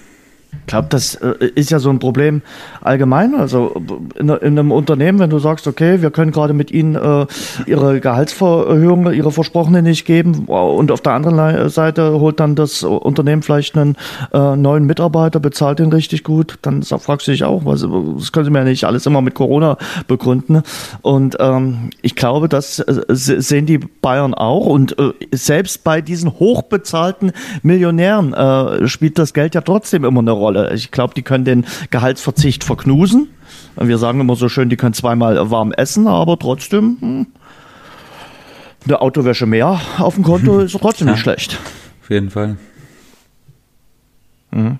Ich 0.61 0.67
glaube, 0.67 0.87
das 0.89 1.15
äh, 1.15 1.33
ist 1.55 1.71
ja 1.71 1.79
so 1.79 1.89
ein 1.89 1.99
Problem 1.99 2.41
allgemein. 2.81 3.35
Also 3.35 3.81
in, 4.15 4.29
in, 4.29 4.59
einem 4.59 4.71
Unternehmen, 4.71 5.19
wenn 5.19 5.29
du 5.29 5.39
sagst, 5.39 5.67
okay, 5.67 6.01
wir 6.01 6.11
können 6.11 6.31
gerade 6.31 6.53
mit 6.53 6.71
ihnen 6.71 6.95
äh, 6.95 7.25
ihre 7.65 7.99
Gehaltserhöhung, 7.99 9.11
ihre 9.13 9.31
versprochene 9.31 9.81
nicht 9.81 10.05
geben 10.05 10.45
und 10.45 10.91
auf 10.91 11.01
der 11.01 11.13
anderen 11.13 11.69
Seite 11.69 12.19
holt 12.19 12.39
dann 12.39 12.55
das 12.55 12.83
Unternehmen 12.83 13.41
vielleicht 13.41 13.77
einen 13.77 13.95
äh, 14.33 14.55
neuen 14.55 14.85
Mitarbeiter, 14.85 15.39
bezahlt 15.39 15.79
den 15.79 15.91
richtig 15.91 16.23
gut, 16.23 16.57
dann 16.61 16.83
fragst 16.83 17.27
du 17.27 17.31
dich 17.31 17.43
auch, 17.43 17.65
was, 17.65 17.81
das 17.81 18.31
können 18.31 18.45
sie 18.45 18.51
mir 18.51 18.59
ja 18.59 18.65
nicht 18.65 18.85
alles 18.85 19.05
immer 19.05 19.21
mit 19.21 19.33
Corona 19.33 19.77
begründen. 20.07 20.61
Und 21.01 21.37
ähm, 21.39 21.89
ich 22.01 22.15
glaube, 22.15 22.49
das 22.49 22.79
äh, 22.79 23.03
sehen 23.09 23.65
die 23.65 23.77
Bayern 23.77 24.33
auch. 24.33 24.65
Und 24.65 24.97
äh, 24.99 25.11
selbst 25.31 25.83
bei 25.83 26.01
diesen 26.01 26.39
hochbezahlten 26.39 27.31
Millionären 27.61 28.33
äh, 28.33 28.87
spielt 28.87 29.19
das 29.19 29.33
Geld 29.33 29.55
ja 29.55 29.61
trotzdem 29.61 30.03
immer 30.05 30.21
eine 30.21 30.31
Rolle. 30.31 30.44
Rolle. 30.45 30.73
Ich 30.73 30.91
glaube, 30.91 31.13
die 31.13 31.23
können 31.23 31.45
den 31.45 31.65
Gehaltsverzicht 31.89 32.63
verknusen. 32.63 33.29
Wir 33.75 33.97
sagen 33.97 34.19
immer 34.19 34.35
so 34.35 34.47
schön, 34.47 34.69
die 34.69 34.77
können 34.77 34.93
zweimal 34.93 35.49
warm 35.49 35.71
essen, 35.73 36.07
aber 36.07 36.37
trotzdem 36.37 36.97
hm, 36.99 37.27
eine 38.85 39.01
Autowäsche 39.01 39.45
mehr 39.45 39.79
auf 39.97 40.15
dem 40.15 40.23
Konto 40.23 40.59
ist 40.61 40.77
trotzdem 40.79 41.07
ja, 41.07 41.13
nicht 41.13 41.23
schlecht. 41.23 41.59
Auf 42.01 42.09
jeden 42.09 42.29
Fall. 42.29 42.57
Mhm. 44.51 44.79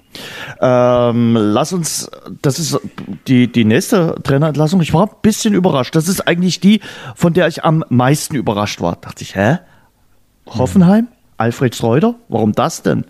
Ähm, 0.61 1.37
lass 1.37 1.73
uns, 1.73 2.09
das 2.41 2.59
ist 2.59 2.79
die, 3.27 3.51
die 3.51 3.65
nächste 3.65 4.15
Trainerentlassung. 4.23 4.79
Ich 4.81 4.93
war 4.93 5.07
ein 5.07 5.15
bisschen 5.21 5.53
überrascht. 5.53 5.95
Das 5.95 6.07
ist 6.07 6.27
eigentlich 6.27 6.59
die, 6.61 6.79
von 7.15 7.33
der 7.33 7.47
ich 7.47 7.65
am 7.65 7.83
meisten 7.89 8.35
überrascht 8.35 8.79
war. 8.79 8.95
Dachte 8.95 9.23
ich, 9.23 9.35
hä? 9.35 9.57
Hoffenheim? 10.47 11.07
Alfred 11.37 11.75
Schreuder? 11.75 12.15
Warum 12.29 12.53
das 12.53 12.83
denn? 12.83 13.05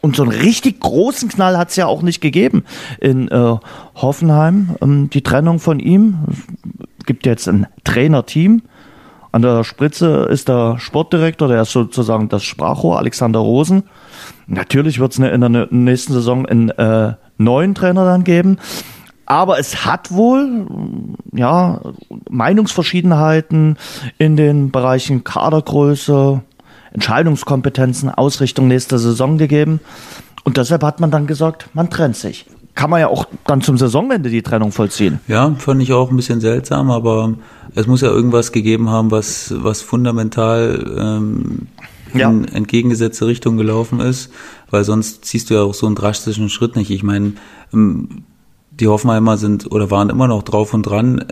Und 0.00 0.16
so 0.16 0.22
einen 0.22 0.32
richtig 0.32 0.80
großen 0.80 1.28
Knall 1.28 1.58
hat 1.58 1.70
es 1.70 1.76
ja 1.76 1.86
auch 1.86 2.02
nicht 2.02 2.20
gegeben 2.20 2.64
in 3.00 3.28
äh, 3.28 3.56
Hoffenheim. 3.96 4.76
Ähm, 4.80 5.10
die 5.10 5.22
Trennung 5.22 5.58
von 5.58 5.80
ihm. 5.80 6.18
Es 6.98 7.06
gibt 7.06 7.26
jetzt 7.26 7.48
ein 7.48 7.66
Trainerteam. 7.84 8.62
An 9.30 9.42
der 9.42 9.64
Spritze 9.64 10.26
ist 10.30 10.48
der 10.48 10.78
Sportdirektor, 10.78 11.48
der 11.48 11.62
ist 11.62 11.72
sozusagen 11.72 12.28
das 12.28 12.44
Sprachrohr, 12.44 12.98
Alexander 12.98 13.40
Rosen. 13.40 13.84
Natürlich 14.46 14.98
wird 14.98 15.12
es 15.12 15.18
in 15.18 15.40
der 15.40 15.68
nächsten 15.70 16.12
Saison 16.14 16.46
einen 16.46 16.70
äh, 16.70 17.14
neuen 17.36 17.74
Trainer 17.74 18.04
dann 18.04 18.24
geben. 18.24 18.58
Aber 19.26 19.58
es 19.58 19.84
hat 19.84 20.10
wohl 20.10 20.66
ja 21.34 21.82
Meinungsverschiedenheiten 22.30 23.76
in 24.16 24.36
den 24.36 24.70
Bereichen 24.70 25.22
Kadergröße, 25.22 26.40
Entscheidungskompetenzen, 26.92 28.10
Ausrichtung 28.10 28.68
nächster 28.68 28.98
Saison 28.98 29.38
gegeben. 29.38 29.80
Und 30.44 30.56
deshalb 30.56 30.82
hat 30.82 31.00
man 31.00 31.10
dann 31.10 31.26
gesagt, 31.26 31.68
man 31.74 31.90
trennt 31.90 32.16
sich. 32.16 32.46
Kann 32.74 32.90
man 32.90 33.00
ja 33.00 33.08
auch 33.08 33.26
dann 33.46 33.60
zum 33.60 33.76
Saisonende 33.76 34.30
die 34.30 34.42
Trennung 34.42 34.72
vollziehen. 34.72 35.20
Ja, 35.26 35.54
fand 35.58 35.82
ich 35.82 35.92
auch 35.92 36.10
ein 36.10 36.16
bisschen 36.16 36.40
seltsam, 36.40 36.90
aber 36.90 37.34
es 37.74 37.86
muss 37.86 38.00
ja 38.00 38.08
irgendwas 38.08 38.52
gegeben 38.52 38.88
haben, 38.88 39.10
was, 39.10 39.52
was 39.56 39.82
fundamental 39.82 40.94
ähm, 40.96 41.66
in 42.14 42.20
ja. 42.20 42.30
entgegengesetzte 42.30 43.26
Richtung 43.26 43.56
gelaufen 43.56 44.00
ist, 44.00 44.30
weil 44.70 44.84
sonst 44.84 45.24
ziehst 45.24 45.50
du 45.50 45.54
ja 45.54 45.62
auch 45.62 45.74
so 45.74 45.86
einen 45.86 45.96
drastischen 45.96 46.48
Schritt 46.48 46.76
nicht. 46.76 46.90
Ich 46.90 47.02
meine, 47.02 47.32
ähm, 47.72 48.24
die 48.70 48.86
Hoffenheimer 48.86 49.36
sind 49.36 49.70
oder 49.70 49.90
waren 49.90 50.08
immer 50.08 50.28
noch 50.28 50.42
drauf 50.42 50.72
und 50.72 50.84
dran, 50.84 51.24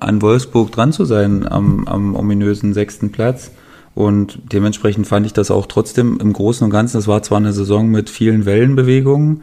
an 0.00 0.22
Wolfsburg 0.22 0.70
dran 0.70 0.92
zu 0.92 1.04
sein 1.04 1.50
am, 1.50 1.86
am 1.86 2.14
ominösen 2.14 2.74
sechsten 2.74 3.10
Platz. 3.10 3.52
Und 3.94 4.38
dementsprechend 4.52 5.06
fand 5.06 5.26
ich 5.26 5.32
das 5.32 5.50
auch 5.50 5.66
trotzdem 5.66 6.18
im 6.20 6.32
Großen 6.32 6.64
und 6.64 6.70
Ganzen, 6.70 6.98
es 6.98 7.08
war 7.08 7.22
zwar 7.22 7.38
eine 7.38 7.52
Saison 7.52 7.88
mit 7.88 8.08
vielen 8.08 8.44
Wellenbewegungen, 8.44 9.42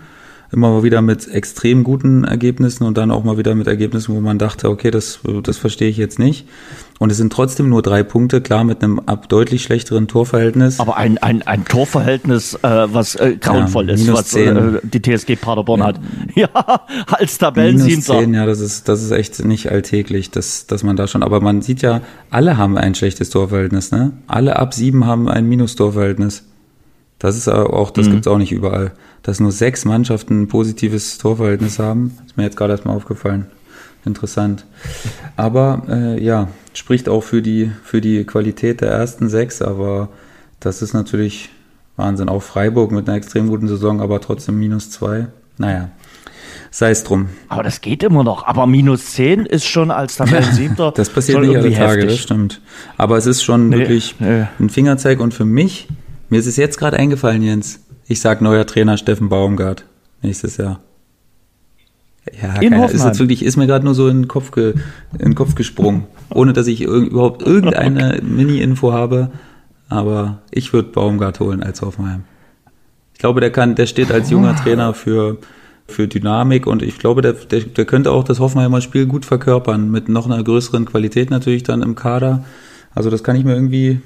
immer 0.52 0.72
mal 0.72 0.84
wieder 0.84 1.02
mit 1.02 1.28
extrem 1.28 1.84
guten 1.84 2.24
Ergebnissen 2.24 2.84
und 2.84 2.98
dann 2.98 3.12
auch 3.12 3.24
mal 3.24 3.38
wieder 3.38 3.54
mit 3.56 3.68
Ergebnissen, 3.68 4.16
wo 4.16 4.22
man 4.22 4.38
dachte, 4.38 4.70
okay, 4.70 4.92
das, 4.92 5.20
das 5.44 5.58
verstehe 5.58 5.90
ich 5.90 5.98
jetzt 5.98 6.20
nicht. 6.20 6.48
Und 7.00 7.12
es 7.12 7.18
sind 7.18 7.32
trotzdem 7.32 7.70
nur 7.70 7.84
drei 7.84 8.02
Punkte, 8.02 8.42
klar 8.42 8.64
mit 8.64 8.84
einem 8.84 9.00
ab 9.00 9.30
deutlich 9.30 9.62
schlechteren 9.62 10.08
Torverhältnis. 10.08 10.80
Aber 10.80 10.98
ein, 10.98 11.18
ein, 11.20 11.44
ein 11.44 11.64
Torverhältnis, 11.64 12.56
äh, 12.56 12.60
was 12.64 13.16
äh, 13.16 13.36
grauenvoll 13.40 13.88
ja, 13.88 13.94
ist, 13.94 14.12
was 14.12 14.34
äh, 14.34 14.80
die 14.82 15.02
TSG 15.02 15.36
Paderborn 15.36 15.82
ja. 15.82 15.86
hat. 15.88 16.00
Ja, 16.36 16.50
als 17.08 17.40
Tabellensiebter. 17.40 18.14
Minus 18.14 18.26
10, 18.26 18.34
ja, 18.36 18.46
das 18.46 18.60
ist, 18.60 18.88
das 18.88 19.02
ist 19.02 19.10
echt 19.10 19.44
nicht 19.44 19.72
alltäglich, 19.72 20.30
dass, 20.30 20.68
dass 20.68 20.84
man 20.84 20.96
da 20.96 21.08
schon, 21.08 21.24
aber 21.24 21.42
man 21.42 21.64
sieht 21.64 21.82
ja, 21.82 22.02
alle 22.30 22.58
haben 22.58 22.78
ein 22.78 22.94
schlechtes 22.94 23.32
Torverhältnis, 23.32 23.92
ne? 23.92 24.14
Alle 24.28 24.58
ab 24.58 24.76
sieben 24.76 25.06
haben 25.06 25.28
ein 25.28 25.48
Minustorverhältnis. 25.50 26.44
Das 27.20 27.36
ist 27.36 27.48
auch, 27.48 27.90
das 27.90 28.08
mhm. 28.08 28.12
gibt's 28.14 28.28
auch 28.28 28.38
nicht 28.38 28.52
überall. 28.52 28.92
Dass 29.24 29.40
nur 29.40 29.52
sechs 29.52 29.86
Mannschaften 29.86 30.44
ein 30.44 30.48
positives 30.48 31.18
Torverhältnis 31.18 31.80
haben, 31.80 32.18
ist 32.26 32.38
mir 32.38 32.44
jetzt 32.44 32.58
gerade 32.58 32.74
erstmal 32.74 32.96
aufgefallen. 32.96 33.48
Interessant. 34.06 34.66
Aber 35.36 35.84
äh, 35.90 36.24
ja, 36.24 36.48
spricht 36.74 37.10
auch 37.10 37.24
für 37.24 37.42
die, 37.42 37.72
für 37.84 38.02
die 38.02 38.24
Qualität 38.24 38.82
der 38.82 38.90
ersten 38.90 39.28
sechs, 39.30 39.62
aber 39.62 40.10
das 40.60 40.82
ist 40.82 40.94
natürlich 40.94 41.50
Wahnsinn. 41.98 42.30
Auch 42.30 42.44
Freiburg 42.44 42.92
mit 42.92 43.08
einer 43.08 43.18
extrem 43.18 43.50
guten 43.50 43.68
Saison, 43.68 44.02
aber 44.02 44.22
trotzdem 44.22 44.60
minus 44.60 44.92
zwei. 44.92 45.28
Naja, 45.58 45.90
sei 46.70 46.92
es 46.92 47.04
drum. 47.04 47.30
Aber 47.50 47.64
das 47.64 47.82
geht 47.82 48.04
immer 48.04 48.24
noch. 48.24 48.46
Aber 48.46 48.68
minus 48.68 49.12
zehn 49.12 49.46
ist 49.46 49.66
schon 49.66 49.92
als 49.92 50.16
Tabellensiebter. 50.18 50.92
das 50.96 51.10
passiert 51.10 51.42
nicht 51.42 51.56
alle 51.56 51.74
Tage, 51.74 52.02
heftig. 52.02 52.06
das 52.12 52.20
stimmt. 52.20 52.62
Aber 52.98 53.18
es 53.18 53.26
ist 53.26 53.44
schon 53.44 53.70
nee, 53.70 53.80
wirklich 53.80 54.16
nee. 54.20 54.46
ein 54.60 54.70
Fingerzeig 54.70 55.20
und 55.20 55.34
für 55.34 55.46
mich, 55.46 55.88
mir 56.30 56.40
ist 56.40 56.48
es 56.48 56.58
jetzt 56.58 56.78
gerade 56.78 56.98
eingefallen, 56.98 57.42
Jens. 57.42 57.80
Ich 58.08 58.22
sag 58.22 58.42
neuer 58.42 58.66
Trainer 58.66 58.98
Steffen 58.98 59.30
Baumgart 59.30 59.86
nächstes 60.22 60.58
Jahr. 60.58 60.80
Ja, 62.42 62.56
in 62.62 62.72
keine, 62.72 62.92
ist 62.92 63.06
jetzt 63.06 63.20
wirklich, 63.20 63.44
ist 63.44 63.58
mir 63.58 63.68
gerade 63.68 63.86
nur 63.86 63.96
so 63.96 64.08
in 64.08 64.24
den 64.24 64.28
Kopf, 64.28 64.52
ge, 64.52 64.74
in 65.14 65.20
den 65.20 65.36
Kopf 65.36 65.56
gesprungen, 65.56 66.06
ohne 66.34 66.54
dass 66.54 66.68
ich 66.68 66.82
irg 66.82 67.08
überhaupt 67.08 67.42
irgendeine 67.42 68.08
okay. 68.16 68.22
Mini-Info 68.22 68.92
habe. 68.92 69.32
Aber 69.90 70.40
ich 70.52 70.74
würde 70.74 70.90
Baumgart 70.90 71.40
holen 71.40 71.64
als 71.64 71.82
Hoffenheim. 71.82 72.24
Ich 73.14 73.20
glaube, 73.20 73.40
der 73.40 73.52
kann, 73.52 73.76
der 73.76 73.86
steht 73.86 74.12
als 74.12 74.30
junger 74.30 74.56
Trainer 74.56 74.94
für, 74.94 75.38
für 75.88 76.08
Dynamik 76.08 76.68
und 76.68 76.84
ich 76.84 77.00
glaube, 77.00 77.22
der, 77.22 77.34
der, 77.34 77.62
der 77.62 77.86
könnte 77.86 78.12
auch 78.12 78.26
das 78.26 78.40
Hoffenheimer 78.40 78.82
Spiel 78.82 79.06
gut 79.06 79.26
verkörpern, 79.26 79.90
mit 79.90 80.10
noch 80.10 80.26
einer 80.26 80.44
größeren 80.44 80.86
Qualität 80.86 81.30
natürlich 81.30 81.64
dann 81.64 81.82
im 81.82 81.96
Kader. 81.96 82.44
Also 82.94 83.10
das 83.10 83.24
kann 83.24 83.38
ich 83.38 83.46
mir 83.46 83.54
irgendwie 83.54 84.02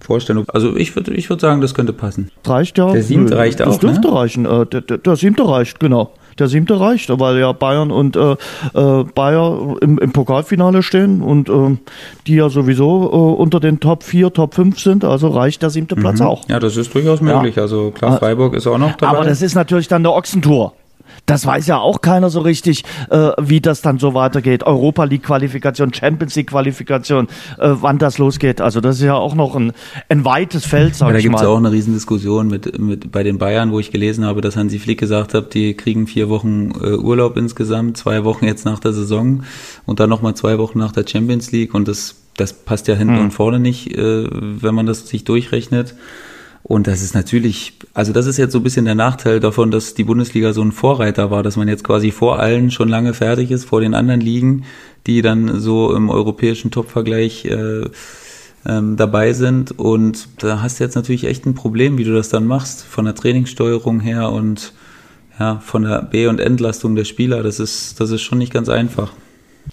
vorstellen. 0.00 0.44
Also 0.48 0.76
ich 0.76 0.94
würde 0.94 1.14
ich 1.14 1.28
würde 1.28 1.40
sagen, 1.40 1.60
das 1.60 1.74
könnte 1.74 1.92
passen. 1.92 2.30
Reicht 2.44 2.78
ja. 2.78 2.92
Der 2.92 3.02
siebte 3.02 3.36
reicht 3.36 3.60
das 3.60 3.66
auch. 3.66 3.72
Das 3.72 3.80
dürfte 3.80 4.08
ne? 4.08 4.14
reichen. 4.14 4.46
Äh, 4.46 4.66
der, 4.66 4.80
der, 4.80 4.98
der 4.98 5.16
siebte 5.16 5.48
reicht, 5.48 5.80
genau 5.80 6.12
der 6.38 6.48
siebte 6.48 6.78
reicht, 6.78 7.10
weil 7.18 7.38
ja 7.38 7.52
Bayern 7.52 7.90
und 7.90 8.16
äh, 8.16 8.36
äh, 8.74 9.04
Bayer 9.14 9.76
im, 9.80 9.98
im 9.98 10.12
Pokalfinale 10.12 10.82
stehen 10.82 11.22
und 11.22 11.48
äh, 11.48 11.76
die 12.26 12.36
ja 12.36 12.48
sowieso 12.48 13.04
äh, 13.04 13.40
unter 13.40 13.60
den 13.60 13.80
Top 13.80 14.02
4, 14.02 14.32
Top 14.32 14.54
5 14.54 14.78
sind, 14.78 15.04
also 15.04 15.28
reicht 15.28 15.62
der 15.62 15.70
siebte 15.70 15.96
mhm. 15.96 16.00
Platz 16.00 16.20
auch. 16.20 16.48
Ja, 16.48 16.60
das 16.60 16.76
ist 16.76 16.94
durchaus 16.94 17.20
möglich. 17.20 17.56
Ja. 17.56 17.62
Also 17.62 17.90
klar, 17.90 18.18
Freiburg 18.18 18.54
ist 18.54 18.66
auch 18.66 18.78
noch 18.78 18.96
dabei. 18.96 19.18
Aber 19.18 19.26
das 19.26 19.42
ist 19.42 19.54
natürlich 19.54 19.88
dann 19.88 20.02
der 20.02 20.12
Ochsentour. 20.12 20.74
Das 21.26 21.46
weiß 21.46 21.66
ja 21.66 21.78
auch 21.78 22.00
keiner 22.00 22.30
so 22.30 22.40
richtig, 22.40 22.84
äh, 23.10 23.30
wie 23.38 23.60
das 23.60 23.82
dann 23.82 23.98
so 23.98 24.14
weitergeht. 24.14 24.64
Europa 24.64 25.04
League 25.04 25.24
Qualifikation, 25.24 25.92
Champions 25.92 26.34
League 26.36 26.48
Qualifikation, 26.48 27.28
äh, 27.58 27.70
wann 27.70 27.98
das 27.98 28.18
losgeht. 28.18 28.60
Also 28.60 28.80
das 28.80 28.96
ist 28.96 29.02
ja 29.02 29.14
auch 29.14 29.34
noch 29.34 29.56
ein, 29.56 29.72
ein 30.08 30.24
weites 30.24 30.64
Feld, 30.64 30.94
sag 30.94 31.10
ja, 31.10 31.16
ich 31.16 31.24
mal. 31.24 31.32
Da 31.32 31.38
gibt 31.38 31.40
es 31.42 31.46
auch 31.46 31.56
eine 31.56 31.72
Riesendiskussion 31.72 32.48
mit, 32.48 32.78
mit 32.78 33.12
bei 33.12 33.22
den 33.22 33.38
Bayern, 33.38 33.72
wo 33.72 33.80
ich 33.80 33.90
gelesen 33.90 34.24
habe, 34.24 34.40
dass 34.40 34.56
Hansi 34.56 34.78
Flick 34.78 34.98
gesagt 34.98 35.34
hat, 35.34 35.54
die 35.54 35.74
kriegen 35.74 36.06
vier 36.06 36.28
Wochen 36.28 36.72
äh, 36.82 36.94
Urlaub 36.96 37.36
insgesamt, 37.36 37.96
zwei 37.96 38.24
Wochen 38.24 38.44
jetzt 38.46 38.64
nach 38.64 38.78
der 38.78 38.92
Saison 38.92 39.42
und 39.86 40.00
dann 40.00 40.10
nochmal 40.10 40.34
zwei 40.34 40.58
Wochen 40.58 40.78
nach 40.78 40.92
der 40.92 41.06
Champions 41.06 41.52
League 41.52 41.74
und 41.74 41.88
das 41.88 42.16
das 42.38 42.52
passt 42.52 42.88
ja 42.88 42.94
hinten 42.94 43.16
mhm. 43.16 43.20
und 43.20 43.30
vorne 43.32 43.58
nicht, 43.58 43.96
äh, 43.96 44.24
wenn 44.30 44.74
man 44.74 44.86
das 44.86 45.08
sich 45.08 45.24
durchrechnet. 45.24 45.94
Und 46.68 46.86
das 46.86 47.02
ist 47.02 47.14
natürlich, 47.14 47.72
also 47.94 48.12
das 48.12 48.26
ist 48.26 48.36
jetzt 48.36 48.52
so 48.52 48.58
ein 48.58 48.62
bisschen 48.62 48.84
der 48.84 48.94
Nachteil 48.94 49.40
davon, 49.40 49.70
dass 49.70 49.94
die 49.94 50.04
Bundesliga 50.04 50.52
so 50.52 50.60
ein 50.60 50.70
Vorreiter 50.70 51.30
war, 51.30 51.42
dass 51.42 51.56
man 51.56 51.66
jetzt 51.66 51.82
quasi 51.82 52.10
vor 52.10 52.38
allen 52.40 52.70
schon 52.70 52.90
lange 52.90 53.14
fertig 53.14 53.50
ist, 53.50 53.64
vor 53.64 53.80
den 53.80 53.94
anderen 53.94 54.20
Ligen, 54.20 54.64
die 55.06 55.22
dann 55.22 55.60
so 55.60 55.94
im 55.96 56.10
europäischen 56.10 56.70
Top-Vergleich 56.70 57.46
äh, 57.46 57.86
ähm, 58.66 58.96
dabei 58.98 59.32
sind. 59.32 59.78
Und 59.78 60.28
da 60.42 60.60
hast 60.60 60.78
du 60.78 60.84
jetzt 60.84 60.94
natürlich 60.94 61.24
echt 61.24 61.46
ein 61.46 61.54
Problem, 61.54 61.96
wie 61.96 62.04
du 62.04 62.12
das 62.12 62.28
dann 62.28 62.46
machst, 62.46 62.84
von 62.84 63.06
der 63.06 63.14
Trainingssteuerung 63.14 64.00
her 64.00 64.30
und 64.30 64.74
ja, 65.40 65.60
von 65.60 65.84
der 65.84 66.02
B- 66.02 66.26
und 66.26 66.38
Entlastung 66.38 66.96
der 66.96 67.04
Spieler. 67.04 67.42
Das 67.42 67.60
ist, 67.60 67.98
das 67.98 68.10
ist 68.10 68.20
schon 68.20 68.36
nicht 68.36 68.52
ganz 68.52 68.68
einfach. 68.68 69.12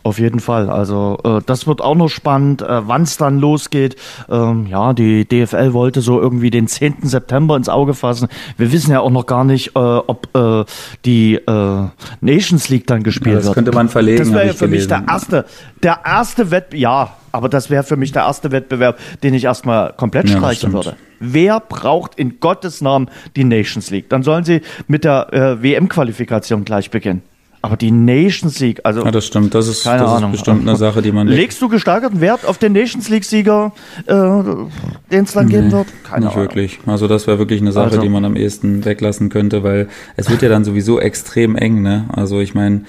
Auf 0.03 0.19
jeden 0.19 0.39
Fall. 0.39 0.69
Also 0.69 1.17
äh, 1.23 1.39
das 1.45 1.67
wird 1.67 1.81
auch 1.81 1.95
noch 1.95 2.10
spannend, 2.10 2.62
äh, 2.62 2.88
wann 2.88 3.03
es 3.03 3.17
dann 3.17 3.39
losgeht. 3.39 3.95
Ähm, 4.29 4.67
ja, 4.67 4.93
die 4.93 5.25
DFL 5.25 5.73
wollte 5.73 6.01
so 6.01 6.19
irgendwie 6.19 6.49
den 6.49 6.67
10. 6.67 6.97
September 7.03 7.55
ins 7.55 7.69
Auge 7.69 7.93
fassen. 7.93 8.27
Wir 8.58 8.71
wissen 8.71 8.91
ja 8.91 8.99
auch 8.99 9.10
noch 9.10 9.25
gar 9.25 9.43
nicht, 9.43 9.75
äh, 9.75 9.79
ob 9.79 10.29
äh, 10.36 10.65
die 11.05 11.36
äh, 11.36 11.88
Nations 12.21 12.69
League 12.69 12.88
dann 12.88 13.03
gespielt 13.03 13.27
ja, 13.27 13.36
das 13.36 13.45
wird. 13.45 13.58
Das 13.58 13.63
könnte 13.63 13.71
man 13.75 13.89
verlegen. 13.89 14.19
Das 14.19 14.34
wäre 14.34 14.47
ja 14.47 14.53
für 14.53 14.67
mich 14.67 14.88
der 14.88 15.03
erste, 15.08 15.45
der 15.81 15.99
erste 16.05 16.51
Wettbewerb. 16.51 16.79
Ja, 16.79 17.13
aber 17.31 17.49
das 17.49 17.69
wäre 17.69 17.84
für 17.84 17.97
mich 17.97 18.12
der 18.12 18.23
erste 18.23 18.51
Wettbewerb, 18.51 18.97
den 19.23 19.34
ich 19.34 19.43
erstmal 19.43 19.93
komplett 19.93 20.29
ja, 20.29 20.38
streichen 20.38 20.71
würde. 20.71 20.95
Wer 21.19 21.60
braucht 21.60 22.15
in 22.15 22.39
Gottes 22.39 22.81
Namen 22.81 23.10
die 23.36 23.43
Nations 23.43 23.89
League? 23.89 24.10
Dann 24.10 24.23
sollen 24.23 24.43
sie 24.43 24.62
mit 24.88 25.03
der 25.03 25.34
äh, 25.34 25.62
WM-Qualifikation 25.62 26.63
gleich 26.63 26.91
beginnen. 26.91 27.23
Aber 27.65 27.78
die 27.78 27.89
Nations 27.89 28.60
League, 28.60 28.82
also. 28.84 29.04
Ja, 29.04 29.10
das 29.10 29.25
stimmt. 29.25 29.56
Das 29.56 29.67
ist, 29.67 29.84
keine 29.84 30.04
das 30.04 30.12
Ahnung. 30.12 30.32
ist 30.32 30.38
bestimmt 30.38 30.62
eine 30.62 30.78
Sache, 30.78 31.01
die 31.01 31.12
man. 31.12 31.28
Legst 31.28 31.60
du 31.63 31.67
gesteigerten 31.67 32.21
Wert 32.21 32.45
auf 32.45 32.60
den 32.60 32.73
Nations 32.73 33.10
League-Sieger, 33.10 33.73
äh, 34.06 34.13
den 34.13 35.23
es 35.23 35.32
dann 35.32 35.47
nee, 35.47 35.54
geben 35.54 35.71
wird? 35.71 35.88
Keine 36.04 36.25
nicht 36.25 36.36
Ahnung. 36.36 36.43
wirklich. 36.43 36.80
Also, 36.86 37.08
das 37.08 37.25
wäre 37.25 37.39
wirklich 37.39 37.62
eine 37.62 37.71
Sache, 37.71 37.86
also. 37.86 38.01
die 38.01 38.10
man 38.10 38.23
am 38.23 38.36
ehesten 38.36 38.86
weglassen 38.86 39.30
könnte, 39.30 39.63
weil 39.63 39.89
es 40.15 40.30
wird 40.30 40.43
ja 40.43 40.49
dann 40.49 40.63
sowieso 40.63 40.99
extrem 40.99 41.56
eng, 41.56 41.82
ne? 41.82 42.06
Also, 42.13 42.39
ich 42.39 42.54
meine, 42.54 42.84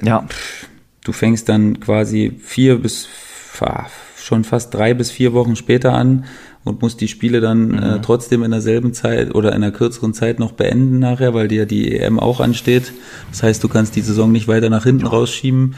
ja. 0.00 0.26
du 1.04 1.12
fängst 1.12 1.50
dann 1.50 1.78
quasi 1.80 2.32
vier 2.42 2.78
bis, 2.78 3.08
schon 4.16 4.44
fast 4.44 4.72
drei 4.72 4.94
bis 4.94 5.10
vier 5.10 5.34
Wochen 5.34 5.56
später 5.56 5.92
an 5.92 6.24
und 6.66 6.82
muss 6.82 6.96
die 6.96 7.08
Spiele 7.08 7.40
dann 7.40 7.70
äh, 7.70 7.76
mhm. 7.76 7.82
äh, 7.82 8.00
trotzdem 8.02 8.42
in 8.42 8.50
derselben 8.50 8.92
Zeit 8.92 9.34
oder 9.34 9.50
in 9.50 9.62
einer 9.62 9.70
kürzeren 9.70 10.12
Zeit 10.12 10.38
noch 10.38 10.52
beenden 10.52 10.98
nachher, 10.98 11.32
weil 11.32 11.48
dir 11.48 11.64
die 11.64 11.96
EM 11.96 12.18
auch 12.18 12.40
ansteht. 12.40 12.92
Das 13.30 13.42
heißt, 13.42 13.62
du 13.62 13.68
kannst 13.68 13.94
die 13.96 14.00
Saison 14.00 14.32
nicht 14.32 14.48
weiter 14.48 14.68
nach 14.68 14.84
hinten 14.84 15.06
rausschieben. 15.06 15.76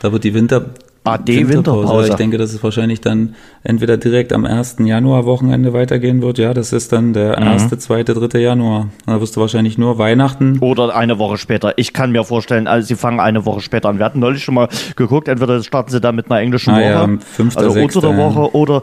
Da 0.00 0.12
wird 0.12 0.24
die 0.24 0.32
Winter 0.32 0.70
AD 1.02 1.48
Winterpause. 1.48 2.10
Ich 2.10 2.14
denke, 2.14 2.36
dass 2.36 2.52
es 2.52 2.62
wahrscheinlich 2.62 3.00
dann 3.00 3.34
entweder 3.62 3.96
direkt 3.96 4.34
am 4.34 4.44
1. 4.44 4.76
Januar 4.80 5.24
Wochenende 5.24 5.72
weitergehen 5.72 6.20
wird. 6.20 6.36
Ja, 6.38 6.52
das 6.52 6.74
ist 6.74 6.92
dann 6.92 7.14
der 7.14 7.40
mhm. 7.40 7.48
1., 7.48 7.70
2., 7.70 8.02
3. 8.02 8.38
Januar. 8.38 8.88
Da 9.06 9.18
wirst 9.20 9.36
du 9.36 9.40
wahrscheinlich 9.40 9.78
nur 9.78 9.96
Weihnachten. 9.96 10.58
Oder 10.60 10.94
eine 10.94 11.18
Woche 11.18 11.38
später. 11.38 11.72
Ich 11.78 11.94
kann 11.94 12.12
mir 12.12 12.24
vorstellen, 12.24 12.66
also 12.66 12.86
sie 12.86 12.96
fangen 12.96 13.18
eine 13.18 13.46
Woche 13.46 13.60
später 13.60 13.88
an. 13.88 13.98
Wir 13.98 14.04
hatten 14.04 14.20
neulich 14.20 14.44
schon 14.44 14.54
mal 14.54 14.68
geguckt, 14.94 15.28
entweder 15.28 15.62
starten 15.62 15.90
sie 15.90 16.02
da 16.02 16.12
mit 16.12 16.30
einer 16.30 16.40
englischen 16.40 16.74
ah, 16.74 16.76
Woche, 16.76 17.12
ja, 17.12 17.18
5. 17.18 17.56
also 17.56 17.70
6. 17.70 17.96
unter 17.96 18.08
der 18.08 18.18
Woche, 18.18 18.54
oder 18.54 18.82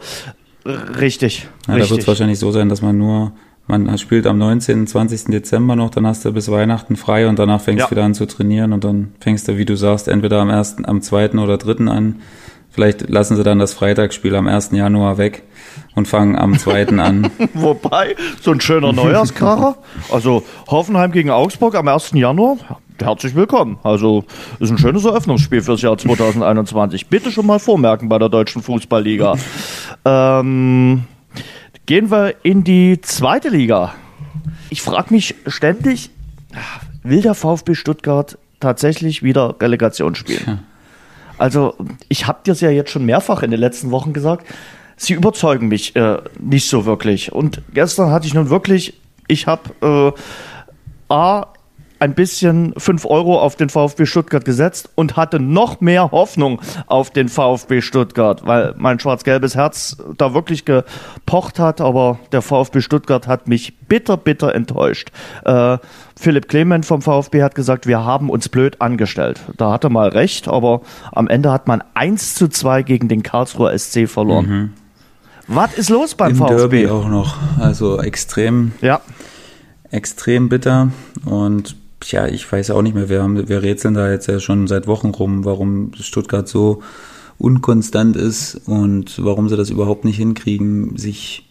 Richtig. 0.68 1.48
Ja, 1.68 1.74
richtig. 1.74 1.90
Da 1.90 1.92
wird 1.92 2.02
es 2.02 2.08
wahrscheinlich 2.08 2.40
so 2.40 2.52
sein, 2.52 2.70
dass 2.70 2.82
man 2.82 2.98
nur 2.98 3.34
man 3.68 3.98
spielt 3.98 4.26
am 4.28 4.38
19., 4.38 4.88
20. 4.88 5.26
Dezember 5.26 5.76
noch, 5.76 5.90
dann 5.90 6.08
hast 6.08 6.24
du 6.24 6.32
bis 6.32 6.50
Weihnachten 6.50 6.96
frei 6.96 7.28
und 7.28 7.38
danach 7.38 7.60
fängst 7.60 7.82
du 7.82 7.86
ja. 7.88 7.92
wieder 7.92 8.06
an 8.06 8.14
zu 8.14 8.26
trainieren 8.26 8.72
und 8.72 8.86
dann 8.86 9.14
fängst 9.20 9.48
du, 9.48 9.58
wie 9.58 9.66
du 9.66 9.76
sagst, 9.76 10.08
entweder 10.08 10.40
am 10.40 10.50
ersten, 10.50 10.86
am 10.86 11.02
zweiten 11.02 11.38
oder 11.38 11.58
dritten 11.58 11.90
an. 11.90 12.22
Vielleicht 12.70 13.10
lassen 13.10 13.36
sie 13.36 13.44
dann 13.44 13.60
das 13.60 13.74
Freitagsspiel 13.74 14.36
am 14.36 14.48
1. 14.48 14.72
Januar 14.72 15.18
weg 15.18 15.44
und 15.96 16.08
fangen 16.08 16.36
am 16.36 16.58
2. 16.58 16.90
an. 17.00 17.30
Wobei, 17.54 18.16
so 18.40 18.52
ein 18.52 18.62
schöner 18.62 18.94
Neujahrskracher. 18.94 19.78
Also 20.12 20.44
Hoffenheim 20.68 21.12
gegen 21.12 21.30
Augsburg 21.30 21.76
am 21.76 21.88
1. 21.88 22.12
Januar. 22.14 22.58
Herzlich 23.00 23.36
willkommen. 23.36 23.78
Also 23.84 24.26
ist 24.60 24.72
ein 24.72 24.78
schönes 24.78 25.06
Eröffnungsspiel 25.06 25.62
fürs 25.62 25.82
Jahr 25.82 25.98
2021. 25.98 27.08
Bitte 27.08 27.32
schon 27.32 27.46
mal 27.46 27.60
vormerken 27.60 28.10
bei 28.10 28.18
der 28.18 28.30
Deutschen 28.30 28.62
Fußballliga. 28.62 29.36
ähm, 30.06 31.04
Gehen 31.88 32.12
wir 32.12 32.36
in 32.44 32.66
die 32.66 33.00
zweite 33.00 33.48
Liga. 33.48 33.94
Ich 34.70 34.82
frage 34.82 35.14
mich 35.14 35.36
ständig, 35.48 36.10
will 37.02 37.22
der 37.22 37.34
VfB 37.34 37.76
Stuttgart 37.76 38.38
tatsächlich 38.60 39.24
wieder 39.24 39.56
Relegation 39.62 40.14
spielen? 40.14 40.44
Ja. 40.46 40.60
Also, 41.38 41.76
ich 42.10 42.28
habe 42.28 42.40
dir 42.46 42.52
es 42.52 42.60
ja 42.60 42.70
jetzt 42.70 42.92
schon 42.92 43.06
mehrfach 43.06 43.42
in 43.42 43.52
den 43.52 43.62
letzten 43.62 43.92
Wochen 43.92 44.12
gesagt, 44.12 44.46
sie 44.98 45.14
überzeugen 45.14 45.70
mich 45.70 45.96
äh, 45.96 46.18
nicht 46.40 46.68
so 46.68 46.86
wirklich. 46.86 47.32
Und 47.32 47.62
gestern 47.74 48.12
hatte 48.12 48.28
ich 48.28 48.34
nun 48.34 48.50
wirklich, 48.50 49.00
ich 49.30 49.48
habe 49.48 50.14
äh, 50.18 51.14
A, 51.14 51.46
ein 52.00 52.14
bisschen 52.14 52.74
5 52.78 53.06
Euro 53.06 53.40
auf 53.40 53.56
den 53.56 53.70
VfB 53.70 54.06
Stuttgart 54.06 54.46
gesetzt 54.46 54.90
und 54.96 55.16
hatte 55.16 55.40
noch 55.40 55.82
mehr 55.82 56.12
Hoffnung 56.12 56.62
auf 56.88 57.12
den 57.12 57.30
VfB 57.30 57.82
Stuttgart, 57.82 58.46
weil 58.46 58.74
mein 58.78 59.00
schwarz-gelbes 59.00 59.56
Herz 59.56 59.98
da 60.18 60.34
wirklich 60.34 60.66
gepocht 60.66 61.60
hat, 61.60 61.82
aber 61.82 62.20
der 62.32 62.42
VfB 62.42 62.82
Stuttgart 62.82 63.28
hat 63.28 63.48
mich 63.48 63.78
bitter, 63.88 64.18
bitter 64.18 64.54
enttäuscht. 64.54 65.12
Äh, 65.46 65.78
Philipp 66.20 66.48
Clement 66.48 66.86
vom 66.86 67.02
VfB 67.02 67.44
hat 67.44 67.56
gesagt, 67.56 67.88
wir 67.88 68.04
haben 68.04 68.30
uns 68.30 68.50
blöd 68.50 68.82
angestellt. 68.82 69.42
Da 69.58 69.72
hatte 69.72 69.90
mal 69.90 70.10
recht, 70.10 70.48
aber 70.48 70.82
am 71.12 71.28
Ende 71.28 71.52
hat 71.52 71.68
man 71.68 71.84
1 71.94 72.36
zu 72.36 72.48
2 72.48 72.84
gegen 72.84 73.08
den 73.08 73.24
Karlsruher 73.24 73.78
SC 73.78 74.08
verloren. 74.08 74.48
Mhm. 74.48 74.74
Was 75.48 75.78
ist 75.78 75.90
los 75.90 76.16
beim 76.16 76.32
Im 76.32 76.38
VfB? 76.38 76.56
Derby 76.56 76.88
auch 76.88 77.08
noch. 77.08 77.38
Also 77.60 78.02
extrem. 78.02 78.74
Ja. 78.82 79.02
Extrem 79.90 80.50
bitter 80.50 80.90
und 81.24 81.78
Tja, 82.00 82.28
ich 82.28 82.50
weiß 82.52 82.72
auch 82.72 82.82
nicht 82.82 82.96
mehr, 82.96 83.10
wir, 83.10 83.24
haben, 83.24 83.50
wir 83.50 83.64
rätseln 83.64 83.96
da 83.96 84.12
jetzt 84.12 84.28
ja 84.28 84.40
schon 84.40 84.68
seit 84.68 84.88
Wochen 84.88 85.10
rum, 85.10 85.46
warum 85.46 85.92
Stuttgart 86.00 86.48
so 86.48 86.82
unkonstant 87.40 88.16
ist 88.16 88.62
und 88.66 89.24
warum 89.24 89.50
sie 89.50 89.58
das 89.58 89.70
überhaupt 89.70 90.06
nicht 90.06 90.18
hinkriegen, 90.18 90.96
sich, 90.98 91.50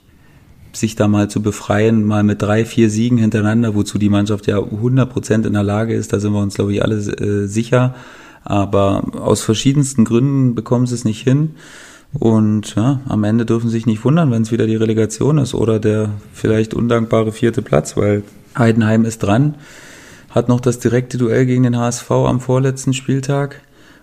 sich 0.72 0.94
da 0.94 1.08
mal 1.08 1.28
zu 1.28 1.42
befreien, 1.42 2.04
mal 2.04 2.22
mit 2.22 2.42
drei, 2.42 2.64
vier 2.64 2.90
Siegen 2.90 3.18
hintereinander, 3.18 3.74
wozu 3.74 3.98
die 3.98 4.08
Mannschaft 4.08 4.46
ja 4.46 4.58
100% 4.58 5.46
in 5.46 5.52
der 5.52 5.62
Lage 5.62 5.94
ist, 5.94 6.12
da 6.12 6.20
sind 6.20 6.32
wir 6.32 6.40
uns, 6.40 6.54
glaube 6.54 6.72
ich, 6.72 6.82
alle 6.82 6.96
äh, 6.96 7.46
sicher. 7.46 7.94
Aber 8.44 9.04
aus 9.20 9.42
verschiedensten 9.42 10.04
Gründen 10.04 10.54
bekommen 10.54 10.86
sie 10.86 10.94
es 10.94 11.04
nicht 11.04 11.22
hin. 11.22 11.56
Und 12.12 12.76
ja, 12.76 13.00
am 13.08 13.24
Ende 13.24 13.44
dürfen 13.44 13.68
sie 13.68 13.72
sich 13.72 13.86
nicht 13.86 14.04
wundern, 14.04 14.30
wenn 14.30 14.42
es 14.42 14.52
wieder 14.52 14.68
die 14.68 14.76
Relegation 14.76 15.38
ist 15.38 15.54
oder 15.54 15.80
der 15.80 16.10
vielleicht 16.32 16.72
undankbare 16.72 17.32
vierte 17.32 17.62
Platz, 17.62 17.96
weil 17.96 18.22
Heidenheim 18.56 19.04
ist 19.04 19.18
dran 19.18 19.56
hat 20.36 20.50
noch 20.50 20.60
das 20.60 20.78
direkte 20.78 21.16
Duell 21.16 21.46
gegen 21.46 21.62
den 21.62 21.78
HSV 21.78 22.10
am 22.10 22.40
vorletzten 22.40 22.92
Spieltag. 22.92 23.62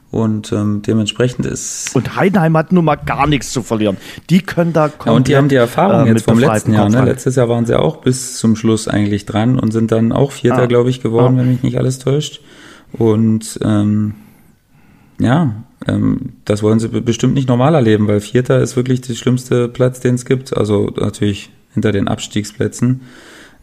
Und 0.10 0.52
ähm, 0.52 0.84
dementsprechend 0.86 1.48
ist. 1.48 1.96
Und 1.96 2.16
Heidenheim 2.16 2.56
hat 2.56 2.72
nun 2.72 2.86
mal 2.86 2.98
gar 2.98 3.26
nichts 3.26 3.52
zu 3.52 3.64
verlieren. 3.64 3.98
Die 4.30 4.42
können 4.42 4.72
da 4.72 4.88
kommen. 4.88 5.12
Ja, 5.12 5.18
und 5.18 5.28
die 5.28 5.36
haben 5.36 5.50
die 5.50 5.56
Erfahrung 5.56 6.06
äh, 6.06 6.12
jetzt 6.12 6.26
vom 6.26 6.38
letzten 6.38 6.74
Jahr. 6.74 6.88
Ne? 6.88 7.04
Letztes 7.04 7.36
Jahr 7.36 7.50
waren 7.50 7.66
sie 7.66 7.80
auch 7.80 7.98
bis 7.98 8.38
zum 8.38 8.56
Schluss 8.56 8.88
eigentlich 8.88 9.26
dran 9.26 9.60
und 9.60 9.72
sind 9.72 9.92
dann 9.92 10.12
auch 10.12 10.32
Vierter, 10.32 10.64
ah. 10.64 10.66
glaube 10.68 10.92
ich, 10.92 11.02
geworden, 11.02 11.36
ah. 11.36 11.40
wenn 11.40 11.50
mich 11.50 11.64
nicht 11.64 11.80
alles 11.80 11.98
täuscht. 11.98 12.42
Und 12.92 13.60
ähm, 13.64 14.14
ja, 15.20 15.56
ähm, 15.88 16.34
das 16.46 16.62
wollen 16.62 16.80
sie 16.80 16.90
bestimmt 16.90 17.34
nicht 17.34 17.50
normal 17.50 17.74
erleben, 17.74 18.08
weil 18.08 18.22
Vierter 18.22 18.60
ist 18.60 18.76
wirklich 18.76 19.02
der 19.02 19.16
schlimmste 19.16 19.68
Platz, 19.68 20.00
den 20.00 20.14
es 20.14 20.26
gibt. 20.26 20.56
Also 20.56 20.92
natürlich 20.96 21.50
hinter 21.74 21.92
den 21.92 22.08
Abstiegsplätzen. 22.08 23.02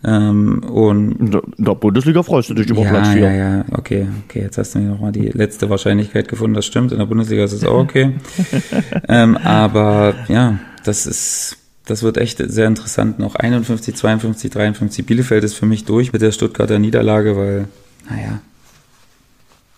Ähm, 0.03 0.63
und 0.65 1.21
in 1.21 1.43
der 1.59 1.75
Bundesliga 1.75 2.23
freust 2.23 2.49
du 2.51 2.55
dich 2.55 2.71
über 2.71 2.83
ja, 2.83 2.91
Platz 2.91 3.09
4. 3.09 3.21
Ja, 3.21 3.33
ja, 3.33 3.65
okay, 3.73 4.07
okay. 4.25 4.41
Jetzt 4.41 4.57
hast 4.57 4.75
du 4.75 4.79
mir 4.79 4.89
nochmal 4.89 5.13
die 5.13 5.29
letzte 5.29 5.69
Wahrscheinlichkeit 5.69 6.29
gefunden, 6.29 6.55
das 6.55 6.65
stimmt. 6.65 6.93
In 6.93 6.99
der 6.99 7.07
Bundesliga 7.07 7.45
ist 7.45 7.53
es 7.53 7.65
auch 7.65 7.81
okay. 7.81 8.13
ähm, 9.09 9.37
aber 9.37 10.15
ja, 10.29 10.59
das 10.85 11.07
ist, 11.07 11.59
das 11.85 12.03
wird 12.03 12.17
echt 12.17 12.39
sehr 12.39 12.67
interessant. 12.67 13.19
Noch 13.19 13.35
51, 13.35 13.95
52, 13.95 14.51
53. 14.51 15.05
Bielefeld 15.05 15.45
ist 15.45 15.55
für 15.55 15.67
mich 15.67 15.85
durch 15.85 16.13
mit 16.15 16.23
der 16.23 16.33
Stuttgarter 16.33 16.79
Niederlage, 16.79 17.37
weil, 17.37 17.69
naja, 18.09 18.41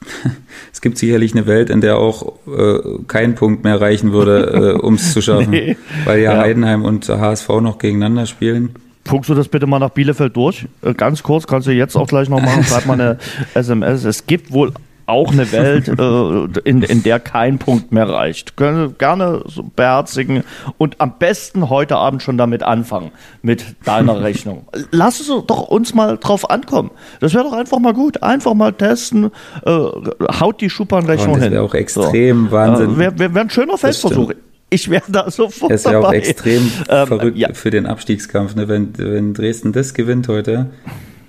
es 0.73 0.81
gibt 0.81 0.99
sicherlich 0.99 1.33
eine 1.33 1.47
Welt, 1.47 1.68
in 1.68 1.81
der 1.81 1.99
auch 1.99 2.35
äh, 2.47 2.79
kein 3.09 3.35
Punkt 3.35 3.64
mehr 3.64 3.81
reichen 3.81 4.12
würde, 4.12 4.77
äh, 4.77 4.81
um 4.81 4.95
es 4.95 5.12
zu 5.12 5.20
schaffen. 5.20 5.51
nee. 5.51 5.77
Weil 6.05 6.20
ja, 6.20 6.35
ja 6.35 6.41
Heidenheim 6.41 6.85
und 6.85 7.09
HSV 7.09 7.49
noch 7.61 7.79
gegeneinander 7.79 8.27
spielen. 8.27 8.77
Guckst 9.09 9.28
du 9.30 9.34
das 9.34 9.48
bitte 9.48 9.66
mal 9.66 9.78
nach 9.78 9.90
Bielefeld 9.90 10.36
durch? 10.36 10.66
Äh, 10.82 10.94
ganz 10.94 11.22
kurz, 11.22 11.46
kannst 11.46 11.66
du 11.66 11.72
jetzt 11.72 11.96
auch 11.96 12.07
gleich 12.07 12.28
noch 12.28 12.40
machen, 12.40 12.62
schreib 12.64 12.86
mal 12.86 12.94
eine 12.94 13.18
SMS. 13.55 14.05
Es 14.05 14.26
gibt 14.26 14.53
wohl 14.53 14.72
auch 15.07 15.32
eine 15.32 15.50
Welt, 15.53 15.88
äh, 15.88 16.61
in, 16.68 16.82
in 16.82 17.03
der 17.03 17.20
kein 17.20 17.59
Punkt 17.59 17.92
mehr 17.92 18.09
reicht. 18.09 18.57
Können 18.57 18.96
gerne 18.98 19.42
so 19.46 19.64
beherzigen 19.74 20.44
und 20.78 21.00
am 21.00 21.18
besten 21.18 21.68
heute 21.68 21.96
Abend 21.96 22.22
schon 22.22 22.38
damit 22.38 22.62
anfangen, 22.62 23.11
mit 23.42 23.64
deiner 23.84 24.20
Rechnung. 24.22 24.66
Lass 24.90 25.20
es 25.20 25.26
doch 25.26 25.68
uns 25.68 25.94
mal 25.94 26.18
drauf 26.18 26.48
ankommen. 26.50 26.90
Das 27.20 27.34
wäre 27.34 27.44
doch 27.44 27.53
einfach 27.53 27.78
mal 27.78 27.94
gut. 27.94 28.22
Einfach 28.22 28.55
mal 28.55 28.72
testen, 28.72 29.30
äh, 29.66 29.70
haut 29.70 30.61
die 30.61 30.70
Schubernrechnung 30.70 31.34
hin. 31.34 31.44
Das 31.44 31.53
wäre 31.53 31.64
auch 31.64 31.74
extrem 31.74 32.46
so. 32.46 32.53
Wahnsinn. 32.53 32.94
Äh, 32.94 32.98
Wäre 32.98 33.18
wär, 33.18 33.34
wär 33.34 33.42
ein 33.42 33.50
schöner 33.50 33.78
Feldversuch 33.78 34.32
ich 34.73 34.89
wäre 34.89 35.05
da 35.09 35.31
sofort 35.31 35.70
Es 35.70 35.85
wäre 35.85 36.07
auch 36.07 36.12
extrem 36.12 36.70
ähm, 36.89 37.07
verrückt 37.07 37.39
ja. 37.39 37.53
für 37.53 37.70
den 37.70 37.87
Abstiegskampf. 37.87 38.55
Ne? 38.55 38.68
Wenn, 38.68 38.97
wenn 38.97 39.35
Dresden 39.35 39.73
das 39.73 39.95
gewinnt 39.95 40.29
heute, 40.29 40.70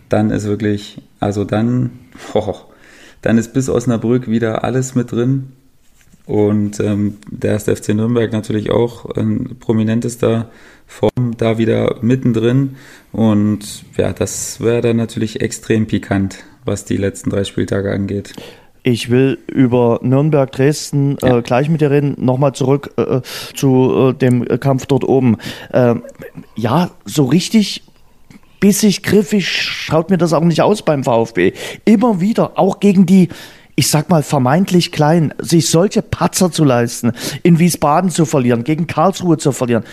dann 0.10 0.32
ist 0.32 0.46
wirklich, 0.46 1.02
also 1.20 1.44
dann, 1.44 1.92
oh, 2.34 2.56
dann 3.22 3.38
ist 3.38 3.54
bis 3.54 3.70
Osnabrück 3.70 4.28
wieder 4.28 4.64
alles 4.64 4.96
mit 4.96 5.12
drin. 5.12 5.54
Und 6.26 6.80
ähm, 6.80 7.18
der 7.30 7.52
erste 7.52 7.76
FC 7.76 7.90
Nürnberg 7.90 8.32
natürlich 8.32 8.72
auch 8.72 9.06
ein 9.18 9.58
prominentester 9.60 10.50
Form 10.88 11.36
da 11.38 11.58
wieder 11.58 11.98
mittendrin. 12.02 12.78
Und 13.12 13.84
ja, 13.98 14.14
das 14.14 14.62
wäre 14.62 14.82
dann 14.82 14.98
natürlich 14.98 15.42
extrem 15.42 15.86
pikant, 15.86 16.38
was 16.64 16.86
die 16.86 16.98
letzten 16.98 17.30
drei 17.30 17.44
Spieltage 17.44 17.92
angeht. 17.92 18.34
Ich 18.84 19.10
will 19.10 19.40
über 19.48 20.00
Nürnberg, 20.04 20.52
Dresden 20.52 21.18
äh, 21.20 21.28
ja. 21.28 21.38
äh, 21.38 21.42
gleich 21.42 21.70
mit 21.70 21.82
dir 21.82 21.90
reden. 21.90 22.16
Nochmal 22.20 22.54
zurück 22.54 22.92
äh, 22.98 23.22
zu 23.56 24.10
äh, 24.10 24.14
dem 24.14 24.46
Kampf 24.60 24.86
dort 24.86 25.06
oben. 25.06 25.38
Ähm, 25.74 26.04
ja, 26.56 26.92
so 27.06 27.24
richtig 27.26 27.84
bissig, 28.60 29.02
griffig 29.02 29.48
schaut 29.48 30.10
mir 30.10 30.18
das 30.18 30.34
auch 30.34 30.44
nicht 30.44 30.62
aus 30.62 30.82
beim 30.82 31.04
VfB. 31.04 31.54
Immer 31.86 32.20
wieder, 32.20 32.60
auch 32.60 32.80
gegen 32.80 33.06
die 33.06 33.30
ich 33.76 33.90
sag 33.90 34.08
mal, 34.12 34.22
vermeintlich 34.22 34.92
klein, 34.92 35.34
sich 35.40 35.68
solche 35.68 36.04
Patzer 36.04 36.52
zu 36.52 36.64
leisten, 36.64 37.12
in 37.42 37.58
Wiesbaden 37.58 38.12
zu 38.12 38.26
verlieren, 38.26 38.64
gegen 38.64 38.86
Karlsruhe 38.86 39.40
zu 39.40 39.52
verlieren 39.52 39.84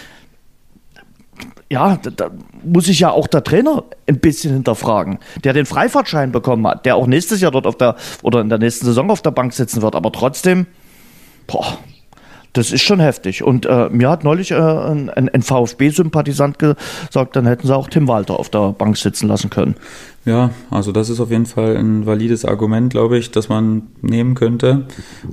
ja, 1.70 1.96
da, 1.96 2.10
da, 2.10 2.30
muss 2.64 2.88
ich 2.88 3.00
ja 3.00 3.10
auch 3.10 3.28
der 3.28 3.44
Trainer 3.44 3.84
ein 4.06 4.18
bisschen 4.18 4.52
hinterfragen, 4.52 5.18
der 5.44 5.52
den 5.52 5.66
Freifahrtschein 5.66 6.32
bekommen 6.32 6.66
hat, 6.66 6.84
der 6.84 6.96
auch 6.96 7.06
nächstes 7.06 7.40
Jahr 7.40 7.52
dort 7.52 7.66
auf 7.66 7.76
der 7.76 7.96
oder 8.22 8.40
in 8.40 8.48
der 8.48 8.58
nächsten 8.58 8.84
Saison 8.84 9.10
auf 9.10 9.22
der 9.22 9.30
Bank 9.30 9.52
sitzen 9.52 9.80
wird, 9.80 9.94
aber 9.94 10.10
trotzdem, 10.10 10.66
boah, 11.46 11.78
das 12.52 12.72
ist 12.72 12.82
schon 12.82 12.98
heftig. 12.98 13.44
Und 13.44 13.66
äh, 13.66 13.88
mir 13.90 14.10
hat 14.10 14.24
neulich 14.24 14.50
äh, 14.50 14.56
ein, 14.56 15.08
ein 15.10 15.42
VfB-Sympathisant 15.42 16.58
gesagt, 16.58 17.36
dann 17.36 17.46
hätten 17.46 17.68
sie 17.68 17.76
auch 17.76 17.88
Tim 17.88 18.08
Walter 18.08 18.40
auf 18.40 18.48
der 18.48 18.72
Bank 18.72 18.96
sitzen 18.96 19.28
lassen 19.28 19.50
können. 19.50 19.76
Ja, 20.24 20.50
also 20.70 20.90
das 20.90 21.08
ist 21.08 21.20
auf 21.20 21.30
jeden 21.30 21.46
Fall 21.46 21.76
ein 21.76 22.04
valides 22.04 22.44
Argument, 22.44 22.90
glaube 22.90 23.16
ich, 23.18 23.30
das 23.30 23.48
man 23.48 23.82
nehmen 24.02 24.34
könnte 24.34 24.86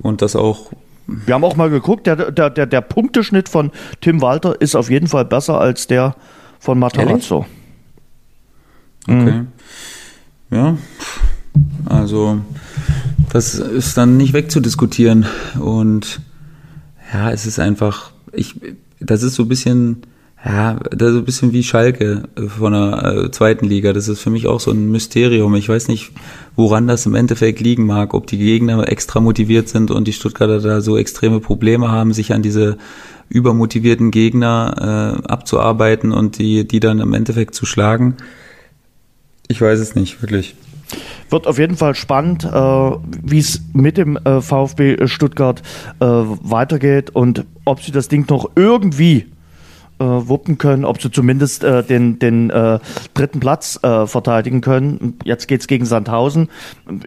und 0.03 0.21
das 0.21 0.35
auch 0.35 0.71
wir 1.07 1.33
haben 1.33 1.43
auch 1.43 1.55
mal 1.55 1.69
geguckt, 1.69 2.05
der, 2.05 2.31
der, 2.31 2.49
der, 2.49 2.65
der 2.65 2.81
Punkteschnitt 2.81 3.49
von 3.49 3.71
Tim 4.01 4.21
Walter 4.21 4.59
ist 4.59 4.75
auf 4.75 4.89
jeden 4.89 5.07
Fall 5.07 5.25
besser 5.25 5.59
als 5.59 5.87
der 5.87 6.15
von 6.59 6.77
Matarazzo. 6.77 7.45
Okay. 9.07 9.31
Mhm. 9.31 9.47
Ja, 10.51 10.77
also 11.85 12.41
das 13.29 13.55
ist 13.55 13.97
dann 13.97 14.17
nicht 14.17 14.33
wegzudiskutieren. 14.33 15.25
Und 15.59 16.21
ja, 17.13 17.31
es 17.31 17.45
ist 17.45 17.59
einfach, 17.59 18.11
ich, 18.33 18.55
das 18.99 19.23
ist 19.23 19.35
so 19.35 19.43
ein 19.43 19.49
bisschen 19.49 20.01
ja, 20.47 20.75
das 20.91 21.11
ist 21.11 21.17
ein 21.17 21.25
bisschen 21.25 21.51
wie 21.51 21.61
Schalke 21.61 22.23
von 22.57 22.71
der 22.71 23.25
äh, 23.25 23.31
zweiten 23.31 23.65
Liga. 23.65 23.91
Das 23.91 24.07
ist 24.07 24.21
für 24.21 24.29
mich 24.29 24.47
auch 24.47 24.61
so 24.61 24.71
ein 24.71 24.89
Mysterium. 24.91 25.53
Ich 25.55 25.67
weiß 25.67 25.89
nicht, 25.89 26.11
woran 26.55 26.87
das 26.87 27.05
im 27.05 27.15
Endeffekt 27.15 27.59
liegen 27.59 27.85
mag, 27.85 28.13
ob 28.13 28.27
die 28.27 28.37
Gegner 28.37 28.87
extra 28.87 29.19
motiviert 29.19 29.67
sind 29.67 29.91
und 29.91 30.07
die 30.07 30.13
Stuttgarter 30.13 30.61
da 30.61 30.79
so 30.79 30.97
extreme 30.97 31.41
Probleme 31.41 31.91
haben, 31.91 32.13
sich 32.13 32.33
an 32.33 32.43
diese 32.43 32.77
übermotivierten 33.27 34.09
Gegner 34.09 35.19
äh, 35.21 35.27
abzuarbeiten 35.27 36.13
und 36.13 36.37
die, 36.37 36.65
die 36.65 36.79
dann 36.79 36.99
im 36.99 37.13
Endeffekt 37.13 37.53
zu 37.53 37.65
schlagen. 37.65 38.15
Ich 39.49 39.59
weiß 39.59 39.79
es 39.79 39.95
nicht, 39.95 40.21
wirklich. 40.21 40.55
Wird 41.29 41.45
auf 41.45 41.59
jeden 41.59 41.75
Fall 41.75 41.93
spannend, 41.93 42.45
äh, 42.45 42.49
wie 42.49 43.39
es 43.39 43.61
mit 43.73 43.97
dem 43.97 44.15
äh, 44.15 44.39
VfB 44.39 45.07
Stuttgart 45.07 45.61
äh, 45.99 46.05
weitergeht 46.05 47.09
und 47.09 47.45
ob 47.65 47.81
sie 47.81 47.91
das 47.91 48.07
Ding 48.07 48.25
noch 48.29 48.51
irgendwie 48.55 49.25
äh, 49.99 50.03
wuppen 50.03 50.57
können, 50.57 50.85
ob 50.85 51.01
sie 51.01 51.11
zumindest 51.11 51.63
äh, 51.63 51.83
den, 51.83 52.19
den 52.19 52.49
äh, 52.49 52.79
dritten 53.13 53.39
Platz 53.39 53.79
äh, 53.83 54.07
verteidigen 54.07 54.61
können. 54.61 55.17
Jetzt 55.23 55.47
geht's 55.47 55.67
gegen 55.67 55.85
Sandhausen. 55.85 56.49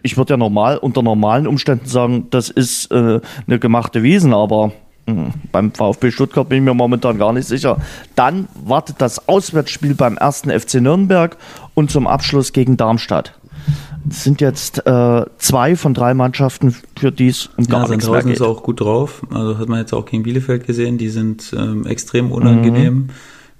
Ich 0.03 0.17
würde 0.17 0.33
ja 0.33 0.37
normal 0.37 0.77
unter 0.77 1.01
normalen 1.01 1.47
Umständen 1.47 1.85
sagen, 1.85 2.27
das 2.29 2.49
ist 2.49 2.91
äh, 2.91 3.19
eine 3.47 3.59
gemachte 3.59 4.03
Wiesen, 4.03 4.33
aber 4.33 4.71
mh, 5.07 5.33
beim 5.51 5.73
VfB 5.73 6.11
Stuttgart 6.11 6.49
bin 6.49 6.59
ich 6.59 6.63
mir 6.63 6.73
momentan 6.73 7.17
gar 7.17 7.33
nicht 7.33 7.47
sicher. 7.47 7.77
Dann 8.15 8.47
wartet 8.65 8.97
das 8.99 9.27
Auswärtsspiel 9.27 9.95
beim 9.95 10.17
ersten 10.17 10.49
FC 10.49 10.75
Nürnberg 10.75 11.37
und 11.73 11.91
zum 11.91 12.07
Abschluss 12.07 12.53
gegen 12.53 12.77
Darmstadt. 12.77 13.33
Sind 14.09 14.41
jetzt 14.41 14.85
äh, 14.85 15.25
zwei 15.37 15.75
von 15.75 15.93
drei 15.93 16.13
Mannschaften, 16.13 16.75
für 16.97 17.11
die 17.11 17.27
es 17.27 17.49
um 17.57 17.67
gar 17.67 17.83
ja, 17.83 17.89
nichts 17.89 18.09
mehr 18.09 18.23
geht. 18.23 18.33
ist 18.33 18.41
auch 18.41 18.63
gut 18.63 18.81
drauf. 18.81 19.21
Also 19.31 19.57
hat 19.57 19.69
man 19.69 19.79
jetzt 19.79 19.93
auch 19.93 20.05
gegen 20.05 20.23
Bielefeld 20.23 20.65
gesehen. 20.65 20.97
Die 20.97 21.09
sind 21.09 21.53
ähm, 21.57 21.85
extrem 21.85 22.31
unangenehm 22.31 23.09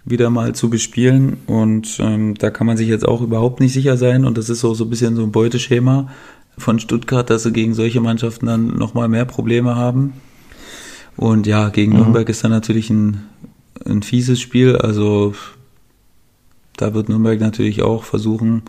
wieder 0.04 0.30
mal 0.30 0.54
zu 0.56 0.70
bespielen. 0.70 1.38
Und 1.48 2.00
ähm, 2.00 2.36
da 2.36 2.50
kann 2.50 2.68
man 2.68 2.78
sich 2.78 2.88
jetzt 2.88 3.08
auch 3.08 3.22
überhaupt 3.22 3.60
nicht 3.60 3.74
sicher 3.74 3.98
sein. 3.98 4.26
Und 4.26 4.38
das 4.38 4.50
ist 4.50 4.66
auch 4.66 4.74
so 4.74 4.86
ein 4.86 4.90
bisschen 4.90 5.16
so 5.16 5.24
ein 5.24 5.32
Beuteschema 5.32 6.10
von 6.58 6.80
Stuttgart, 6.80 7.30
dass 7.30 7.44
sie 7.44 7.52
gegen 7.52 7.74
solche 7.74 8.02
Mannschaften 8.02 8.46
dann 8.46 8.68
nochmal 8.78 9.08
mehr 9.08 9.26
Probleme 9.26 9.76
haben. 9.76 10.14
Und 11.18 11.46
ja, 11.46 11.70
gegen 11.70 11.94
Nürnberg 11.94 12.28
ist 12.30 12.44
dann 12.44 12.52
natürlich 12.52 12.90
ein, 12.90 13.24
ein 13.86 14.02
fieses 14.02 14.40
Spiel. 14.40 14.78
Also 14.78 15.34
da 16.78 16.94
wird 16.94 17.10
Nürnberg 17.10 17.40
natürlich 17.40 17.84
auch 17.84 18.04
versuchen, 18.04 18.64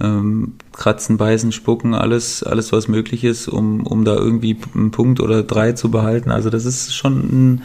ähm, 0.00 0.54
kratzen, 0.72 1.16
beißen, 1.16 1.52
spucken, 1.52 1.94
alles, 1.94 2.42
alles 2.42 2.72
was 2.72 2.88
möglich 2.88 3.24
ist, 3.24 3.48
um, 3.48 3.86
um 3.86 4.04
da 4.04 4.14
irgendwie 4.16 4.56
einen 4.74 4.90
Punkt 4.90 5.20
oder 5.20 5.42
drei 5.42 5.72
zu 5.72 5.90
behalten. 5.90 6.30
Also 6.30 6.50
das 6.50 6.64
ist 6.64 6.94
schon 6.94 7.18
ein, 7.20 7.62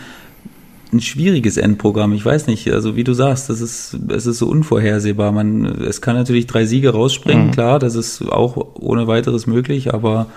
ein 0.93 1.01
schwieriges 1.01 1.57
Endprogramm. 1.57 2.13
Ich 2.13 2.23
weiß 2.25 2.47
nicht, 2.47 2.71
also 2.71 2.95
wie 2.95 3.03
du 3.03 3.13
sagst, 3.13 3.49
das 3.49 3.61
ist, 3.61 3.97
es 4.09 4.25
ist 4.25 4.38
so 4.38 4.47
unvorhersehbar. 4.47 5.32
Man, 5.32 5.65
es 5.65 6.01
kann 6.01 6.15
natürlich 6.15 6.45
drei 6.47 6.65
Siege 6.65 6.91
rausspringen, 6.91 7.47
Mhm. 7.47 7.51
klar, 7.51 7.80
das 7.80 7.95
ist 7.95 8.21
auch 8.32 8.57
ohne 8.75 9.07
weiteres 9.07 9.47
möglich, 9.47 9.93
aber 9.93 10.27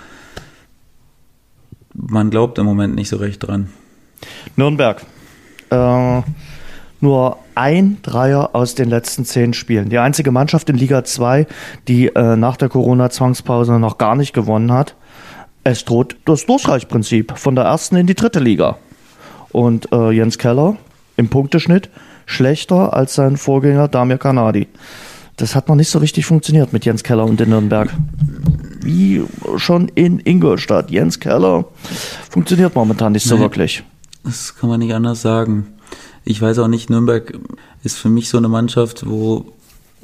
man 1.94 2.30
glaubt 2.30 2.58
im 2.58 2.66
Moment 2.66 2.94
nicht 2.94 3.08
so 3.08 3.16
recht 3.16 3.46
dran. 3.46 3.68
Nürnberg. 4.56 5.02
Äh, 5.70 6.22
nur 7.02 7.38
ein 7.54 7.98
Dreier 8.02 8.50
aus 8.54 8.74
den 8.74 8.88
letzten 8.88 9.24
zehn 9.24 9.52
Spielen. 9.54 9.88
Die 9.88 9.98
einzige 9.98 10.30
Mannschaft 10.30 10.70
in 10.70 10.76
Liga 10.76 11.04
2, 11.04 11.46
die 11.88 12.06
äh, 12.08 12.36
nach 12.36 12.56
der 12.56 12.68
Corona-Zwangspause 12.68 13.78
noch 13.78 13.98
gar 13.98 14.14
nicht 14.16 14.32
gewonnen 14.32 14.72
hat. 14.72 14.94
Es 15.64 15.84
droht 15.84 16.16
das 16.24 16.46
Durchreichprinzip 16.46 17.36
von 17.38 17.54
der 17.54 17.64
ersten 17.64 17.96
in 17.96 18.06
die 18.06 18.14
dritte 18.14 18.40
Liga. 18.40 18.78
Und 19.50 19.92
äh, 19.92 20.10
Jens 20.10 20.38
Keller 20.38 20.76
im 21.16 21.28
Punkteschnitt 21.28 21.90
schlechter 22.26 22.94
als 22.94 23.14
sein 23.14 23.36
Vorgänger 23.36 23.88
Damir 23.88 24.18
Kanadi. 24.18 24.68
Das 25.36 25.54
hat 25.54 25.68
noch 25.68 25.76
nicht 25.76 25.88
so 25.90 25.98
richtig 25.98 26.24
funktioniert 26.26 26.72
mit 26.72 26.84
Jens 26.84 27.02
Keller 27.02 27.24
und 27.24 27.40
in 27.40 27.50
Nürnberg. 27.50 27.90
Wie 28.80 29.22
schon 29.56 29.88
in 29.88 30.20
Ingolstadt. 30.20 30.90
Jens 30.90 31.20
Keller 31.20 31.64
funktioniert 32.30 32.74
momentan 32.74 33.12
nicht 33.12 33.24
so 33.26 33.36
Nee. 33.36 33.40
wirklich. 33.42 33.82
Das 34.24 34.54
kann 34.56 34.68
man 34.70 34.78
nicht 34.80 34.94
anders 34.94 35.22
sagen. 35.22 35.66
Ich 36.24 36.40
weiß 36.40 36.58
auch 36.60 36.68
nicht, 36.68 36.88
Nürnberg 36.90 37.38
ist 37.84 37.98
für 37.98 38.08
mich 38.08 38.28
so 38.28 38.38
eine 38.38 38.48
Mannschaft, 38.48 39.04
wo 39.08 39.46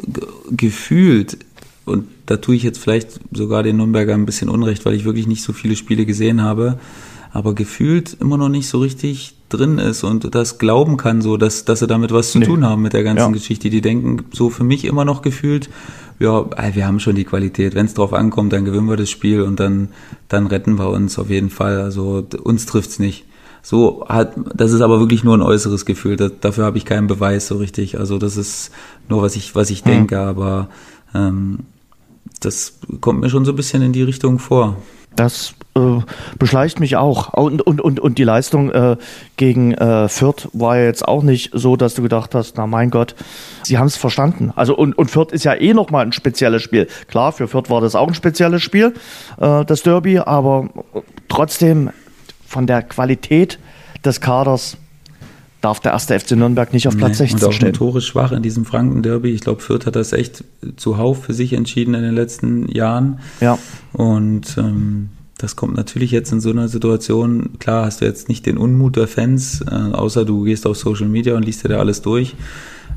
ge- 0.07 0.25
gefühlt, 0.51 1.39
und 1.85 2.07
da 2.27 2.37
tue 2.37 2.57
ich 2.57 2.63
jetzt 2.63 2.79
vielleicht 2.79 3.21
sogar 3.33 3.63
den 3.63 3.77
Nürnberger 3.77 4.15
ein 4.15 4.27
bisschen 4.27 4.49
Unrecht, 4.49 4.85
weil 4.85 4.95
ich 4.95 5.05
wirklich 5.05 5.27
nicht 5.27 5.43
so 5.43 5.53
viele 5.53 5.77
Spiele 5.77 6.07
gesehen 6.07 6.43
habe, 6.43 6.79
aber 7.33 7.55
gefühlt 7.55 8.17
immer 8.21 8.37
noch 8.37 8.49
nicht 8.49 8.69
so 8.69 8.79
richtig 8.79 9.35
drin 9.49 9.79
ist 9.79 10.03
und 10.05 10.35
das 10.35 10.59
glauben 10.59 10.97
kann, 10.97 11.23
so 11.23 11.37
dass, 11.37 11.65
dass 11.65 11.79
sie 11.81 11.87
damit 11.87 12.11
was 12.13 12.33
zu 12.33 12.39
Nee. 12.39 12.47
tun 12.47 12.65
haben 12.67 12.83
mit 12.83 12.93
der 12.95 13.03
ganzen 13.05 13.27
Ja. 13.27 13.29
Geschichte. 13.31 13.71
Die 13.71 13.81
denken 13.81 14.25
so 14.33 14.51
für 14.51 14.65
mich 14.65 14.85
immer 14.85 15.05
noch 15.05 15.23
gefühlt, 15.23 15.71
ja, 16.19 16.47
wir 16.75 16.87
haben 16.87 17.01
schon 17.01 17.15
die 17.15 17.25
Qualität. 17.25 17.75
Wenn 17.75 17.87
es 17.87 17.95
drauf 17.95 18.13
ankommt, 18.13 18.53
dann 18.53 18.65
gewinnen 18.65 18.89
wir 18.89 18.97
das 18.97 19.09
Spiel 19.09 19.43
und 19.43 19.61
dann, 19.61 19.89
dann 20.29 20.47
retten 20.49 20.79
wir 20.79 20.91
uns 20.91 21.19
auf 21.19 21.31
jeden 21.31 21.49
Fall. 21.49 21.81
Also 21.81 22.27
uns 22.43 22.67
trifft's 22.67 22.99
nicht. 22.99 23.25
So 23.69 24.07
hat, 24.09 24.33
das 24.55 24.73
ist 24.73 24.81
aber 24.81 24.99
wirklich 24.99 25.25
nur 25.25 25.37
ein 25.37 25.43
äußeres 25.43 25.85
Gefühl. 25.85 26.17
Da, 26.17 26.31
dafür 26.31 26.65
habe 26.65 26.79
ich 26.79 26.87
keinen 26.87 27.07
Beweis 27.07 27.49
so 27.49 27.59
richtig. 27.59 27.99
Also 27.99 28.17
das 28.17 28.39
ist 28.39 28.71
nur 29.11 29.21
was 29.21 29.37
ich, 29.37 29.55
was 29.55 29.69
ich 29.69 29.85
Hm. 29.85 29.93
denke, 29.93 30.19
aber 30.21 30.69
ähm, 31.15 31.59
das 32.41 32.79
kommt 33.03 33.21
mir 33.21 33.29
schon 33.29 33.45
so 33.45 33.53
ein 33.53 33.57
bisschen 33.57 33.83
in 33.83 33.93
die 33.93 34.03
Richtung 34.03 34.39
vor. 34.39 34.79
Das 35.17 35.53
äh, 35.77 35.99
beschleicht 36.39 36.81
mich 36.81 36.97
auch. 36.97 37.35
Und, 37.35 37.61
und, 37.61 37.83
und, 37.83 38.01
und 38.01 38.17
die 38.17 38.25
Leistung 38.25 38.71
äh, 38.71 38.97
gegen 39.37 39.75
äh, 39.75 40.09
Fürth 40.09 40.49
war 40.55 40.79
ja 40.79 40.85
jetzt 40.85 41.07
auch 41.07 41.23
nicht 41.23 41.51
so, 41.53 41.77
dass 41.77 41.93
du 41.93 42.01
gedacht 42.01 42.35
hast, 42.35 42.57
na 42.57 42.67
mein 42.67 42.89
Gott, 42.89 43.15
sie 43.65 43.77
haben 43.77 43.89
es 43.89 43.99
verstanden. 43.99 44.51
Also 44.57 44.75
und, 44.75 44.97
und 44.97 45.11
Fürth 45.11 45.31
ist 45.31 45.45
ja 45.45 45.53
eh 45.53 45.75
nochmal 45.75 46.07
ein 46.07 46.13
spezielles 46.13 46.63
Spiel. 46.63 46.89
Klar, 47.09 47.33
für 47.33 47.49
Fürth 47.49 47.69
war 47.69 47.83
das 47.83 47.95
auch 47.95 48.09
ein 48.09 48.15
spezielles 48.15 48.63
Spiel, 48.63 48.95
äh, 49.39 49.67
das 49.67 49.83
Derby, 49.83 50.21
aber 50.21 50.71
trotzdem 51.29 51.91
von 52.49 52.67
der 52.67 52.83
Qualität 52.83 53.59
des 54.05 54.21
Kaders 54.21 54.79
darf 55.61 55.81
der 55.81 55.93
erste 55.93 56.19
FC 56.19 56.33
Nürnberg 56.33 56.73
nicht 56.73 56.89
auf 56.89 56.97
Platz 56.97 57.19
Nee, 57.21 57.27
16 57.27 57.39
und 57.41 57.45
auch 57.45 57.53
stehen. 57.53 57.69
notorisch 57.69 58.07
schwach 58.07 58.33
in 58.33 58.43
diesem 58.43 58.65
Franken-Derby. 58.65 59.31
Ich 59.31 59.43
glaube, 59.43 59.61
Fürth 59.61 59.87
hat 59.87 59.97
das 59.97 60.13
echt 60.13 60.45
zuhauf 60.77 61.25
für 61.25 61.35
sich 61.35 61.53
entschieden 61.53 61.95
in 61.95 62.03
den 62.03 62.15
letzten 62.15 62.69
Jahren. 62.69 63.19
Ja. 63.41 63.59
Und 63.93 64.57
ähm, 64.57 65.11
das 65.37 65.57
kommt 65.57 65.77
natürlich 65.77 66.11
jetzt 66.11 66.33
in 66.33 66.41
so 66.41 66.51
einer 66.51 66.69
Situation. 66.69 67.59
Klar 67.59 67.85
hast 67.87 68.01
du 68.01 68.07
jetzt 68.07 68.29
nicht 68.29 68.47
den 68.47 68.57
Unmut 68.57 68.97
der 68.97 69.09
Fans, 69.09 69.61
äh, 69.61 69.75
außer 69.75 70.25
du 70.25 70.45
gehst 70.45 70.67
auf 70.67 70.77
Social 70.77 71.09
Media 71.09 71.35
und 71.37 71.45
liest 71.45 71.65
dir 71.65 71.69
da 71.69 71.79
alles 71.79 72.01
durch. 72.03 72.35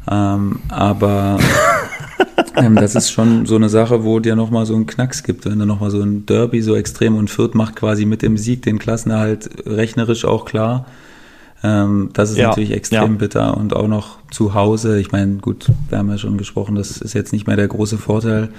Ähm, 0.09 0.59
aber 0.69 1.39
ähm, 2.55 2.75
das 2.75 2.95
ist 2.95 3.11
schon 3.11 3.45
so 3.45 3.55
eine 3.55 3.69
Sache, 3.69 4.03
wo 4.03 4.19
dir 4.19 4.35
nochmal 4.35 4.65
so 4.65 4.75
einen 4.75 4.87
Knacks 4.87 5.23
gibt, 5.23 5.45
wenn 5.45 5.59
du 5.59 5.65
nochmal 5.65 5.91
so 5.91 6.01
ein 6.01 6.25
Derby 6.25 6.61
so 6.61 6.75
extrem 6.75 7.15
und 7.15 7.29
Fürth 7.29 7.55
macht 7.55 7.75
quasi 7.75 8.05
mit 8.05 8.21
dem 8.21 8.37
Sieg 8.37 8.61
den 8.63 8.79
Klassenerhalt 8.79 9.49
rechnerisch 9.65 10.25
auch 10.25 10.45
klar. 10.45 10.85
Ähm, 11.63 12.09
das 12.13 12.31
ist 12.31 12.37
Ja, 12.37 12.49
natürlich 12.49 12.71
extrem 12.71 13.13
ja. 13.13 13.17
bitter 13.17 13.57
und 13.57 13.75
auch 13.75 13.87
noch 13.87 14.17
zu 14.31 14.53
Hause. 14.53 14.99
Ich 14.99 15.11
meine, 15.11 15.37
gut, 15.37 15.67
wir 15.89 15.97
haben 15.97 16.09
ja 16.09 16.17
schon 16.17 16.37
gesprochen, 16.37 16.75
das 16.75 16.97
ist 16.97 17.13
jetzt 17.13 17.33
nicht 17.33 17.47
mehr 17.47 17.55
der 17.55 17.67
große 17.67 17.97
Vorteil, 17.97 18.49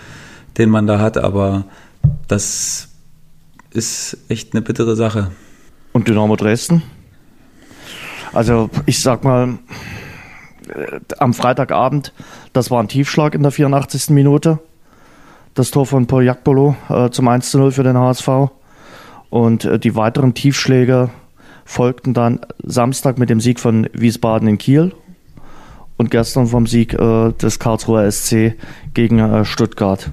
den 0.58 0.70
man 0.70 0.86
da 0.86 0.98
hat, 0.98 1.18
aber 1.18 1.64
das 2.28 2.88
ist 3.70 4.18
echt 4.28 4.54
eine 4.54 4.62
bittere 4.62 4.96
Sache. 4.96 5.30
Und 5.92 6.08
Dynamo 6.08 6.36
Dresden? 6.36 6.82
Also 8.32 8.70
ich 8.86 9.00
sag 9.00 9.24
mal, 9.24 9.58
am 11.18 11.34
Freitagabend, 11.34 12.12
das 12.52 12.70
war 12.70 12.82
ein 12.82 12.88
Tiefschlag 12.88 13.34
in 13.34 13.42
der 13.42 13.52
84. 13.52 14.10
Minute. 14.10 14.58
Das 15.54 15.70
Tor 15.70 15.86
von 15.86 16.06
Paul 16.06 16.26
äh, 16.26 17.10
zum 17.10 17.28
1 17.28 17.50
zu 17.50 17.58
0 17.58 17.72
für 17.72 17.82
den 17.82 17.98
HSV. 17.98 18.28
Und 19.28 19.64
äh, 19.64 19.78
die 19.78 19.94
weiteren 19.96 20.34
Tiefschläge 20.34 21.10
folgten 21.64 22.14
dann 22.14 22.40
Samstag 22.62 23.18
mit 23.18 23.30
dem 23.30 23.40
Sieg 23.40 23.60
von 23.60 23.88
Wiesbaden 23.92 24.48
in 24.48 24.58
Kiel 24.58 24.92
und 25.96 26.10
gestern 26.10 26.46
vom 26.46 26.66
Sieg 26.66 26.94
äh, 26.94 27.32
des 27.32 27.58
Karlsruher 27.58 28.10
SC 28.10 28.54
gegen 28.94 29.18
äh, 29.18 29.44
Stuttgart. 29.44 30.10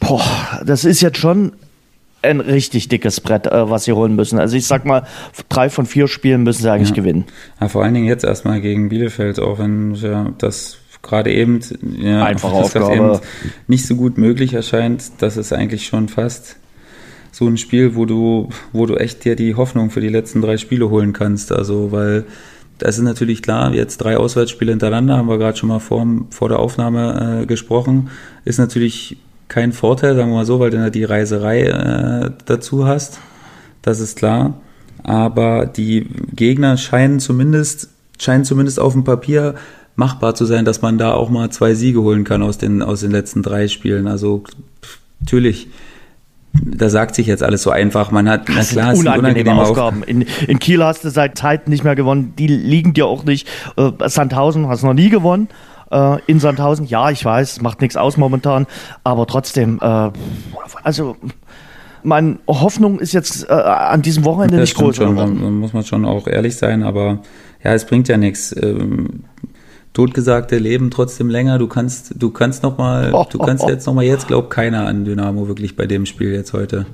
Boah, 0.00 0.24
das 0.64 0.84
ist 0.84 1.00
jetzt 1.00 1.18
schon 1.18 1.52
ein 2.22 2.40
richtig 2.40 2.88
dickes 2.88 3.20
Brett, 3.20 3.46
äh, 3.46 3.70
was 3.70 3.84
sie 3.84 3.92
holen 3.92 4.16
müssen. 4.16 4.38
Also 4.38 4.56
ich 4.56 4.66
sag 4.66 4.84
mal, 4.84 5.06
drei 5.48 5.70
von 5.70 5.86
vier 5.86 6.08
Spielen 6.08 6.42
müssen 6.42 6.62
sie 6.62 6.70
eigentlich 6.70 6.90
Ja. 6.90 6.96
gewinnen. 6.96 7.24
Ja, 7.60 7.68
vor 7.68 7.84
allen 7.84 7.94
Dingen 7.94 8.06
jetzt 8.06 8.24
erstmal 8.24 8.60
gegen 8.60 8.88
Bielefeld, 8.88 9.38
auch 9.38 9.58
wenn 9.58 9.94
ja, 9.94 10.32
das 10.38 10.78
gerade 11.02 11.32
eben, 11.32 11.60
ja, 12.00 12.24
Einfache 12.24 12.62
das 12.62 12.90
eben 12.90 13.18
nicht 13.68 13.86
so 13.86 13.94
gut 13.94 14.18
möglich 14.18 14.54
erscheint, 14.54 15.04
das 15.18 15.36
ist 15.36 15.52
eigentlich 15.52 15.86
schon 15.86 16.08
fast 16.08 16.56
so 17.30 17.46
ein 17.46 17.58
Spiel, 17.58 17.94
wo 17.94 18.06
du, 18.06 18.48
wo 18.72 18.86
du 18.86 18.96
echt 18.96 19.24
dir 19.24 19.36
die 19.36 19.54
Hoffnung 19.54 19.90
für 19.90 20.00
die 20.00 20.08
letzten 20.08 20.40
drei 20.40 20.56
Spiele 20.56 20.88
holen 20.88 21.12
kannst. 21.12 21.52
Also, 21.52 21.92
weil 21.92 22.24
das 22.78 22.96
ist 22.98 23.04
natürlich 23.04 23.42
klar, 23.42 23.72
jetzt 23.74 23.98
drei 23.98 24.16
Auswärtsspiele 24.16 24.72
hintereinander, 24.72 25.16
haben 25.18 25.28
wir 25.28 25.38
gerade 25.38 25.56
schon 25.56 25.68
mal 25.68 25.78
vor, 25.78 26.06
vor 26.30 26.48
der 26.48 26.58
Aufnahme 26.58 27.42
äh, 27.42 27.46
gesprochen, 27.46 28.08
ist 28.44 28.58
natürlich 28.58 29.18
kein 29.48 29.72
Vorteil, 29.72 30.16
sagen 30.16 30.30
wir 30.30 30.36
mal 30.36 30.46
so, 30.46 30.60
weil 30.60 30.70
du 30.70 30.78
dann 30.78 30.92
die 30.92 31.04
Reiserei 31.04 31.62
äh, 31.62 32.30
dazu 32.44 32.86
hast. 32.86 33.20
Das 33.82 34.00
ist 34.00 34.16
klar. 34.16 34.54
Aber 35.02 35.66
die 35.66 36.08
Gegner 36.34 36.76
scheinen 36.76 37.20
zumindest, 37.20 37.90
scheinen 38.18 38.44
zumindest 38.44 38.80
auf 38.80 38.92
dem 38.92 39.04
Papier 39.04 39.54
machbar 39.94 40.34
zu 40.34 40.44
sein, 40.44 40.64
dass 40.64 40.82
man 40.82 40.98
da 40.98 41.14
auch 41.14 41.30
mal 41.30 41.50
zwei 41.50 41.74
Siege 41.74 42.02
holen 42.02 42.24
kann 42.24 42.42
aus 42.42 42.58
den, 42.58 42.82
aus 42.82 43.00
den 43.00 43.12
letzten 43.12 43.42
drei 43.42 43.68
Spielen. 43.68 44.08
Also 44.08 44.42
natürlich 45.20 45.68
da 46.64 46.88
sagt 46.88 47.14
sich 47.14 47.26
jetzt 47.26 47.42
alles 47.42 47.62
so 47.62 47.70
einfach. 47.70 48.10
Man 48.10 48.28
hat, 48.28 48.48
das 48.48 48.74
na 48.74 48.82
klar, 48.82 48.96
sind 48.96 49.06
unangenehme, 49.06 49.50
unangenehme 49.50 49.62
Aufgaben. 49.62 50.02
In, 50.02 50.24
in, 50.46 50.58
Kiel 50.58 50.82
hast 50.82 51.04
du 51.04 51.10
seit 51.10 51.36
Zeit 51.36 51.68
nicht 51.68 51.84
mehr 51.84 51.94
gewonnen. 51.94 52.34
Die 52.38 52.46
liegen 52.46 52.94
dir 52.94 53.06
auch 53.06 53.24
nicht. 53.24 53.48
Äh, 53.76 53.90
Sandhausen 54.08 54.68
hast 54.68 54.82
du 54.82 54.86
noch 54.86 54.94
nie 54.94 55.10
gewonnen. 55.10 55.48
Äh, 55.90 56.18
in 56.26 56.40
Sandhausen, 56.40 56.86
ja, 56.86 57.10
ich 57.10 57.24
weiß, 57.24 57.60
macht 57.60 57.80
nichts 57.80 57.96
aus 57.96 58.16
momentan, 58.16 58.66
aber 59.04 59.26
trotzdem, 59.26 59.78
äh, 59.80 60.10
also 60.82 61.16
meine 62.02 62.38
Hoffnung 62.46 62.98
ist 63.00 63.12
jetzt 63.12 63.48
äh, 63.48 63.52
an 63.52 64.02
diesem 64.02 64.24
Wochenende 64.24 64.58
das 64.58 64.70
nicht 64.70 64.78
groß. 64.78 64.96
Schon, 64.96 65.14
man, 65.14 65.54
muss 65.54 65.72
man 65.72 65.84
schon 65.84 66.04
auch 66.04 66.26
ehrlich 66.26 66.56
sein, 66.56 66.82
aber 66.82 67.20
ja, 67.62 67.74
es 67.74 67.84
bringt 67.84 68.08
ja 68.08 68.16
nichts. 68.16 68.54
Ähm, 68.60 69.24
Totgesagte 69.92 70.58
leben 70.58 70.90
trotzdem 70.90 71.30
länger. 71.30 71.58
Du 71.58 71.68
kannst, 71.68 72.14
du 72.22 72.30
kannst 72.30 72.62
noch 72.62 72.76
mal, 72.76 73.12
oh, 73.14 73.24
du 73.28 73.38
kannst 73.38 73.64
oh, 73.64 73.68
jetzt 73.70 73.86
noch 73.86 73.94
mal 73.94 74.04
jetzt 74.04 74.28
glaubt 74.28 74.50
keiner 74.50 74.86
an 74.86 75.04
Dynamo 75.04 75.48
wirklich 75.48 75.74
bei 75.74 75.86
dem 75.86 76.04
Spiel 76.04 76.32
jetzt 76.32 76.52
heute. 76.52 76.86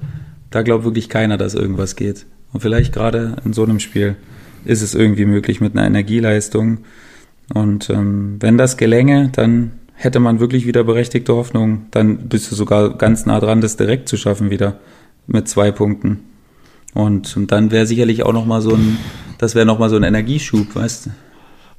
Da 0.50 0.62
glaubt 0.62 0.84
wirklich 0.84 1.08
keiner, 1.08 1.36
dass 1.36 1.54
irgendwas 1.54 1.96
geht. 1.96 2.26
Und 2.52 2.60
vielleicht 2.60 2.92
gerade 2.92 3.36
in 3.44 3.52
so 3.52 3.64
einem 3.64 3.80
Spiel 3.80 4.16
ist 4.64 4.82
es 4.82 4.94
irgendwie 4.94 5.24
möglich 5.24 5.60
mit 5.60 5.76
einer 5.76 5.86
Energieleistung. 5.86 6.78
Und 7.54 7.90
ähm, 7.90 8.36
wenn 8.40 8.56
das 8.56 8.76
gelänge, 8.76 9.28
dann 9.32 9.72
hätte 9.94 10.20
man 10.20 10.40
wirklich 10.40 10.66
wieder 10.66 10.84
berechtigte 10.84 11.34
Hoffnung. 11.34 11.86
Dann 11.90 12.28
bist 12.28 12.50
du 12.50 12.54
sogar 12.54 12.96
ganz 12.96 13.26
nah 13.26 13.40
dran, 13.40 13.60
das 13.60 13.76
direkt 13.76 14.08
zu 14.08 14.16
schaffen 14.16 14.50
wieder 14.50 14.78
mit 15.26 15.48
zwei 15.48 15.70
Punkten. 15.70 16.20
Und, 16.94 17.36
und 17.36 17.52
dann 17.52 17.70
wäre 17.70 17.86
sicherlich 17.86 18.22
auch 18.22 18.32
noch 18.32 18.44
mal 18.44 18.60
so 18.60 18.74
ein, 18.74 18.98
das 19.38 19.54
wäre 19.54 19.66
noch 19.66 19.78
mal 19.78 19.90
so 19.90 19.96
ein 19.96 20.02
Energieschub, 20.02 20.74
weißt 20.74 21.06
du? 21.06 21.10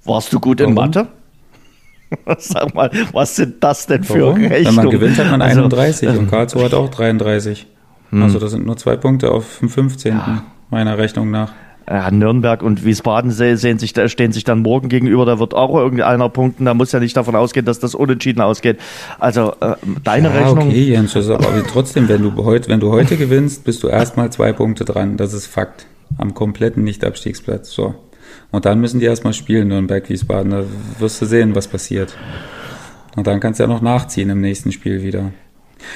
Warst 0.05 0.33
du 0.33 0.39
gut 0.39 0.59
Warum? 0.59 0.71
in 0.71 0.75
Mathe? 0.75 1.07
Sag 2.37 2.73
mal, 2.75 2.91
was 3.11 3.35
sind 3.35 3.63
das 3.63 3.87
denn 3.87 4.03
für 4.03 4.21
Warum? 4.21 4.41
Rechnungen? 4.41 4.65
Wenn 4.65 4.75
man 4.75 4.89
gewinnt, 4.89 5.17
hat 5.17 5.31
man 5.31 5.41
31 5.41 6.07
also, 6.07 6.19
und 6.19 6.29
Karlsruhe 6.29 6.65
hat 6.65 6.73
auch 6.73 6.89
33. 6.89 7.67
Hm. 8.09 8.23
Also 8.23 8.39
das 8.39 8.51
sind 8.51 8.65
nur 8.65 8.77
zwei 8.77 8.95
Punkte 8.95 9.31
auf 9.31 9.59
dem 9.59 9.69
15. 9.69 10.13
Ja. 10.13 10.43
meiner 10.69 10.97
Rechnung 10.97 11.31
nach. 11.31 11.51
Ja, 11.89 12.09
Nürnberg 12.11 12.63
und 12.63 12.85
Wiesbaden 12.85 13.31
sehen 13.31 13.77
sich, 13.77 13.93
stehen 14.05 14.31
sich 14.31 14.43
dann 14.45 14.59
morgen 14.59 14.87
gegenüber, 14.87 15.25
da 15.25 15.39
wird 15.39 15.53
auch 15.53 15.75
irgendeiner 15.75 16.29
punkten, 16.29 16.63
da 16.65 16.73
muss 16.73 16.93
ja 16.93 16.99
nicht 16.99 17.17
davon 17.17 17.35
ausgehen, 17.35 17.65
dass 17.65 17.79
das 17.79 17.93
unentschieden 17.93 18.41
ausgeht. 18.41 18.79
Also 19.19 19.53
äh, 19.59 19.75
deine 20.03 20.29
ja, 20.29 20.45
Rechnung. 20.45 20.69
Okay, 20.69 20.91
Jens, 20.91 21.15
aber 21.15 21.63
trotzdem, 21.67 22.07
wenn 22.07 22.21
du 22.21 22.45
heute, 22.45 22.69
wenn 22.69 22.79
du 22.79 22.91
heute 22.91 23.17
gewinnst, 23.17 23.65
bist 23.65 23.83
du 23.83 23.89
erstmal 23.89 24.31
zwei 24.31 24.53
Punkte 24.53 24.85
dran. 24.85 25.17
Das 25.17 25.33
ist 25.33 25.47
Fakt. 25.47 25.85
Am 26.17 26.33
kompletten 26.33 26.83
Nicht-Abstiegsplatz. 26.83 27.71
So. 27.71 27.95
Und 28.51 28.65
dann 28.65 28.79
müssen 28.79 28.99
die 28.99 29.05
erstmal 29.05 29.33
spielen, 29.33 29.67
Nürnberg, 29.67 30.07
Wiesbaden. 30.09 30.51
Da 30.51 30.63
wirst 30.99 31.21
du 31.21 31.25
sehen, 31.25 31.55
was 31.55 31.67
passiert. 31.67 32.15
Und 33.15 33.27
dann 33.27 33.39
kannst 33.39 33.59
du 33.59 33.63
ja 33.63 33.67
noch 33.67 33.81
nachziehen 33.81 34.29
im 34.29 34.41
nächsten 34.41 34.71
Spiel 34.71 35.03
wieder. 35.03 35.31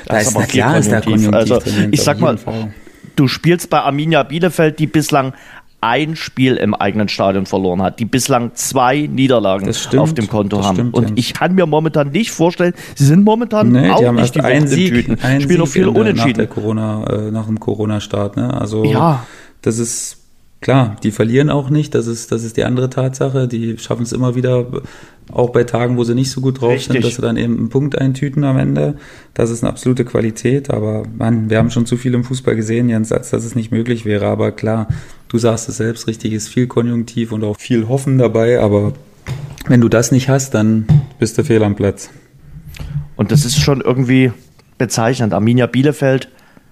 Da 0.06 0.16
das 0.16 0.30
ist, 0.30 0.36
aber 0.36 0.46
klar, 0.46 0.78
ist 0.78 0.92
der 0.92 1.02
Konjunktiv 1.02 1.34
also, 1.34 1.60
Ich 1.92 2.02
sag 2.02 2.20
mal, 2.20 2.38
Fall. 2.38 2.74
du 3.16 3.28
spielst 3.28 3.70
bei 3.70 3.80
Arminia 3.80 4.24
Bielefeld, 4.24 4.80
die 4.80 4.88
bislang 4.88 5.34
ein 5.80 6.16
Spiel 6.16 6.56
im 6.56 6.74
eigenen 6.74 7.08
Stadion 7.08 7.46
verloren 7.46 7.82
hat, 7.82 8.00
die 8.00 8.06
bislang 8.06 8.56
zwei 8.56 9.02
Niederlagen 9.02 9.72
stimmt, 9.74 10.02
auf 10.02 10.14
dem 10.14 10.28
Konto 10.28 10.64
haben. 10.64 10.76
Stimmt, 10.76 10.94
und 10.96 11.20
ich 11.20 11.34
kann 11.34 11.54
mir 11.56 11.66
momentan 11.66 12.10
nicht 12.10 12.32
vorstellen, 12.32 12.74
sie 12.96 13.06
sind 13.06 13.24
momentan 13.24 13.72
nee, 13.72 13.90
auch 13.90 14.00
die 14.00 14.12
nicht 14.12 14.36
die 14.36 14.42
einen 14.42 14.68
Sieg, 14.68 14.90
Tüten. 14.90 15.20
Einen 15.22 15.42
spielen 15.42 15.60
noch 15.60 15.68
viele 15.68 15.92
Unentschieden. 15.92 16.30
Nach, 16.30 16.38
der 16.38 16.48
Corona, 16.48 17.04
äh, 17.08 17.32
nach 17.32 17.46
dem 17.46 17.60
Corona-Start. 17.60 18.38
Ne? 18.38 18.60
Also 18.60 18.86
ja. 18.86 19.26
das 19.62 19.78
ist 19.78 20.24
Klar, 20.60 20.96
die 21.04 21.12
verlieren 21.12 21.52
auch 21.52 21.70
nicht, 21.70 21.94
das 21.94 22.08
ist, 22.08 22.32
das 22.32 22.44
ist 22.44 22.58
die 22.58 22.64
andere 22.64 22.90
Tatsache. 22.90 23.48
Die 23.48 23.78
schaffen 23.78 24.02
es 24.02 24.12
immer 24.12 24.34
wieder, 24.34 24.66
auch 25.32 25.50
bei 25.50 25.64
Tagen, 25.64 25.98
wo 25.98 26.04
sie 26.04 26.16
nicht 26.16 26.32
so 26.32 26.42
gut 26.42 26.62
drauf 26.62 26.72
Richtig. 26.72 26.94
sind, 26.94 27.06
dass 27.06 27.16
sie 27.16 27.22
dann 27.22 27.38
eben 27.38 27.58
einen 27.58 27.70
Punkt 27.70 27.98
eintüten 27.98 28.44
am 28.44 28.58
Ende. 28.58 28.96
Das 29.34 29.50
ist 29.50 29.64
eine 29.64 29.72
absolute 29.72 30.06
Qualität, 30.06 30.70
aber 30.70 31.04
man, 31.18 31.50
wir 31.50 31.58
haben 31.58 31.70
schon 31.70 31.86
zu 31.86 31.98
viel 31.98 32.14
im 32.14 32.24
Fußball 32.24 32.56
gesehen, 32.56 32.90
Jens, 32.90 33.12
als 33.12 33.32
dass 33.32 33.44
es 33.44 33.56
nicht 33.56 33.72
möglich 33.72 34.06
wäre. 34.06 34.28
Aber 34.28 34.52
klar, 34.52 34.88
du 35.28 35.38
sagst 35.38 35.68
es 35.70 35.78
selbst 35.78 36.08
richtig, 36.08 36.34
ist 36.34 36.48
viel 36.48 36.68
Konjunktiv 36.68 37.32
und 37.32 37.44
auch 37.44 37.58
viel 37.58 37.88
Hoffen 37.88 38.18
dabei, 38.18 38.60
aber 38.60 38.94
wenn 39.68 39.82
du 39.82 39.90
das 39.90 40.12
nicht 40.12 40.30
hast, 40.30 40.54
dann 40.54 40.86
bist 41.20 41.38
du 41.38 41.44
fehl 41.44 41.64
am 41.64 41.76
Platz. 41.76 42.10
Und 43.16 43.32
das 43.32 43.44
ist 43.44 43.60
schon 43.60 43.82
irgendwie 43.82 44.32
bezeichnend. 44.78 45.34
Arminia 45.34 45.66
Bielefeld 45.66 46.30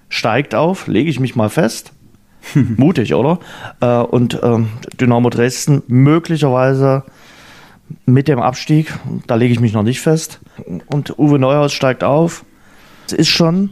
steigt 0.08 0.54
auf, 0.54 0.86
lege 0.86 1.10
ich 1.10 1.20
mich 1.20 1.36
mal 1.36 1.50
fest. 1.50 1.92
Mutig, 2.54 3.14
oder? 3.14 3.40
Äh, 3.80 3.98
und 3.98 4.38
ähm, 4.42 4.68
Dynamo 5.00 5.28
Dresden 5.30 5.82
möglicherweise 5.88 7.02
mit 8.04 8.28
dem 8.28 8.40
Abstieg, 8.40 8.92
da 9.26 9.34
lege 9.34 9.52
ich 9.52 9.60
mich 9.60 9.72
noch 9.72 9.82
nicht 9.82 10.00
fest. 10.00 10.40
Und 10.86 11.18
Uwe 11.18 11.38
Neuhaus 11.38 11.72
steigt 11.72 12.04
auf. 12.04 12.44
Das 13.06 13.12
ist 13.12 13.28
schon 13.28 13.70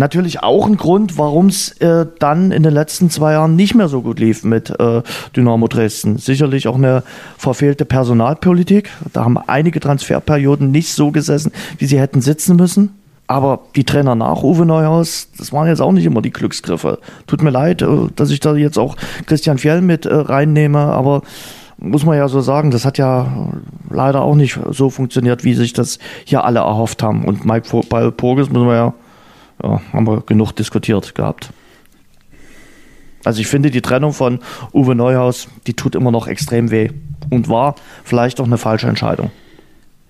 natürlich 0.00 0.42
auch 0.42 0.66
ein 0.66 0.76
Grund, 0.76 1.16
warum 1.18 1.46
es 1.46 1.72
äh, 1.80 2.06
dann 2.18 2.50
in 2.50 2.64
den 2.64 2.72
letzten 2.72 3.10
zwei 3.10 3.32
Jahren 3.32 3.54
nicht 3.54 3.74
mehr 3.76 3.86
so 3.86 4.02
gut 4.02 4.18
lief 4.18 4.42
mit 4.42 4.70
äh, 4.80 5.02
Dynamo 5.36 5.68
Dresden. 5.68 6.16
Sicherlich 6.18 6.66
auch 6.66 6.74
eine 6.74 7.04
verfehlte 7.38 7.84
Personalpolitik. 7.84 8.90
Da 9.12 9.24
haben 9.24 9.38
einige 9.38 9.78
Transferperioden 9.78 10.72
nicht 10.72 10.92
so 10.92 11.12
gesessen, 11.12 11.52
wie 11.78 11.86
sie 11.86 12.00
hätten 12.00 12.22
sitzen 12.22 12.56
müssen. 12.56 12.96
Aber 13.28 13.60
die 13.76 13.84
Trainer 13.84 14.16
nach 14.16 14.42
Uwe 14.42 14.66
Neuhaus, 14.66 15.28
das 15.38 15.52
waren 15.52 15.68
jetzt 15.68 15.80
auch 15.80 15.92
nicht 15.92 16.04
immer 16.04 16.20
die 16.20 16.32
Glücksgriffe. 16.32 16.98
Tut 17.28 17.42
mir 17.42 17.50
leid, 17.50 17.82
äh, 17.82 17.86
dass 18.16 18.30
ich 18.30 18.40
da 18.40 18.56
jetzt 18.56 18.78
auch 18.78 18.96
Christian 19.26 19.58
Fjell 19.58 19.82
mit 19.82 20.06
äh, 20.06 20.14
reinnehme, 20.14 20.78
aber 20.78 21.22
muss 21.80 22.04
man 22.04 22.16
ja 22.16 22.28
so 22.28 22.40
sagen, 22.40 22.70
das 22.70 22.84
hat 22.84 22.98
ja 22.98 23.52
leider 23.88 24.22
auch 24.22 24.34
nicht 24.34 24.58
so 24.70 24.90
funktioniert, 24.90 25.44
wie 25.44 25.54
sich 25.54 25.72
das 25.72 25.98
hier 26.24 26.44
alle 26.44 26.60
erhofft 26.60 27.02
haben. 27.02 27.24
Und 27.24 27.44
Mike 27.44 27.68
Porges 28.12 28.50
müssen 28.50 28.66
wir 28.66 28.74
ja, 28.74 28.94
ja, 29.62 29.80
haben 29.92 30.06
wir 30.06 30.20
genug 30.20 30.52
diskutiert 30.52 31.14
gehabt. 31.14 31.50
Also 33.24 33.40
ich 33.40 33.46
finde 33.46 33.70
die 33.70 33.82
Trennung 33.82 34.12
von 34.12 34.40
Uwe 34.72 34.94
Neuhaus, 34.94 35.48
die 35.66 35.74
tut 35.74 35.94
immer 35.94 36.10
noch 36.10 36.26
extrem 36.26 36.70
weh 36.70 36.90
und 37.28 37.48
war 37.48 37.74
vielleicht 38.04 38.40
auch 38.40 38.46
eine 38.46 38.58
falsche 38.58 38.86
Entscheidung. 38.86 39.30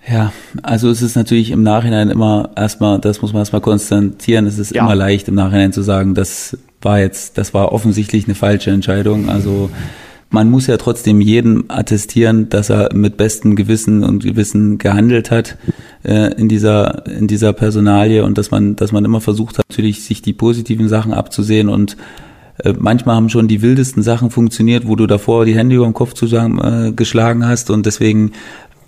Ja, 0.09 0.31
also 0.63 0.89
es 0.89 1.01
ist 1.01 1.15
natürlich 1.15 1.51
im 1.51 1.61
Nachhinein 1.61 2.09
immer 2.09 2.49
erstmal, 2.55 2.99
das 2.99 3.21
muss 3.21 3.33
man 3.33 3.41
erstmal 3.41 3.61
konstatieren, 3.61 4.47
es 4.47 4.57
ist 4.57 4.73
ja. 4.73 4.83
immer 4.83 4.95
leicht 4.95 5.27
im 5.27 5.35
Nachhinein 5.35 5.73
zu 5.73 5.83
sagen, 5.83 6.15
das 6.15 6.57
war 6.81 6.99
jetzt, 6.99 7.37
das 7.37 7.53
war 7.53 7.71
offensichtlich 7.71 8.25
eine 8.25 8.33
falsche 8.33 8.71
Entscheidung. 8.71 9.29
Also 9.29 9.69
man 10.31 10.49
muss 10.49 10.67
ja 10.67 10.77
trotzdem 10.77 11.19
jedem 11.19 11.65
attestieren, 11.67 12.49
dass 12.49 12.69
er 12.69 12.93
mit 12.93 13.17
bestem 13.17 13.55
Gewissen 13.55 14.03
und 14.03 14.23
Gewissen 14.23 14.77
gehandelt 14.77 15.29
hat 15.29 15.57
äh, 16.03 16.33
in 16.33 16.47
dieser 16.47 17.05
in 17.05 17.27
dieser 17.27 17.53
Personalie 17.53 18.23
und 18.23 18.37
dass 18.37 18.49
man 18.49 18.77
dass 18.77 18.93
man 18.93 19.05
immer 19.05 19.21
versucht 19.21 19.57
hat, 19.57 19.65
natürlich 19.69 20.03
sich 20.03 20.21
die 20.21 20.33
positiven 20.33 20.87
Sachen 20.87 21.13
abzusehen 21.13 21.67
und 21.67 21.97
äh, 22.63 22.73
manchmal 22.77 23.15
haben 23.15 23.29
schon 23.29 23.49
die 23.49 23.61
wildesten 23.61 24.03
Sachen 24.03 24.29
funktioniert, 24.29 24.87
wo 24.87 24.95
du 24.95 25.05
davor 25.05 25.45
die 25.45 25.55
Hände 25.55 25.75
über 25.75 25.85
dem 25.85 25.93
Kopf 25.93 26.13
zusammen 26.13 26.59
äh, 26.59 26.91
geschlagen 26.93 27.45
hast 27.45 27.69
und 27.69 27.85
deswegen 27.85 28.31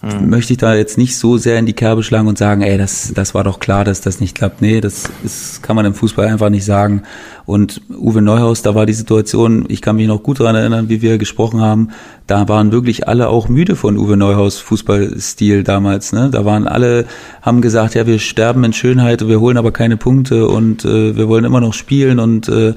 mhm. 0.04 0.30
möchte 0.30 0.54
ich 0.54 0.60
da 0.60 0.76
jetzt 0.76 0.97
nicht 0.97 1.18
so 1.18 1.38
sehr 1.38 1.58
in 1.58 1.66
die 1.66 1.74
Kerbe 1.74 2.04
schlagen 2.04 2.28
und 2.28 2.38
sagen, 2.38 2.62
ey, 2.62 2.78
das, 2.78 3.14
das 3.16 3.34
war 3.34 3.43
doch 3.43 3.60
klar, 3.60 3.84
dass 3.86 4.01
das 4.01 4.20
nicht 4.20 4.36
klappt. 4.36 4.62
Nee, 4.62 4.82
das 4.82 5.10
ist, 5.24 5.64
kann 5.64 5.76
man 5.76 5.86
im 5.86 5.93
Fußball 5.93 6.28
einfach 6.28 6.49
nicht 6.49 6.66
sagen. 6.66 7.04
Und 7.45 7.82
Uwe 7.89 8.22
Neuhaus, 8.22 8.62
da 8.62 8.76
war 8.76 8.86
die 8.86 8.93
Situation, 8.93 9.66
ich 9.68 9.82
kann 9.82 9.95
mich 9.95 10.08
noch 10.08 10.24
gut 10.24 10.39
daran 10.39 10.56
erinnern, 10.56 10.89
wie 10.89 11.01
wir 11.01 11.18
gesprochen 11.18 11.62
haben, 11.62 11.89
da 12.28 12.47
waren 12.47 12.72
wirklich 12.72 13.08
alle 13.08 13.30
auch 13.30 13.49
müde 13.49 13.76
von 13.76 13.97
Uwe 13.97 14.16
Neuhaus 14.18 14.60
Fußballstil 14.60 15.64
damals. 15.64 16.14
Ne? 16.14 16.30
Da 16.32 16.45
waren 16.45 16.68
alle, 16.68 17.06
haben 17.41 17.62
gesagt, 17.62 17.95
ja, 17.95 18.06
wir 18.06 18.20
sterben 18.20 18.64
in 18.64 18.74
Schönheit, 18.74 19.28
wir 19.28 19.39
holen 19.39 19.58
aber 19.58 19.72
keine 19.72 19.97
Punkte 19.97 20.47
und 20.47 20.86
äh, 20.86 21.16
wir 21.16 21.28
wollen 21.28 21.45
immer 21.45 21.62
noch 21.62 21.74
spielen 21.74 22.20
und 22.20 22.47
äh, 22.49 22.74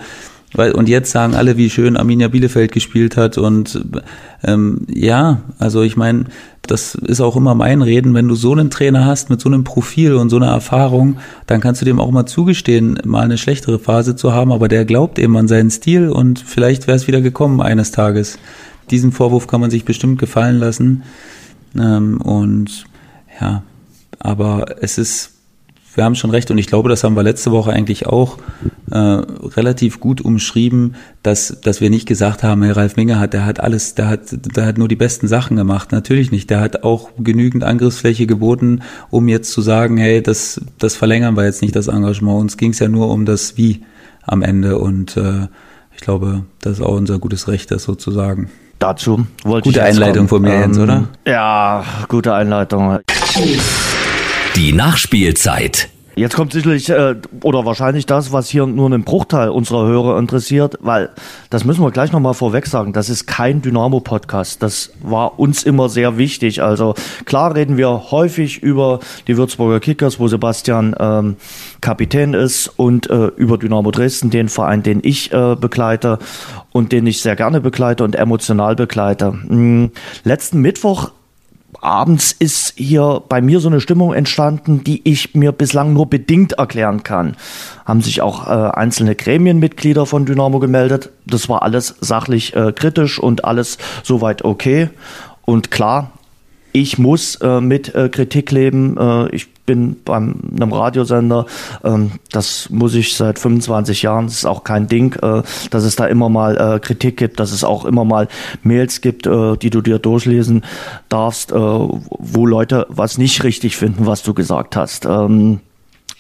und 0.55 0.89
jetzt 0.89 1.11
sagen 1.11 1.35
alle, 1.35 1.57
wie 1.57 1.69
schön 1.69 1.97
Arminia 1.97 2.29
Bielefeld 2.29 2.73
gespielt 2.73 3.17
hat. 3.17 3.37
Und 3.37 3.85
ähm, 4.43 4.87
ja, 4.89 5.41
also 5.59 5.83
ich 5.83 5.97
meine, 5.97 6.27
das 6.71 6.95
ist 6.95 7.21
auch 7.21 7.37
immer 7.37 7.55
mein 7.55 7.83
Reden, 7.83 8.15
wenn 8.15 8.29
du 8.29 8.35
so 8.35 8.53
einen 8.53 8.71
Trainer 8.71 9.05
hast 9.05 9.31
mit 9.31 9.41
so 9.41 9.49
einem 9.49 9.65
Profil 9.65 10.15
und 10.15 10.31
so 10.31 10.37
einer 10.37 10.49
Erfahrung, 10.49 11.19
dann 11.47 11.61
kannst 11.61 11.81
du 11.81 11.85
dem 11.85 12.01
auch 12.01 12.11
mal 12.11 12.27
zugestehen, 12.27 12.99
mal 13.05 13.23
eine 13.23 13.39
schlechtere 13.39 13.79
Phase 13.79 14.17
zu 14.17 14.33
haben, 14.33 14.53
aber 14.53 14.69
der 14.69 14.85
glaubt 14.85 15.19
eben 15.19 15.37
an 15.37 15.49
seinen 15.49 15.71
Stil 15.71 16.09
und 16.09 16.39
vielleicht 16.39 16.87
wäre 16.87 16.97
es 16.97 17.07
wieder 17.07 17.21
gekommen 17.21 17.61
eines 17.61 17.91
Tages. 17.91 18.39
Diesen 18.91 19.13
Vorwurf 19.13 19.47
kann 19.47 19.61
man 19.61 19.71
sich 19.71 19.85
bestimmt 19.85 20.19
gefallen 20.19 20.59
lassen. 20.59 21.03
Ähm, 21.77 22.21
und 22.21 22.85
ja, 23.41 23.63
aber 24.19 24.77
es 24.81 24.99
ist 24.99 25.36
wir 25.97 26.05
haben 26.05 26.15
schon 26.15 26.31
recht 26.31 26.51
und 26.51 26.59
ich 26.59 26.67
glaube, 26.67 26.89
das 26.89 27.03
haben 27.05 27.17
wir 27.17 27.23
letzte 27.23 27.53
Woche 27.53 27.73
eigentlich 27.73 28.07
auch 28.07 28.39
äh, 28.91 28.97
relativ 28.99 29.99
gut 29.99 30.21
umschrieben, 30.21 30.95
dass, 31.23 31.59
dass 31.63 31.81
wir 31.81 31.91
nicht 31.91 32.07
gesagt 32.07 32.43
haben, 32.43 32.63
Herr 32.63 32.77
Ralf 32.77 32.97
Minger 32.97 33.19
hat, 33.19 33.33
der 33.33 33.47
hat 33.47 33.61
alles, 33.61 33.95
der 33.95 34.09
hat, 34.09 34.21
der 34.31 34.67
hat 34.67 34.79
nur 34.79 34.89
die 34.89 34.97
besten 34.97 35.27
Sachen 35.27 35.57
gemacht. 35.57 35.93
Natürlich 35.93 36.31
nicht. 36.31 36.51
Der 36.51 36.61
hat 36.61 36.85
auch 36.85 37.11
genügend 37.19 37.65
Angriffsfläche 37.65 38.27
geboten, 38.27 38.83
um 39.11 39.27
jetzt 39.29 39.53
zu 39.53 39.63
sagen, 39.63 39.97
hey, 39.97 40.23
das, 40.23 40.61
das 40.79 40.95
verlängern 40.97 41.37
wir 41.37 41.45
jetzt 41.45 41.63
nicht, 41.63 41.75
das 41.75 41.89
Engagement. 41.89 42.41
Uns 42.41 42.57
ging 42.57 42.73
es 42.73 42.79
ja 42.79 42.89
nur 42.89 43.09
um 43.09 43.25
das 43.25 43.57
Wie 43.57 43.83
am 44.23 44.43
Ende 44.43 44.79
und 44.79 45.17
äh, 45.17 45.49
ich 45.95 46.03
glaube, 46.03 46.45
das 46.61 46.75
ist 46.75 46.85
auch 46.85 46.95
unser 46.95 47.19
gutes 47.19 47.49
Recht, 47.49 47.71
das 47.71 47.85
sozusagen. 47.85 48.51
Dazu 48.79 49.27
wollte 49.45 49.71
Gute 49.71 49.79
ich 49.81 49.85
Einleitung 49.87 50.29
kommen. 50.29 50.29
von 50.29 50.43
mir, 50.43 50.53
ähm, 50.53 50.61
Jens, 50.61 50.79
oder? 50.79 51.09
Ja, 51.27 51.85
gute 52.09 52.35
Einleitung. 52.35 52.99
Die 54.57 54.73
Nachspielzeit. 54.73 55.91
Jetzt 56.15 56.35
kommt 56.35 56.55
sicherlich 56.55 56.89
äh, 56.89 57.17
oder 57.43 57.67
wahrscheinlich 57.67 58.07
das, 58.07 58.33
was 58.33 58.49
hier 58.49 58.65
nur 58.65 58.87
einen 58.87 59.05
Bruchteil 59.05 59.51
unserer 59.51 59.87
Hörer 59.87 60.19
interessiert, 60.19 60.79
weil 60.81 61.11
das 61.51 61.67
müssen 61.67 61.83
wir 61.83 61.91
gleich 61.91 62.11
nochmal 62.11 62.33
vorweg 62.33 62.67
sagen, 62.67 62.95
das 62.95 63.11
ist 63.11 63.27
kein 63.27 63.61
Dynamo-Podcast. 63.61 64.63
Das 64.63 64.93
war 65.03 65.39
uns 65.39 65.63
immer 65.63 65.91
sehr 65.91 66.17
wichtig. 66.17 66.63
Also 66.63 66.95
klar 67.27 67.55
reden 67.55 67.77
wir 67.77 68.11
häufig 68.11 68.63
über 68.63 69.01
die 69.29 69.37
Würzburger 69.37 69.79
Kickers, 69.79 70.19
wo 70.19 70.27
Sebastian 70.27 70.97
ähm, 70.99 71.37
Kapitän 71.83 72.33
ist 72.33 72.69
und 72.79 73.11
äh, 73.11 73.27
über 73.37 73.59
Dynamo 73.59 73.91
Dresden, 73.91 74.31
den 74.31 74.49
Verein, 74.49 74.83
den 74.83 75.01
ich 75.03 75.35
äh, 75.35 75.55
begleite 75.55 76.19
und 76.73 76.93
den 76.93 77.07
ich 77.07 77.21
sehr 77.21 77.37
gerne 77.37 77.61
begleite 77.61 78.05
und 78.05 78.17
emotional 78.17 78.75
begleite. 78.75 79.33
Hm, 79.33 79.91
letzten 80.25 80.63
Mittwoch 80.63 81.11
abends 81.83 82.33
ist 82.33 82.75
hier 82.77 83.23
bei 83.29 83.41
mir 83.41 83.61
so 83.61 83.69
eine 83.69 83.81
Stimmung 83.81 84.13
entstanden, 84.13 84.85
die 84.85 85.01
ich 85.05 85.35
mir 85.35 85.53
bislang 85.53 85.93
nur 85.93 86.07
bedingt 86.07 86.55
erklären 86.55 87.03
kann. 87.03 87.37
Haben 87.85 88.03
sich 88.03 88.23
auch 88.23 88.47
äh, 88.47 88.51
einzelne 88.51 89.15
Gremienmitglieder 89.15 90.07
von 90.07 90.27
Dynamo 90.27 90.59
gemeldet. 90.59 91.11
Das 91.27 91.49
war 91.49 91.63
alles 91.63 91.97
sachlich 92.01 92.55
äh, 92.55 92.73
kritisch 92.73 93.19
und 93.19 93.45
alles 93.45 93.79
soweit 94.03 94.45
okay. 94.45 94.91
Und 95.45 95.71
klar, 95.71 96.13
ich 96.73 96.99
muss 96.99 97.37
äh, 97.37 97.61
mit 97.61 97.95
äh, 97.95 98.09
Kritik 98.09 98.51
leben. 98.51 98.97
Äh, 98.99 99.35
ich 99.35 99.49
bin 99.67 99.97
beim 100.05 100.41
einem 100.55 100.73
Radiosender, 100.73 101.47
ähm, 101.85 102.13
das 102.31 102.71
muss 102.71 102.95
ich 102.95 103.17
seit 103.17 103.39
25 103.39 104.03
Jahren, 104.03 104.27
das 104.27 104.37
ist 104.37 104.47
auch 104.47 104.65
kein 104.65 104.87
Ding, 104.87 105.15
äh, 105.21 105.43
dass 105.71 105.85
es 105.85 105.97
da 105.97 106.07
immer 106.07 106.29
mal 106.29 106.57
äh, 106.57 106.79
Kritik 106.79 107.17
gibt, 107.17 107.41
dass 107.41 107.53
es 107.53 107.65
auch 107.65 107.85
immer 107.85 108.05
mal 108.05 108.29
Mails 108.63 109.01
gibt, 109.01 109.27
äh, 109.27 109.57
die 109.57 109.71
du 109.71 109.83
dir 109.83 109.99
durchlesen 109.99 110.65
darfst, 111.09 111.53
äh, 111.53 111.55
wo 111.57 112.47
Leute 112.47 112.87
was 112.89 113.19
nicht 113.19 113.45
richtig 113.45 113.77
finden, 113.77 114.07
was 114.07 114.23
du 114.23 114.33
gesagt 114.33 114.77
hast. 114.77 115.05
Ähm, 115.05 115.61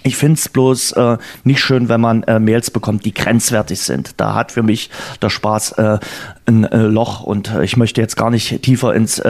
ich 0.02 0.16
finde 0.16 0.34
es 0.34 0.48
bloß 0.48 0.92
äh, 0.92 1.18
nicht 1.42 1.60
schön, 1.60 1.88
wenn 1.88 2.00
man 2.00 2.22
äh, 2.24 2.38
Mails 2.38 2.70
bekommt, 2.70 3.04
die 3.04 3.12
grenzwertig 3.12 3.80
sind. 3.80 4.12
Da 4.18 4.34
hat 4.34 4.52
für 4.52 4.62
mich 4.62 4.90
der 5.20 5.30
Spaß 5.30 5.72
äh, 5.72 5.98
ein 6.46 6.64
äh, 6.64 6.82
Loch 6.82 7.24
und 7.24 7.52
äh, 7.52 7.64
ich 7.64 7.76
möchte 7.76 8.00
jetzt 8.00 8.16
gar 8.16 8.30
nicht 8.30 8.62
tiefer 8.62 8.94
ins 8.94 9.20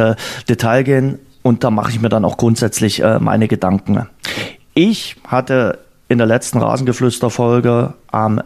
Detail 0.49 0.83
gehen. 0.83 1.19
Und 1.47 1.63
da 1.63 1.71
mache 1.71 1.93
ich 1.93 2.01
mir 2.01 2.09
dann 2.09 2.25
auch 2.25 2.39
grundsätzlich 2.39 3.01
äh, 3.05 3.21
meine 3.21 3.47
Gedanken. 3.47 4.09
Ich 4.75 5.15
hatte 5.29 5.79
in 6.09 6.19
der 6.19 6.27
letzten 6.27 6.59
Rasengeflüster-Folge 6.59 7.95
am 8.11 8.43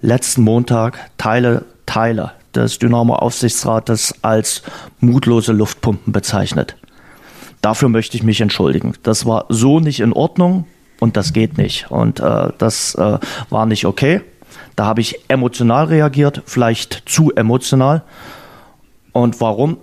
letzten 0.00 0.44
Montag 0.44 1.10
Teile, 1.18 1.66
Teile 1.84 2.32
des 2.54 2.78
Dynamo-Aufsichtsrates 2.78 4.14
als 4.22 4.62
mutlose 4.98 5.52
Luftpumpen 5.52 6.10
bezeichnet. 6.10 6.74
Dafür 7.60 7.90
möchte 7.90 8.16
ich 8.16 8.22
mich 8.22 8.40
entschuldigen. 8.40 8.94
Das 9.02 9.26
war 9.26 9.44
so 9.50 9.78
nicht 9.78 10.00
in 10.00 10.14
Ordnung 10.14 10.64
und 11.00 11.18
das 11.18 11.34
geht 11.34 11.58
nicht. 11.58 11.90
Und 11.90 12.18
äh, 12.18 12.48
das 12.56 12.94
äh, 12.94 13.18
war 13.50 13.66
nicht 13.66 13.84
okay. 13.84 14.22
Da 14.74 14.86
habe 14.86 15.02
ich 15.02 15.20
emotional 15.28 15.84
reagiert, 15.84 16.44
vielleicht 16.46 17.02
zu 17.04 17.30
emotional. 17.30 18.04
Und 19.12 19.38
warum? 19.42 19.76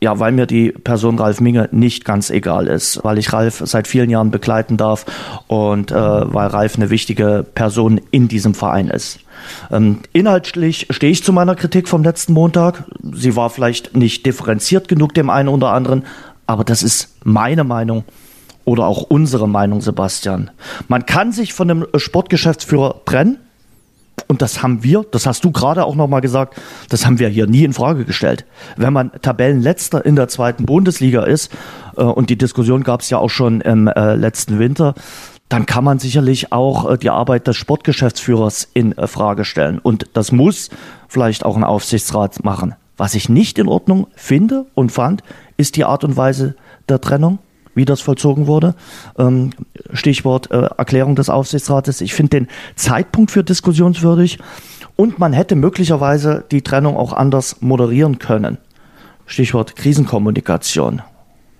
Ja, 0.00 0.20
weil 0.20 0.30
mir 0.30 0.46
die 0.46 0.70
Person 0.70 1.18
Ralf 1.18 1.40
Minge 1.40 1.68
nicht 1.72 2.04
ganz 2.04 2.30
egal 2.30 2.68
ist, 2.68 3.02
weil 3.02 3.18
ich 3.18 3.32
Ralf 3.32 3.62
seit 3.64 3.88
vielen 3.88 4.10
Jahren 4.10 4.30
begleiten 4.30 4.76
darf 4.76 5.04
und 5.48 5.90
äh, 5.90 5.94
weil 5.94 6.46
Ralf 6.46 6.76
eine 6.76 6.88
wichtige 6.90 7.44
Person 7.54 8.00
in 8.12 8.28
diesem 8.28 8.54
Verein 8.54 8.88
ist. 8.88 9.18
Ähm, 9.72 9.98
inhaltlich 10.12 10.86
stehe 10.90 11.10
ich 11.10 11.24
zu 11.24 11.32
meiner 11.32 11.56
Kritik 11.56 11.88
vom 11.88 12.04
letzten 12.04 12.32
Montag. 12.32 12.84
Sie 13.12 13.34
war 13.34 13.50
vielleicht 13.50 13.96
nicht 13.96 14.24
differenziert 14.24 14.86
genug 14.86 15.14
dem 15.14 15.30
einen 15.30 15.48
oder 15.48 15.72
anderen, 15.72 16.04
aber 16.46 16.62
das 16.62 16.84
ist 16.84 17.16
meine 17.24 17.64
Meinung 17.64 18.04
oder 18.64 18.86
auch 18.86 19.02
unsere 19.02 19.48
Meinung, 19.48 19.80
Sebastian. 19.80 20.50
Man 20.86 21.06
kann 21.06 21.32
sich 21.32 21.54
von 21.54 21.70
einem 21.70 21.86
Sportgeschäftsführer 21.96 23.02
trennen 23.04 23.38
und 24.28 24.42
das 24.42 24.62
haben 24.62 24.84
wir, 24.84 25.04
das 25.10 25.26
hast 25.26 25.44
du 25.44 25.50
gerade 25.50 25.84
auch 25.84 25.94
nochmal 25.94 26.20
gesagt, 26.20 26.60
das 26.90 27.06
haben 27.06 27.18
wir 27.18 27.28
hier 27.28 27.46
nie 27.46 27.64
in 27.64 27.72
Frage 27.72 28.04
gestellt. 28.04 28.44
Wenn 28.76 28.92
man 28.92 29.10
Tabellenletzter 29.22 30.04
in 30.04 30.16
der 30.16 30.28
zweiten 30.28 30.66
Bundesliga 30.66 31.24
ist, 31.24 31.50
äh, 31.96 32.02
und 32.02 32.30
die 32.30 32.38
Diskussion 32.38 32.84
gab 32.84 33.00
es 33.00 33.10
ja 33.10 33.18
auch 33.18 33.30
schon 33.30 33.60
im 33.62 33.88
äh, 33.88 34.14
letzten 34.14 34.58
Winter, 34.58 34.94
dann 35.48 35.64
kann 35.64 35.84
man 35.84 35.98
sicherlich 35.98 36.52
auch 36.52 36.90
äh, 36.90 36.98
die 36.98 37.10
Arbeit 37.10 37.46
des 37.46 37.56
Sportgeschäftsführers 37.56 38.68
in 38.74 38.96
äh, 38.96 39.06
Frage 39.06 39.44
stellen. 39.44 39.78
Und 39.78 40.06
das 40.12 40.30
muss 40.30 40.70
vielleicht 41.08 41.44
auch 41.44 41.56
ein 41.56 41.64
Aufsichtsrat 41.64 42.44
machen. 42.44 42.74
Was 42.96 43.14
ich 43.14 43.28
nicht 43.28 43.58
in 43.58 43.68
Ordnung 43.68 44.08
finde 44.14 44.66
und 44.74 44.92
fand, 44.92 45.22
ist 45.56 45.76
die 45.76 45.84
Art 45.84 46.04
und 46.04 46.16
Weise 46.16 46.54
der 46.88 47.00
Trennung 47.00 47.38
wie 47.78 47.86
das 47.86 48.02
vollzogen 48.02 48.46
wurde. 48.46 48.74
Ähm, 49.18 49.50
Stichwort 49.94 50.50
äh, 50.50 50.68
Erklärung 50.76 51.16
des 51.16 51.30
Aufsichtsrates. 51.30 52.02
Ich 52.02 52.12
finde 52.12 52.40
den 52.40 52.48
Zeitpunkt 52.74 53.30
für 53.30 53.42
diskussionswürdig 53.42 54.38
und 54.96 55.18
man 55.18 55.32
hätte 55.32 55.56
möglicherweise 55.56 56.44
die 56.50 56.60
Trennung 56.60 56.98
auch 56.98 57.14
anders 57.14 57.62
moderieren 57.62 58.18
können. 58.18 58.58
Stichwort 59.26 59.76
Krisenkommunikation. 59.76 61.02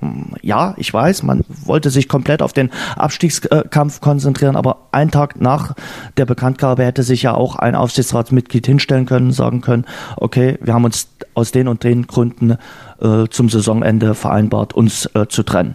Hm, 0.00 0.34
ja, 0.42 0.74
ich 0.76 0.92
weiß, 0.92 1.22
man 1.22 1.44
wollte 1.64 1.90
sich 1.90 2.08
komplett 2.08 2.42
auf 2.42 2.52
den 2.52 2.70
Abstiegskampf 2.96 4.00
konzentrieren, 4.00 4.56
aber 4.56 4.88
einen 4.92 5.10
Tag 5.10 5.40
nach 5.40 5.74
der 6.16 6.26
Bekanntgabe 6.26 6.84
hätte 6.84 7.02
sich 7.02 7.22
ja 7.22 7.34
auch 7.34 7.56
ein 7.56 7.74
Aufsichtsratsmitglied 7.74 8.66
hinstellen 8.66 9.06
können, 9.06 9.32
sagen 9.32 9.60
können, 9.60 9.84
okay, 10.16 10.58
wir 10.60 10.74
haben 10.74 10.84
uns 10.84 11.08
aus 11.34 11.52
den 11.52 11.68
und 11.68 11.84
den 11.84 12.06
Gründen 12.06 12.56
äh, 13.00 13.26
zum 13.30 13.48
Saisonende 13.48 14.14
vereinbart, 14.14 14.72
uns 14.72 15.06
äh, 15.14 15.26
zu 15.28 15.42
trennen. 15.42 15.74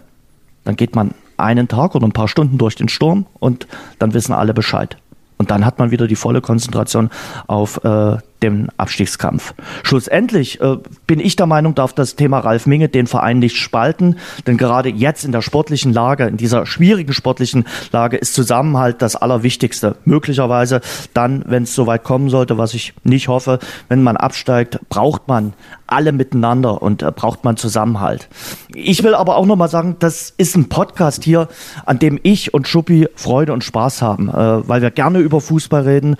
Dann 0.64 0.76
geht 0.76 0.94
man 0.94 1.12
einen 1.36 1.68
Tag 1.68 1.94
oder 1.94 2.06
ein 2.06 2.12
paar 2.12 2.28
Stunden 2.28 2.58
durch 2.58 2.76
den 2.76 2.88
Sturm 2.88 3.26
und 3.38 3.66
dann 3.98 4.14
wissen 4.14 4.32
alle 4.32 4.54
Bescheid. 4.54 4.96
Und 5.36 5.50
dann 5.50 5.64
hat 5.64 5.78
man 5.78 5.90
wieder 5.90 6.06
die 6.06 6.16
volle 6.16 6.40
Konzentration 6.40 7.10
auf 7.46 7.82
äh, 7.84 8.18
den 8.44 8.68
Abstiegskampf. 8.76 9.54
Schlussendlich 9.82 10.60
äh, 10.60 10.76
bin 11.06 11.20
ich 11.20 11.36
der 11.36 11.46
Meinung, 11.46 11.74
darf 11.74 11.92
das 11.92 12.16
Thema 12.16 12.40
Ralf 12.40 12.66
Minge 12.66 12.88
den 12.88 13.06
Verein 13.06 13.38
nicht 13.38 13.56
spalten, 13.56 14.16
denn 14.46 14.56
gerade 14.56 14.88
jetzt 14.88 15.24
in 15.24 15.32
der 15.32 15.42
sportlichen 15.42 15.92
Lage, 15.92 16.24
in 16.24 16.36
dieser 16.36 16.66
schwierigen 16.66 17.12
sportlichen 17.12 17.64
Lage, 17.92 18.16
ist 18.16 18.34
Zusammenhalt 18.34 19.02
das 19.02 19.16
Allerwichtigste. 19.16 19.96
Möglicherweise 20.04 20.80
dann, 21.14 21.44
wenn 21.46 21.64
es 21.64 21.74
soweit 21.74 22.04
kommen 22.04 22.30
sollte, 22.30 22.58
was 22.58 22.74
ich 22.74 22.94
nicht 23.02 23.28
hoffe, 23.28 23.58
wenn 23.88 24.02
man 24.02 24.16
absteigt, 24.16 24.80
braucht 24.88 25.28
man 25.28 25.54
alle 25.86 26.12
miteinander 26.12 26.82
und 26.82 27.02
äh, 27.02 27.10
braucht 27.10 27.44
man 27.44 27.56
Zusammenhalt. 27.56 28.28
Ich 28.74 29.02
will 29.02 29.14
aber 29.14 29.36
auch 29.36 29.46
nochmal 29.46 29.68
sagen, 29.68 29.96
das 29.98 30.32
ist 30.36 30.56
ein 30.56 30.68
Podcast 30.68 31.24
hier, 31.24 31.48
an 31.86 31.98
dem 31.98 32.18
ich 32.22 32.52
und 32.52 32.68
Schuppi 32.68 33.08
Freude 33.14 33.52
und 33.52 33.64
Spaß 33.64 34.02
haben, 34.02 34.28
äh, 34.28 34.68
weil 34.68 34.82
wir 34.82 34.90
gerne 34.90 35.18
über 35.18 35.40
Fußball 35.40 35.82
reden 35.82 36.16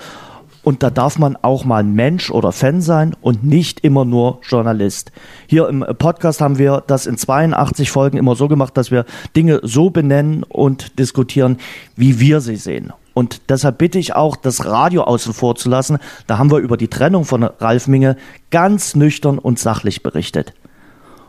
und 0.64 0.82
da 0.82 0.90
darf 0.90 1.18
man 1.18 1.36
auch 1.42 1.64
mal 1.64 1.84
Mensch 1.84 2.30
oder 2.30 2.50
Fan 2.50 2.80
sein 2.80 3.14
und 3.20 3.44
nicht 3.44 3.80
immer 3.80 4.04
nur 4.04 4.40
Journalist. 4.42 5.12
Hier 5.46 5.68
im 5.68 5.84
Podcast 5.98 6.40
haben 6.40 6.58
wir 6.58 6.82
das 6.86 7.06
in 7.06 7.18
82 7.18 7.90
Folgen 7.90 8.16
immer 8.16 8.34
so 8.34 8.48
gemacht, 8.48 8.76
dass 8.76 8.90
wir 8.90 9.04
Dinge 9.36 9.60
so 9.62 9.90
benennen 9.90 10.42
und 10.42 10.98
diskutieren, 10.98 11.58
wie 11.96 12.18
wir 12.18 12.40
sie 12.40 12.56
sehen. 12.56 12.92
Und 13.12 13.42
deshalb 13.48 13.78
bitte 13.78 13.98
ich 13.98 14.16
auch, 14.16 14.36
das 14.36 14.64
Radio 14.64 15.04
außen 15.04 15.34
vor 15.34 15.54
zu 15.54 15.68
lassen. 15.68 15.98
Da 16.26 16.38
haben 16.38 16.50
wir 16.50 16.58
über 16.58 16.76
die 16.76 16.88
Trennung 16.88 17.24
von 17.24 17.44
Ralf 17.44 17.86
Minge 17.86 18.16
ganz 18.50 18.96
nüchtern 18.96 19.38
und 19.38 19.58
sachlich 19.58 20.02
berichtet. 20.02 20.54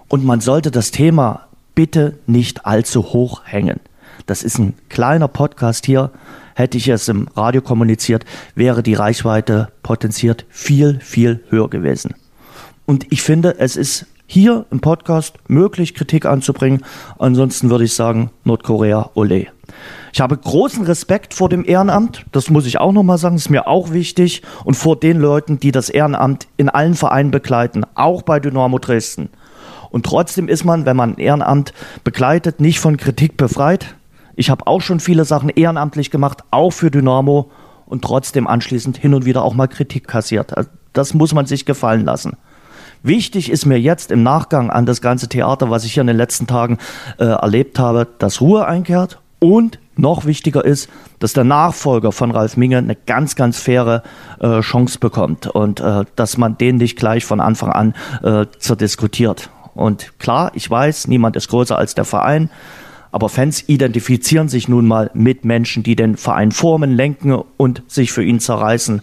Und 0.08 0.26
man 0.26 0.40
sollte 0.40 0.72
das 0.72 0.92
Thema 0.92 1.48
bitte 1.76 2.18
nicht 2.26 2.66
allzu 2.66 3.04
hoch 3.04 3.42
hängen. 3.44 3.82
Das 4.26 4.44
ist 4.44 4.58
ein 4.58 4.74
kleiner 4.90 5.28
Podcast 5.28 5.86
hier 5.86 6.12
Hätte 6.58 6.78
ich 6.78 6.88
es 6.88 7.10
im 7.10 7.28
Radio 7.36 7.62
kommuniziert, 7.62 8.26
wäre 8.56 8.82
die 8.82 8.94
Reichweite 8.94 9.68
potenziert 9.84 10.46
viel, 10.50 11.00
viel 11.02 11.44
höher 11.50 11.70
gewesen. 11.70 12.16
Und 12.86 13.12
ich 13.12 13.22
finde, 13.22 13.60
es 13.60 13.76
ist 13.76 14.06
hier 14.26 14.66
im 14.72 14.80
Podcast 14.80 15.36
möglich, 15.48 15.94
Kritik 15.94 16.26
anzubringen. 16.26 16.84
Ansonsten 17.20 17.70
würde 17.70 17.84
ich 17.84 17.94
sagen, 17.94 18.32
Nordkorea, 18.46 19.12
ole. 19.16 19.48
Ich 20.14 20.22
habe 20.22 20.38
großen 20.38 20.86
Respekt 20.86 21.34
vor 21.34 21.50
dem 21.50 21.66
Ehrenamt, 21.66 22.26
das 22.32 22.50
muss 22.50 22.66
ich 22.66 22.80
auch 22.80 22.94
nochmal 22.94 23.18
sagen, 23.18 23.36
ist 23.36 23.50
mir 23.50 23.68
auch 23.68 23.92
wichtig, 23.92 24.42
und 24.64 24.76
vor 24.76 24.98
den 24.98 25.20
Leuten, 25.20 25.60
die 25.60 25.74
das 25.74 25.90
Ehrenamt 25.90 26.48
in 26.56 26.70
allen 26.70 26.96
Vereinen 26.96 27.32
begleiten, 27.32 27.84
auch 27.96 28.22
bei 28.22 28.40
Dynamo 28.40 28.80
Dresden. 28.80 29.30
Und 29.90 30.06
trotzdem 30.06 30.48
ist 30.48 30.64
man, 30.64 30.86
wenn 30.86 30.96
man 30.96 31.16
ein 31.16 31.20
Ehrenamt 31.20 31.74
begleitet, 32.04 32.62
nicht 32.62 32.80
von 32.80 32.98
Kritik 32.98 33.38
befreit. 33.38 33.96
Ich 34.36 34.50
habe 34.50 34.68
auch 34.68 34.82
schon 34.82 35.00
viele 35.00 35.26
Sachen 35.26 35.50
ehrenamtlich 35.50 36.12
gemacht, 36.12 36.44
auch 36.52 36.72
für 36.72 36.92
Dynamo 36.92 37.52
und 37.86 38.04
trotzdem 38.04 38.48
anschließend 38.48 38.98
hin 38.98 39.14
und 39.14 39.26
wieder 39.26 39.44
auch 39.44 39.54
mal 39.54 39.68
Kritik 39.68 40.08
kassiert. 40.08 40.56
Also 40.58 40.70
das 40.94 41.14
muss 41.14 41.34
man 41.34 41.46
sich 41.46 41.66
gefallen 41.66 42.06
lassen. 42.06 42.38
Wichtig 43.04 43.52
ist 43.52 43.66
mir 43.66 43.80
jetzt 43.80 44.12
im 44.12 44.24
Nachgang 44.24 44.72
an 44.72 44.86
das 44.86 45.02
ganze 45.02 45.30
Theater, 45.30 45.70
was 45.70 45.86
ich 45.86 45.94
hier 45.94 46.02
in 46.02 46.08
den 46.08 46.18
letzten 46.18 46.48
Tagen 46.48 46.80
äh, 47.20 47.26
erlebt 47.26 47.78
habe, 47.78 48.08
dass 48.18 48.42
Ruhe 48.42 48.66
einkehrt 48.66 49.20
und 49.40 49.80
noch 49.96 50.26
wichtiger 50.26 50.66
ist, 50.66 50.90
dass 51.20 51.34
der 51.34 51.44
Nachfolger 51.44 52.12
von 52.12 52.32
Ralf 52.32 52.58
Minge 52.58 52.78
eine 52.78 52.96
ganz, 52.96 53.36
ganz 53.36 53.60
faire 53.60 54.04
äh, 54.40 54.60
Chance 54.62 55.00
bekommt 55.00 55.48
und 55.48 55.80
äh, 55.80 56.06
dass 56.16 56.38
man 56.38 56.58
den 56.58 56.78
nicht 56.78 56.98
gleich 56.98 57.26
von 57.26 57.40
Anfang 57.40 57.72
an 57.72 57.94
äh, 58.24 58.48
zerdiskutiert. 58.58 59.50
Und 59.76 60.18
klar, 60.20 60.52
ich 60.56 60.70
weiß, 60.70 61.08
niemand 61.08 61.36
ist 61.36 61.50
größer 61.50 61.78
als 61.78 61.96
der 61.96 62.06
Verein. 62.06 62.50
Aber 63.16 63.30
Fans 63.30 63.64
identifizieren 63.70 64.50
sich 64.50 64.68
nun 64.68 64.90
mal 64.90 65.10
mit 65.14 65.46
Menschen, 65.46 65.84
die 65.84 65.96
den 65.96 66.18
Verein 66.18 66.52
formen, 66.52 66.92
lenken 66.92 67.32
und 67.56 67.82
sich 67.88 68.12
für 68.12 68.22
ihn 68.22 68.42
zerreißen. 68.42 69.02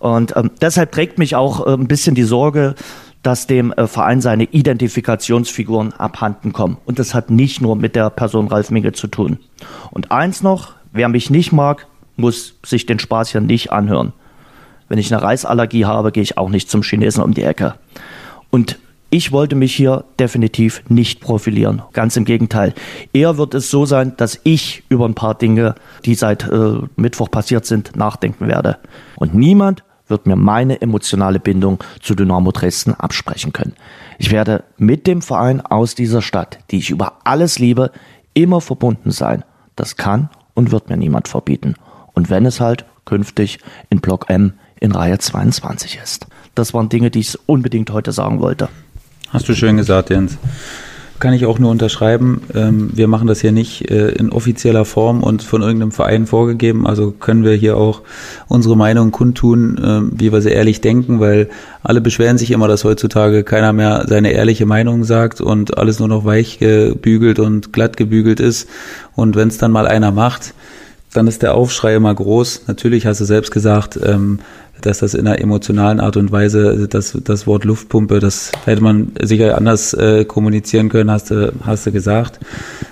Und 0.00 0.36
ähm, 0.36 0.50
deshalb 0.60 0.92
trägt 0.92 1.18
mich 1.18 1.34
auch 1.34 1.66
äh, 1.66 1.70
ein 1.70 1.88
bisschen 1.88 2.14
die 2.14 2.24
Sorge, 2.24 2.74
dass 3.22 3.46
dem 3.46 3.72
äh, 3.72 3.86
Verein 3.86 4.20
seine 4.20 4.44
Identifikationsfiguren 4.44 5.94
abhanden 5.94 6.52
kommen. 6.52 6.76
Und 6.84 6.98
das 6.98 7.14
hat 7.14 7.30
nicht 7.30 7.62
nur 7.62 7.74
mit 7.74 7.96
der 7.96 8.10
Person 8.10 8.48
Ralf 8.48 8.70
Minge 8.70 8.92
zu 8.92 9.06
tun. 9.06 9.38
Und 9.90 10.12
eins 10.12 10.42
noch, 10.42 10.74
wer 10.92 11.08
mich 11.08 11.30
nicht 11.30 11.50
mag, 11.50 11.86
muss 12.18 12.56
sich 12.66 12.84
den 12.84 12.98
Spaß 12.98 13.30
hier 13.30 13.40
nicht 13.40 13.72
anhören. 13.72 14.12
Wenn 14.90 14.98
ich 14.98 15.10
eine 15.10 15.22
Reisallergie 15.22 15.86
habe, 15.86 16.12
gehe 16.12 16.22
ich 16.22 16.36
auch 16.36 16.50
nicht 16.50 16.68
zum 16.68 16.82
Chinesen 16.82 17.22
um 17.22 17.32
die 17.32 17.44
Ecke. 17.44 17.76
Und 18.50 18.78
ich 19.10 19.32
wollte 19.32 19.54
mich 19.54 19.74
hier 19.74 20.04
definitiv 20.18 20.82
nicht 20.88 21.20
profilieren. 21.20 21.82
Ganz 21.92 22.16
im 22.16 22.24
Gegenteil. 22.24 22.74
Eher 23.12 23.38
wird 23.38 23.54
es 23.54 23.70
so 23.70 23.86
sein, 23.86 24.14
dass 24.16 24.40
ich 24.44 24.82
über 24.88 25.06
ein 25.06 25.14
paar 25.14 25.34
Dinge, 25.34 25.74
die 26.04 26.14
seit 26.14 26.48
äh, 26.48 26.78
Mittwoch 26.96 27.30
passiert 27.30 27.66
sind, 27.66 27.96
nachdenken 27.96 28.48
werde. 28.48 28.78
Und 29.16 29.34
niemand 29.34 29.84
wird 30.08 30.26
mir 30.26 30.36
meine 30.36 30.82
emotionale 30.82 31.40
Bindung 31.40 31.82
zu 32.00 32.14
Dynamo 32.14 32.52
Dresden 32.52 32.94
absprechen 32.94 33.52
können. 33.52 33.74
Ich 34.18 34.30
werde 34.30 34.64
mit 34.76 35.06
dem 35.06 35.22
Verein 35.22 35.60
aus 35.60 35.94
dieser 35.94 36.20
Stadt, 36.20 36.58
die 36.70 36.78
ich 36.78 36.90
über 36.90 37.20
alles 37.24 37.58
liebe, 37.58 37.90
immer 38.34 38.60
verbunden 38.60 39.10
sein. 39.10 39.44
Das 39.76 39.96
kann 39.96 40.28
und 40.54 40.72
wird 40.72 40.90
mir 40.90 40.96
niemand 40.96 41.28
verbieten. 41.28 41.74
Und 42.12 42.30
wenn 42.30 42.46
es 42.46 42.60
halt 42.60 42.84
künftig 43.04 43.58
in 43.90 44.00
Block 44.00 44.28
M 44.28 44.54
in 44.80 44.92
Reihe 44.92 45.18
22 45.18 45.98
ist. 46.02 46.26
Das 46.54 46.74
waren 46.74 46.88
Dinge, 46.88 47.10
die 47.10 47.20
ich 47.20 47.38
unbedingt 47.46 47.90
heute 47.90 48.12
sagen 48.12 48.40
wollte. 48.40 48.68
Hast 49.34 49.48
du 49.48 49.54
schön 49.56 49.76
gesagt, 49.76 50.10
Jens. 50.10 50.38
Kann 51.18 51.32
ich 51.32 51.44
auch 51.44 51.58
nur 51.58 51.72
unterschreiben. 51.72 52.42
Ähm, 52.54 52.90
wir 52.94 53.08
machen 53.08 53.26
das 53.26 53.40
hier 53.40 53.50
nicht 53.50 53.90
äh, 53.90 54.10
in 54.10 54.30
offizieller 54.30 54.84
Form 54.84 55.24
und 55.24 55.42
von 55.42 55.60
irgendeinem 55.60 55.90
Verein 55.90 56.28
vorgegeben. 56.28 56.86
Also 56.86 57.10
können 57.10 57.42
wir 57.42 57.54
hier 57.54 57.76
auch 57.76 58.02
unsere 58.46 58.76
Meinung 58.76 59.10
kundtun, 59.10 59.80
ähm, 59.84 60.12
wie 60.14 60.32
wir 60.32 60.40
sie 60.40 60.50
ehrlich 60.50 60.82
denken, 60.82 61.18
weil 61.18 61.48
alle 61.82 62.00
beschweren 62.00 62.38
sich 62.38 62.52
immer, 62.52 62.68
dass 62.68 62.84
heutzutage 62.84 63.42
keiner 63.42 63.72
mehr 63.72 64.04
seine 64.06 64.30
ehrliche 64.30 64.66
Meinung 64.66 65.02
sagt 65.02 65.40
und 65.40 65.78
alles 65.78 65.98
nur 65.98 66.06
noch 66.06 66.24
weich 66.24 66.60
gebügelt 66.60 67.40
und 67.40 67.72
glatt 67.72 67.96
gebügelt 67.96 68.38
ist. 68.38 68.68
Und 69.16 69.34
wenn 69.34 69.48
es 69.48 69.58
dann 69.58 69.72
mal 69.72 69.88
einer 69.88 70.12
macht, 70.12 70.54
dann 71.12 71.26
ist 71.26 71.42
der 71.42 71.56
Aufschrei 71.56 71.96
immer 71.96 72.14
groß. 72.14 72.68
Natürlich 72.68 73.04
hast 73.06 73.20
du 73.20 73.24
selbst 73.24 73.50
gesagt, 73.50 73.98
ähm, 74.00 74.38
dass 74.86 74.98
das 74.98 75.14
in 75.14 75.26
einer 75.26 75.40
emotionalen 75.40 76.00
Art 76.00 76.16
und 76.16 76.30
Weise, 76.32 76.88
das, 76.88 77.16
das 77.24 77.46
Wort 77.46 77.64
Luftpumpe, 77.64 78.20
das 78.20 78.52
hätte 78.64 78.82
man 78.82 79.12
sicher 79.22 79.56
anders 79.56 79.94
äh, 79.94 80.24
kommunizieren 80.24 80.88
können, 80.88 81.10
hast 81.10 81.30
du, 81.30 81.52
hast 81.64 81.86
du 81.86 81.92
gesagt. 81.92 82.40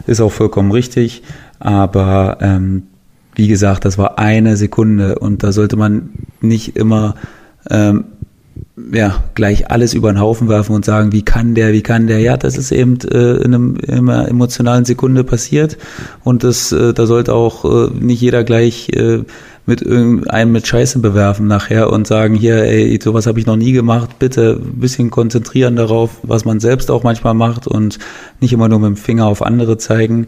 Ist 0.06 0.20
auch 0.20 0.32
vollkommen 0.32 0.72
richtig. 0.72 1.22
Aber 1.58 2.38
ähm, 2.40 2.84
wie 3.34 3.48
gesagt, 3.48 3.84
das 3.84 3.98
war 3.98 4.18
eine 4.18 4.56
Sekunde 4.56 5.18
und 5.18 5.42
da 5.42 5.52
sollte 5.52 5.76
man 5.76 6.10
nicht 6.40 6.76
immer 6.76 7.14
ähm, 7.70 8.04
ja, 8.92 9.22
gleich 9.34 9.70
alles 9.70 9.94
über 9.94 10.12
den 10.12 10.20
Haufen 10.20 10.48
werfen 10.48 10.74
und 10.74 10.84
sagen, 10.84 11.12
wie 11.12 11.22
kann 11.22 11.54
der, 11.54 11.72
wie 11.72 11.82
kann 11.82 12.06
der? 12.06 12.20
Ja, 12.20 12.36
das 12.36 12.56
ist 12.56 12.72
eben 12.72 12.98
äh, 13.00 13.36
in, 13.36 13.54
einem, 13.54 13.76
in 13.76 14.08
einer 14.08 14.28
emotionalen 14.28 14.84
Sekunde 14.84 15.24
passiert 15.24 15.78
und 16.24 16.42
das, 16.42 16.72
äh, 16.72 16.92
da 16.92 17.06
sollte 17.06 17.34
auch 17.34 17.64
äh, 17.64 17.90
nicht 17.94 18.20
jeder 18.20 18.44
gleich 18.44 18.88
äh, 18.90 19.24
mit 19.64 19.80
irgendeinem 19.80 20.52
mit 20.52 20.66
Scheiße 20.66 20.98
bewerfen 20.98 21.46
nachher 21.46 21.90
und 21.90 22.06
sagen, 22.06 22.34
hier, 22.34 22.64
ey, 22.64 22.98
sowas 23.02 23.26
habe 23.26 23.38
ich 23.38 23.46
noch 23.46 23.56
nie 23.56 23.72
gemacht, 23.72 24.18
bitte 24.18 24.60
ein 24.60 24.80
bisschen 24.80 25.10
konzentrieren 25.10 25.76
darauf, 25.76 26.18
was 26.22 26.44
man 26.44 26.58
selbst 26.58 26.90
auch 26.90 27.04
manchmal 27.04 27.34
macht 27.34 27.66
und 27.66 27.98
nicht 28.40 28.52
immer 28.52 28.68
nur 28.68 28.80
mit 28.80 28.88
dem 28.88 28.96
Finger 28.96 29.26
auf 29.26 29.42
andere 29.42 29.78
zeigen. 29.78 30.26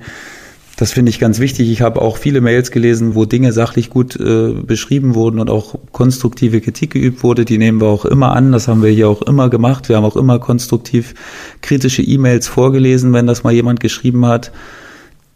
Das 0.76 0.92
finde 0.92 1.10
ich 1.10 1.20
ganz 1.20 1.38
wichtig. 1.38 1.70
Ich 1.70 1.82
habe 1.82 2.02
auch 2.02 2.16
viele 2.16 2.40
Mails 2.40 2.72
gelesen, 2.72 3.14
wo 3.14 3.26
Dinge 3.26 3.52
sachlich 3.52 3.90
gut 3.90 4.16
äh, 4.16 4.54
beschrieben 4.54 5.14
wurden 5.14 5.38
und 5.38 5.48
auch 5.48 5.76
konstruktive 5.92 6.60
Kritik 6.60 6.90
geübt 6.90 7.22
wurde. 7.22 7.44
Die 7.44 7.58
nehmen 7.58 7.80
wir 7.80 7.86
auch 7.86 8.04
immer 8.04 8.34
an. 8.34 8.50
Das 8.50 8.66
haben 8.66 8.82
wir 8.82 8.90
hier 8.90 9.08
auch 9.08 9.22
immer 9.22 9.50
gemacht. 9.50 9.88
Wir 9.88 9.96
haben 9.96 10.04
auch 10.04 10.16
immer 10.16 10.40
konstruktiv 10.40 11.14
kritische 11.60 12.02
E-Mails 12.02 12.48
vorgelesen, 12.48 13.12
wenn 13.12 13.28
das 13.28 13.44
mal 13.44 13.52
jemand 13.52 13.78
geschrieben 13.78 14.26
hat. 14.26 14.50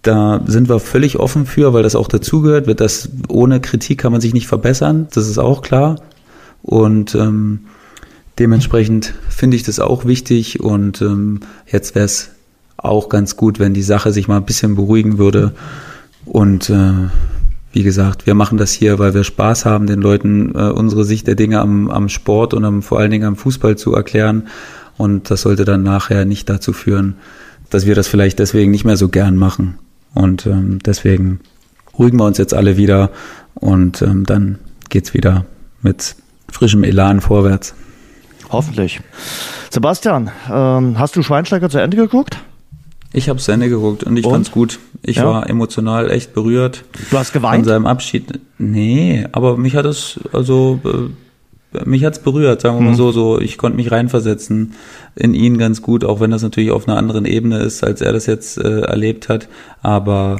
Da 0.08 0.40
sind 0.46 0.70
wir 0.70 0.80
völlig 0.80 1.18
offen 1.18 1.44
für, 1.44 1.74
weil 1.74 1.82
das 1.82 1.94
auch 1.94 2.08
dazugehört. 2.08 2.66
Wird 2.66 2.80
das 2.80 3.10
ohne 3.28 3.60
Kritik 3.60 3.98
kann 3.98 4.10
man 4.10 4.22
sich 4.22 4.32
nicht 4.32 4.46
verbessern. 4.46 5.06
Das 5.12 5.28
ist 5.28 5.36
auch 5.36 5.60
klar. 5.60 6.00
Und 6.62 7.14
ähm, 7.14 7.66
dementsprechend 8.38 9.12
finde 9.28 9.58
ich 9.58 9.64
das 9.64 9.80
auch 9.80 10.06
wichtig. 10.06 10.60
Und 10.60 11.02
ähm, 11.02 11.40
jetzt 11.70 11.94
wäre 11.94 12.06
es 12.06 12.30
auch 12.78 13.10
ganz 13.10 13.36
gut, 13.36 13.58
wenn 13.58 13.74
die 13.74 13.82
Sache 13.82 14.10
sich 14.10 14.28
mal 14.28 14.38
ein 14.38 14.46
bisschen 14.46 14.76
beruhigen 14.76 15.18
würde. 15.18 15.52
Und 16.24 16.70
äh, 16.70 17.10
wie 17.72 17.82
gesagt, 17.82 18.24
wir 18.24 18.34
machen 18.34 18.56
das 18.56 18.72
hier, 18.72 18.98
weil 18.98 19.12
wir 19.12 19.24
Spaß 19.24 19.66
haben, 19.66 19.86
den 19.86 20.00
Leuten 20.00 20.54
äh, 20.54 20.70
unsere 20.70 21.04
Sicht 21.04 21.26
der 21.26 21.34
Dinge 21.34 21.60
am, 21.60 21.90
am 21.90 22.08
Sport 22.08 22.54
und 22.54 22.64
am, 22.64 22.80
vor 22.80 22.98
allen 22.98 23.10
Dingen 23.10 23.26
am 23.26 23.36
Fußball 23.36 23.76
zu 23.76 23.92
erklären. 23.92 24.48
Und 24.96 25.30
das 25.30 25.42
sollte 25.42 25.66
dann 25.66 25.82
nachher 25.82 26.24
nicht 26.24 26.48
dazu 26.48 26.72
führen, 26.72 27.16
dass 27.68 27.84
wir 27.84 27.94
das 27.94 28.08
vielleicht 28.08 28.38
deswegen 28.38 28.70
nicht 28.70 28.86
mehr 28.86 28.96
so 28.96 29.10
gern 29.10 29.36
machen. 29.36 29.76
Und 30.14 30.46
ähm, 30.46 30.78
deswegen 30.84 31.40
ruhigen 31.98 32.18
wir 32.18 32.24
uns 32.24 32.38
jetzt 32.38 32.54
alle 32.54 32.76
wieder 32.76 33.10
und 33.54 34.02
ähm, 34.02 34.24
dann 34.24 34.58
geht's 34.88 35.14
wieder 35.14 35.44
mit 35.82 36.16
frischem 36.50 36.84
Elan 36.84 37.20
vorwärts. 37.20 37.74
Hoffentlich. 38.50 39.00
Sebastian, 39.70 40.30
ähm, 40.50 40.98
hast 40.98 41.16
du 41.16 41.22
Schweinsteiger 41.22 41.68
zu 41.68 41.78
Ende 41.78 41.96
geguckt? 41.96 42.38
Ich 43.12 43.28
habe 43.28 43.38
zu 43.38 43.52
Ende 43.52 43.68
geguckt 43.68 44.04
und 44.04 44.16
ich 44.16 44.24
und? 44.24 44.32
fand's 44.32 44.50
gut. 44.50 44.78
Ich 45.02 45.16
ja? 45.16 45.26
war 45.26 45.48
emotional 45.48 46.10
echt 46.10 46.34
berührt. 46.34 46.84
Du 47.10 47.18
hast 47.18 47.32
geweint? 47.32 47.64
Von 47.64 47.68
seinem 47.68 47.86
Abschied. 47.86 48.40
Nee, 48.58 49.26
aber 49.32 49.56
mich 49.56 49.76
hat 49.76 49.86
es, 49.86 50.20
also 50.32 50.80
äh, 50.84 51.10
mich 51.84 52.04
hat's 52.04 52.20
berührt, 52.20 52.60
sagen 52.60 52.76
wir 52.76 52.82
mal 52.82 52.92
mhm. 52.92 52.96
so, 52.96 53.12
so. 53.12 53.40
Ich 53.40 53.58
konnte 53.58 53.76
mich 53.76 53.90
reinversetzen 53.90 54.74
in 55.14 55.34
ihn 55.34 55.58
ganz 55.58 55.82
gut, 55.82 56.04
auch 56.04 56.20
wenn 56.20 56.30
das 56.30 56.42
natürlich 56.42 56.70
auf 56.70 56.88
einer 56.88 56.96
anderen 56.96 57.24
Ebene 57.24 57.58
ist, 57.58 57.84
als 57.84 58.00
er 58.00 58.12
das 58.12 58.26
jetzt 58.26 58.58
äh, 58.58 58.80
erlebt 58.80 59.28
hat. 59.28 59.48
Aber 59.82 60.38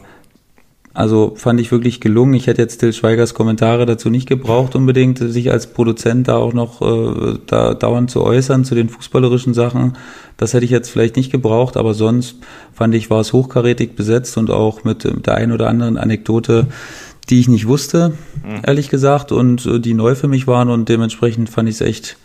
also 0.98 1.34
fand 1.36 1.60
ich 1.60 1.70
wirklich 1.70 2.00
gelungen. 2.00 2.34
Ich 2.34 2.48
hätte 2.48 2.60
jetzt 2.60 2.78
Till 2.78 2.92
Schweigers 2.92 3.32
Kommentare 3.32 3.86
dazu 3.86 4.10
nicht 4.10 4.28
gebraucht, 4.28 4.74
unbedingt 4.74 5.18
sich 5.18 5.52
als 5.52 5.68
Produzent 5.68 6.26
da 6.26 6.38
auch 6.38 6.52
noch 6.52 6.82
äh, 6.82 7.38
da 7.46 7.74
dauernd 7.74 8.10
zu 8.10 8.22
äußern 8.22 8.64
zu 8.64 8.74
den 8.74 8.88
fußballerischen 8.88 9.54
Sachen. 9.54 9.96
Das 10.38 10.54
hätte 10.54 10.64
ich 10.64 10.72
jetzt 10.72 10.90
vielleicht 10.90 11.14
nicht 11.14 11.30
gebraucht, 11.30 11.76
aber 11.76 11.94
sonst 11.94 12.38
fand 12.72 12.96
ich, 12.96 13.10
war 13.10 13.20
es 13.20 13.32
hochkarätig 13.32 13.94
besetzt 13.94 14.36
und 14.38 14.50
auch 14.50 14.82
mit, 14.82 15.04
mit 15.04 15.28
der 15.28 15.36
einen 15.36 15.52
oder 15.52 15.68
anderen 15.68 15.98
Anekdote, 15.98 16.66
die 17.30 17.40
ich 17.40 17.48
nicht 17.48 17.66
wusste, 17.66 18.14
mhm. 18.44 18.62
ehrlich 18.66 18.88
gesagt, 18.88 19.32
und 19.32 19.66
äh, 19.66 19.80
die 19.80 19.94
neu 19.94 20.14
für 20.14 20.28
mich 20.28 20.46
waren 20.46 20.68
und 20.68 20.88
dementsprechend 20.88 21.48
fand 21.48 21.68
ich 21.68 21.76
es 21.76 21.80
echt 21.80 22.16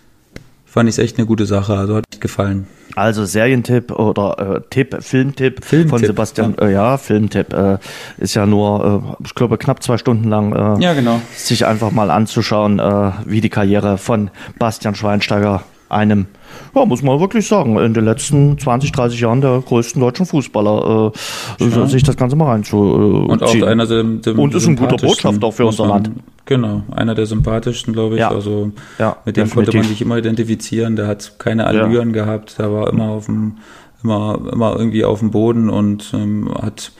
fand 0.74 0.89
ich 0.89 0.97
echt 0.97 1.20
eine 1.20 1.28
gute 1.28 1.45
Sache. 1.45 1.78
Also 1.78 1.97
hat 1.97 2.06
gefallen. 2.20 2.66
Also 2.95 3.26
Serientipp 3.26 3.91
oder 3.91 4.56
äh, 4.56 4.62
Tipp, 4.72 4.97
Filmtipp, 5.01 5.64
Filmtipp 5.64 5.89
von 5.89 6.04
Sebastian. 6.04 6.56
Ja, 6.60 6.66
äh, 6.66 6.74
ja 6.74 6.97
Filmtipp 6.97 7.54
äh, 7.54 7.78
ist 8.18 8.34
ja 8.34 8.47
nur, 8.47 9.18
äh, 9.22 9.24
ich 9.26 9.36
glaube, 9.36 9.60
knapp 9.60 9.84
zwei 9.84 9.99
Stunden 9.99 10.30
lang. 10.30 10.51
Äh, 10.51 10.84
ja, 10.84 10.93
genau. 10.93 11.22
Sich 11.36 11.68
einfach 11.68 11.91
mal 11.91 12.10
anzuschauen, 12.10 12.80
äh, 12.80 13.12
wie 13.26 13.41
die 13.41 13.49
Karriere 13.49 13.99
von 13.99 14.32
Bastian 14.58 14.95
Schweinsteiger 14.95 15.64
einem, 15.90 16.28
ja, 16.76 16.86
muss 16.86 17.04
man 17.04 17.20
wirklich 17.20 17.48
sagen, 17.48 17.78
in 17.78 17.94
den 17.94 18.06
letzten 18.06 18.58
20, 18.58 18.92
30 18.92 19.20
Jahren 19.20 19.42
der 19.42 19.62
größten 19.66 20.02
deutschen 20.02 20.26
Fußballer 20.26 21.14
äh, 21.60 21.66
ja. 21.66 21.86
sich 21.88 22.04
das 22.04 22.18
Ganze 22.18 22.36
mal 22.36 22.46
reinzuziehen. 22.46 23.26
Und 23.26 23.44
auch 23.44 23.62
einer 23.62 23.86
der, 23.86 24.04
der 24.04 24.38
Und 24.38 24.56
ist 24.56 24.68
ein 24.68 24.76
guter 24.76 24.98
Botschafter 24.98 25.48
auch 25.48 25.54
für 25.54 25.66
unser 25.66 25.88
Land. 25.88 26.12
Genau, 26.46 26.84
einer 26.92 27.16
der 27.16 27.26
sympathischsten, 27.26 27.94
glaube 27.94 28.16
ich. 28.16 28.22
Ja. 28.22 28.30
Also 28.30 28.72
ja, 29.00 29.18
mit 29.26 29.38
dem 29.38 29.46
definitiv. 29.46 29.54
konnte 29.56 29.78
man 29.78 29.88
sich 29.88 30.02
immer 30.02 30.18
identifizieren. 30.18 30.96
Der 30.96 31.08
hat 31.08 31.40
keine 31.40 31.66
Allüren 31.66 32.12
gehabt. 32.12 32.60
Der 32.60 32.72
war 32.74 32.90
immer 32.90 33.10
auf 33.10 33.28
dem, 33.28 33.58
immer, 34.04 34.40
immer 34.52 34.76
irgendwie 34.76 35.06
auf 35.06 35.20
dem 35.20 35.32
Boden 35.32 35.70
und 35.70 36.12
ähm, 36.14 36.54
hat, 36.62 36.92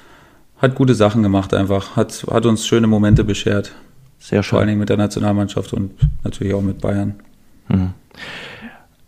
hat 0.60 0.76
gute 0.76 0.96
Sachen 0.96 1.24
gemacht 1.24 1.54
einfach. 1.54 1.98
Hat, 1.98 2.26
hat 2.32 2.46
uns 2.46 2.66
schöne 2.66 2.88
Momente 2.88 3.24
beschert. 3.24 3.74
Sehr 4.20 4.42
schön. 4.42 4.52
Vor 4.52 4.60
allen 4.60 4.70
Dingen 4.70 4.80
mit 4.80 4.88
der 4.88 4.98
Nationalmannschaft 4.98 5.74
und 5.74 5.92
natürlich 6.24 6.54
auch 6.54 6.62
mit 6.62 6.80
Bayern. 6.80 7.16
Mhm. 7.68 7.90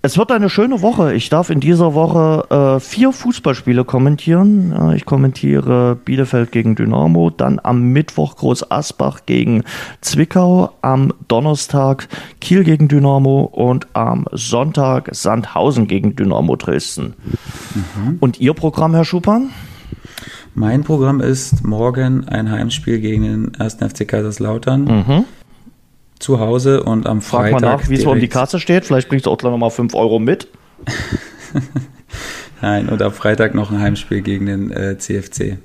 Es 0.06 0.20
wird 0.20 0.32
eine 0.32 0.52
schöne 0.52 0.84
Woche. 0.84 1.16
Ich 1.16 1.30
darf 1.30 1.50
in 1.50 1.60
dieser 1.60 1.96
Woche 1.96 2.76
äh, 2.76 2.80
vier 2.80 3.12
Fußballspiele 3.12 3.86
kommentieren. 3.86 4.72
Äh, 4.72 4.98
ich 4.98 5.06
kommentiere 5.06 5.96
Bielefeld 5.96 6.52
gegen 6.52 6.76
Dynamo, 6.76 7.32
dann 7.32 7.60
am 7.64 7.92
Mittwoch 7.92 8.36
Groß 8.36 8.70
Asbach 8.70 9.22
gegen 9.26 9.64
Zwickau, 10.02 10.74
am 10.84 11.12
Donnerstag 11.28 12.08
Kiel 12.40 12.64
gegen 12.64 12.88
Dynamo 12.88 13.46
und 13.46 13.88
am 13.94 14.28
Sonntag 14.32 15.10
Sandhausen 15.12 15.88
gegen 15.88 16.16
Dynamo 16.16 16.56
Dresden. 16.56 17.16
Mhm. 17.74 18.18
Und 18.20 18.40
Ihr 18.40 18.54
Programm, 18.54 18.94
Herr 18.94 19.06
Schupan? 19.06 19.50
Mein 20.54 20.84
Programm 20.84 21.20
ist 21.20 21.66
morgen 21.66 22.28
ein 22.28 22.52
Heimspiel 22.52 23.00
gegen 23.00 23.24
den 23.24 23.56
1. 23.60 23.78
FC 23.78 24.08
Kaiserslautern. 24.08 24.84
Mhm 24.84 25.26
zu 26.20 26.40
Hause 26.40 26.84
und 26.84 27.08
am 27.08 27.22
Freitag. 27.22 27.52
Frag 27.52 27.62
mal 27.62 27.78
nach, 27.78 27.90
wie 27.90 27.96
es 27.96 28.06
um 28.06 28.20
die 28.20 28.28
Kasse 28.28 28.60
steht. 28.60 28.86
Vielleicht 28.86 29.10
bringst 29.10 29.26
du 29.26 29.32
auch 29.32 29.38
gleich 29.38 29.52
nochmal 29.52 29.70
5 29.72 29.94
Euro 29.96 30.20
mit. 30.20 30.48
Nein, 32.62 32.90
und 32.90 33.02
am 33.02 33.12
Freitag 33.12 33.54
noch 33.54 33.72
ein 33.72 33.80
Heimspiel 33.80 34.22
gegen 34.22 34.46
den 34.46 34.72
äh, 34.72 34.98
CFC. 34.98 35.58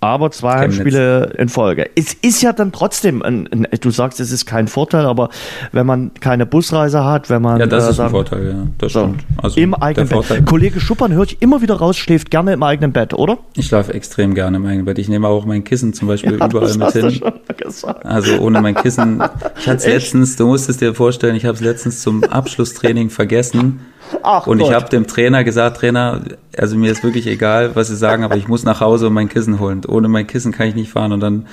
aber 0.00 0.30
zwei 0.30 0.52
Chemnitz. 0.60 0.78
Heimspiele 0.78 1.32
in 1.38 1.48
Folge. 1.48 1.90
Es 1.94 2.12
ist 2.14 2.42
ja 2.42 2.52
dann 2.52 2.72
trotzdem, 2.72 3.22
ein, 3.22 3.46
ein, 3.52 3.66
du 3.80 3.90
sagst, 3.90 4.20
es 4.20 4.32
ist 4.32 4.44
kein 4.46 4.66
Vorteil, 4.68 5.06
aber 5.06 5.28
wenn 5.72 5.86
man 5.86 6.12
keine 6.14 6.44
Busreise 6.46 7.04
hat, 7.04 7.30
wenn 7.30 7.42
man 7.42 7.60
Ja, 7.60 7.66
das 7.66 7.86
äh, 7.86 7.90
ist 7.90 8.00
ein 8.00 8.10
Vorteil, 8.10 8.46
ja. 8.48 8.66
Das 8.78 8.92
so, 8.92 9.00
stimmt. 9.00 9.24
Also 9.42 9.60
im 9.60 9.74
eigenen 9.74 10.08
Vorteil- 10.08 10.38
Bett. 10.38 10.46
Kollege 10.46 10.80
Schuppern 10.80 11.12
höre 11.12 11.24
ich 11.24 11.40
immer 11.40 11.62
wieder 11.62 11.76
raus, 11.76 11.96
schläft 11.96 12.30
gerne 12.30 12.52
im 12.54 12.62
eigenen 12.62 12.92
Bett, 12.92 13.14
oder? 13.14 13.38
Ich 13.54 13.66
schlafe 13.66 13.94
extrem 13.94 14.34
gerne 14.34 14.56
im 14.56 14.66
eigenen 14.66 14.86
Bett. 14.86 14.98
Ich 14.98 15.08
nehme 15.08 15.28
auch 15.28 15.44
mein 15.46 15.62
Kissen 15.64 15.92
zum 15.94 16.08
Beispiel 16.08 16.32
überall 16.42 16.50
das 16.50 16.76
mit 16.78 16.92
hin. 16.92 17.20
Gesagt. 17.64 18.04
Also 18.06 18.38
ohne 18.38 18.60
mein 18.60 18.74
Kissen. 18.74 19.22
Ich 19.58 19.66
hatte 19.66 19.78
es 19.78 19.86
letztens, 19.86 20.36
du 20.36 20.46
musst 20.46 20.68
es 20.68 20.76
dir 20.76 20.94
vorstellen, 20.94 21.34
ich 21.34 21.44
habe 21.44 21.54
es 21.54 21.60
letztens 21.60 22.02
zum 22.02 22.22
Abschlusstraining 22.24 23.10
vergessen. 23.10 23.80
Ach 24.22 24.46
Und 24.46 24.60
ich 24.60 24.72
habe 24.72 24.88
dem 24.88 25.06
Trainer 25.06 25.44
gesagt, 25.44 25.78
Trainer, 25.78 26.20
also 26.56 26.76
mir 26.76 26.92
ist 26.92 27.02
wirklich 27.02 27.26
egal, 27.26 27.74
was 27.74 27.88
Sie 27.88 27.96
sagen, 27.96 28.22
aber 28.22 28.36
ich 28.36 28.48
muss 28.48 28.64
nach 28.64 28.80
Hause 28.80 29.08
und 29.08 29.14
mein 29.14 29.28
Kissen 29.28 29.58
holen. 29.58 29.82
Ohne 29.86 30.08
mein 30.08 30.26
Kissen 30.26 30.52
kann 30.52 30.68
ich 30.68 30.74
nicht 30.74 30.92
fahren. 30.92 31.12
Und 31.12 31.20
dann 31.20 31.46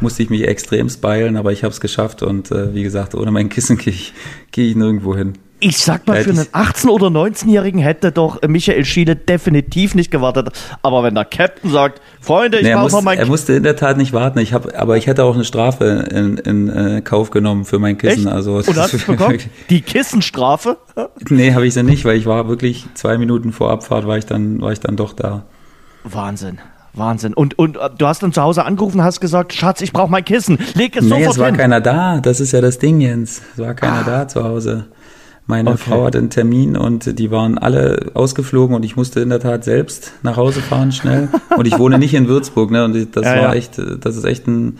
musste 0.00 0.22
ich 0.22 0.30
mich 0.30 0.46
extrem 0.46 0.88
speilen, 0.88 1.36
aber 1.36 1.52
ich 1.52 1.64
habe 1.64 1.72
es 1.72 1.80
geschafft. 1.80 2.22
Und 2.22 2.50
äh, 2.50 2.74
wie 2.74 2.82
gesagt, 2.82 3.14
ohne 3.14 3.30
mein 3.30 3.48
Kissen 3.48 3.76
gehe 3.76 3.92
ich, 3.92 4.14
geh 4.52 4.70
ich 4.70 4.76
nirgendwo 4.76 5.16
hin. 5.16 5.34
Ich 5.58 5.78
sag 5.78 6.06
mal, 6.06 6.18
Ja, 6.18 6.22
für 6.22 6.30
einen 6.30 6.38
dies- 6.40 6.52
18- 6.54 6.88
oder 6.88 7.06
19-Jährigen 7.06 7.80
hätte 7.80 8.12
doch 8.12 8.42
Michael 8.46 8.84
Schiele 8.84 9.16
definitiv 9.16 9.94
nicht 9.94 10.10
gewartet. 10.10 10.50
Aber 10.82 11.02
wenn 11.02 11.14
der 11.14 11.24
Captain 11.24 11.70
sagt, 11.70 12.02
Freunde, 12.20 12.58
ich 12.58 12.64
Nee, 12.64 12.72
brauche 12.74 12.82
muss, 12.82 12.92
noch 12.92 13.02
mein 13.02 13.18
er 13.18 13.24
musste 13.26 13.54
in 13.54 13.62
der 13.62 13.74
Tat 13.76 13.96
nicht 13.96 14.12
warten. 14.12 14.38
Ich 14.38 14.52
hab, 14.52 14.78
aber 14.78 14.98
ich 14.98 15.06
hätte 15.06 15.24
auch 15.24 15.34
eine 15.34 15.44
Strafe 15.44 16.06
in, 16.10 16.36
in 16.36 16.68
äh, 16.68 17.00
Kauf 17.00 17.30
genommen 17.30 17.64
für 17.64 17.78
mein 17.78 17.96
Kissen. 17.96 18.26
Echt? 18.26 18.34
Also 18.34 18.56
Und 18.56 18.76
hast 18.76 18.92
du 18.92 18.98
bekommen? 18.98 19.38
Die 19.70 19.80
Kissenstrafe? 19.80 20.76
nee, 21.30 21.54
habe 21.54 21.66
ich 21.66 21.72
sie 21.74 21.82
nicht, 21.82 22.04
weil 22.04 22.16
ich 22.18 22.26
war 22.26 22.48
wirklich 22.48 22.86
zwei 22.94 23.16
Minuten 23.16 23.52
vor 23.52 23.70
Abfahrt 23.70 24.06
war 24.06 24.18
ich 24.18 24.26
dann 24.26 24.60
war 24.60 24.72
ich 24.72 24.80
dann 24.80 24.96
doch 24.96 25.14
da. 25.14 25.44
Wahnsinn. 26.04 26.58
Wahnsinn. 26.92 27.34
Und, 27.34 27.58
und 27.58 27.76
äh, 27.76 27.90
du 27.96 28.06
hast 28.06 28.22
dann 28.22 28.32
zu 28.32 28.40
Hause 28.42 28.64
angerufen 28.64 28.98
und 29.00 29.04
hast 29.04 29.20
gesagt, 29.20 29.52
Schatz, 29.52 29.80
ich 29.82 29.92
brauche 29.92 30.10
mein 30.10 30.24
Kissen. 30.24 30.58
Leg 30.74 30.96
es 30.96 31.02
Nee, 31.02 31.08
sofort 31.10 31.30
es 31.32 31.38
war 31.38 31.46
hin. 31.46 31.56
keiner 31.56 31.80
da. 31.80 32.20
Das 32.20 32.40
ist 32.40 32.52
ja 32.52 32.60
das 32.62 32.78
Ding, 32.78 33.00
Jens. 33.00 33.42
Es 33.52 33.58
war 33.58 33.74
keiner 33.74 34.02
da 34.04 34.28
zu 34.28 34.42
Hause. 34.44 34.86
Meine 35.48 35.70
Okay. 35.70 35.82
Frau 35.90 36.04
hatte 36.04 36.18
einen 36.18 36.30
Termin 36.30 36.76
und 36.76 37.18
die 37.18 37.30
waren 37.30 37.56
alle 37.56 38.10
ausgeflogen 38.14 38.74
und 38.74 38.82
ich 38.84 38.96
musste 38.96 39.20
in 39.20 39.28
der 39.28 39.38
Tat 39.40 39.62
selbst 39.64 40.12
nach 40.22 40.36
Hause 40.36 40.60
fahren 40.60 40.90
schnell. 40.92 41.28
Und 41.56 41.66
ich 41.66 41.78
wohne 41.78 41.98
nicht 41.98 42.14
in 42.14 42.26
Würzburg, 42.26 42.70
ne? 42.72 42.84
Und 42.84 43.14
das 43.16 43.24
Ja, 43.24 43.30
war 43.30 43.36
ja. 43.42 43.54
echt, 43.54 43.78
äh, 43.78 43.96
das 43.98 44.16
ist 44.16 44.24
echt 44.24 44.48
ein, 44.48 44.78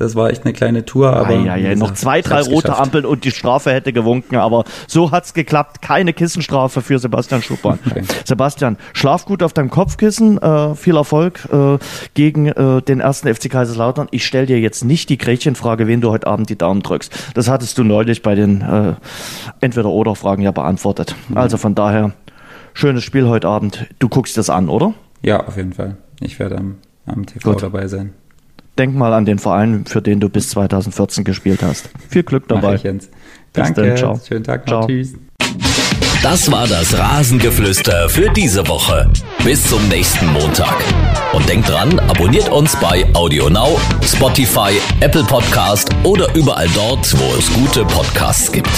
das 0.00 0.16
war 0.16 0.30
echt 0.30 0.44
eine 0.44 0.54
kleine 0.54 0.86
Tour, 0.86 1.12
aber. 1.12 1.34
Ah, 1.34 1.44
ja, 1.44 1.56
ja, 1.56 1.70
wie 1.72 1.76
noch 1.76 1.92
zwei, 1.92 2.22
drei 2.22 2.40
rote 2.40 2.68
geschafft. 2.68 2.80
Ampeln 2.80 3.04
und 3.04 3.22
die 3.24 3.30
Strafe 3.30 3.70
hätte 3.70 3.92
gewunken, 3.92 4.36
aber 4.36 4.64
so 4.86 5.10
hat's 5.10 5.34
geklappt. 5.34 5.82
Keine 5.82 6.14
Kissenstrafe 6.14 6.80
für 6.80 6.98
Sebastian 6.98 7.42
Schuppern. 7.42 7.78
Okay. 7.86 8.02
Sebastian, 8.24 8.78
schlaf 8.94 9.26
gut 9.26 9.42
auf 9.42 9.52
deinem 9.52 9.68
Kopfkissen. 9.68 10.38
Äh, 10.38 10.74
viel 10.74 10.96
Erfolg 10.96 11.46
äh, 11.52 11.76
gegen 12.14 12.46
äh, 12.46 12.80
den 12.80 13.00
ersten 13.00 13.32
FC 13.32 13.50
Kaiserslautern. 13.50 14.08
Ich 14.10 14.24
stelle 14.24 14.46
dir 14.46 14.58
jetzt 14.58 14.86
nicht 14.86 15.10
die 15.10 15.18
Gretchenfrage, 15.18 15.86
wen 15.86 16.00
du 16.00 16.10
heute 16.10 16.28
Abend 16.28 16.48
die 16.48 16.56
Daumen 16.56 16.80
drückst. 16.80 17.34
Das 17.34 17.50
hattest 17.50 17.76
du 17.76 17.84
neulich 17.84 18.22
bei 18.22 18.34
den 18.34 18.62
äh, 18.62 18.94
Entweder-Oder-Fragen 19.60 20.42
ja 20.42 20.50
beantwortet. 20.50 21.14
Also 21.34 21.58
von 21.58 21.74
daher, 21.74 22.12
schönes 22.72 23.04
Spiel 23.04 23.28
heute 23.28 23.48
Abend. 23.48 23.86
Du 23.98 24.08
guckst 24.08 24.38
das 24.38 24.48
an, 24.48 24.70
oder? 24.70 24.94
Ja, 25.20 25.46
auf 25.46 25.58
jeden 25.58 25.74
Fall. 25.74 25.98
Ich 26.20 26.38
werde 26.38 26.56
am, 26.56 26.78
am 27.04 27.26
TV 27.26 27.52
Gut. 27.52 27.62
dabei 27.62 27.86
sein. 27.86 28.14
Denk 28.80 28.96
mal 28.96 29.12
an 29.12 29.26
den 29.26 29.38
Verein, 29.38 29.84
für 29.84 30.00
den 30.00 30.20
du 30.20 30.30
bis 30.30 30.48
2014 30.48 31.22
gespielt 31.22 31.62
hast. 31.62 31.90
Viel 32.08 32.22
Glück 32.22 32.48
dabei. 32.48 32.76
ich, 32.76 32.82
Jens. 32.82 33.10
Bis 33.52 33.64
Danke. 33.64 33.82
dann, 33.82 33.96
ciao. 33.98 34.20
Schönen 34.26 34.42
Tag 34.42 34.66
Ciao. 34.66 34.86
Tschüss. 34.86 35.12
Das 36.22 36.50
war 36.50 36.66
das 36.66 36.98
Rasengeflüster 36.98 38.08
für 38.08 38.30
diese 38.30 38.66
Woche. 38.68 39.10
Bis 39.44 39.68
zum 39.68 39.86
nächsten 39.88 40.32
Montag. 40.32 40.82
Und 41.34 41.46
denkt 41.46 41.68
dran, 41.68 41.98
abonniert 41.98 42.48
uns 42.48 42.74
bei 42.76 43.04
AudioNow, 43.12 43.78
Spotify, 44.02 44.72
Apple 45.00 45.24
Podcast 45.24 45.90
oder 46.02 46.34
überall 46.34 46.68
dort, 46.74 47.14
wo 47.18 47.36
es 47.38 47.52
gute 47.52 47.84
Podcasts 47.84 48.50
gibt. 48.50 48.70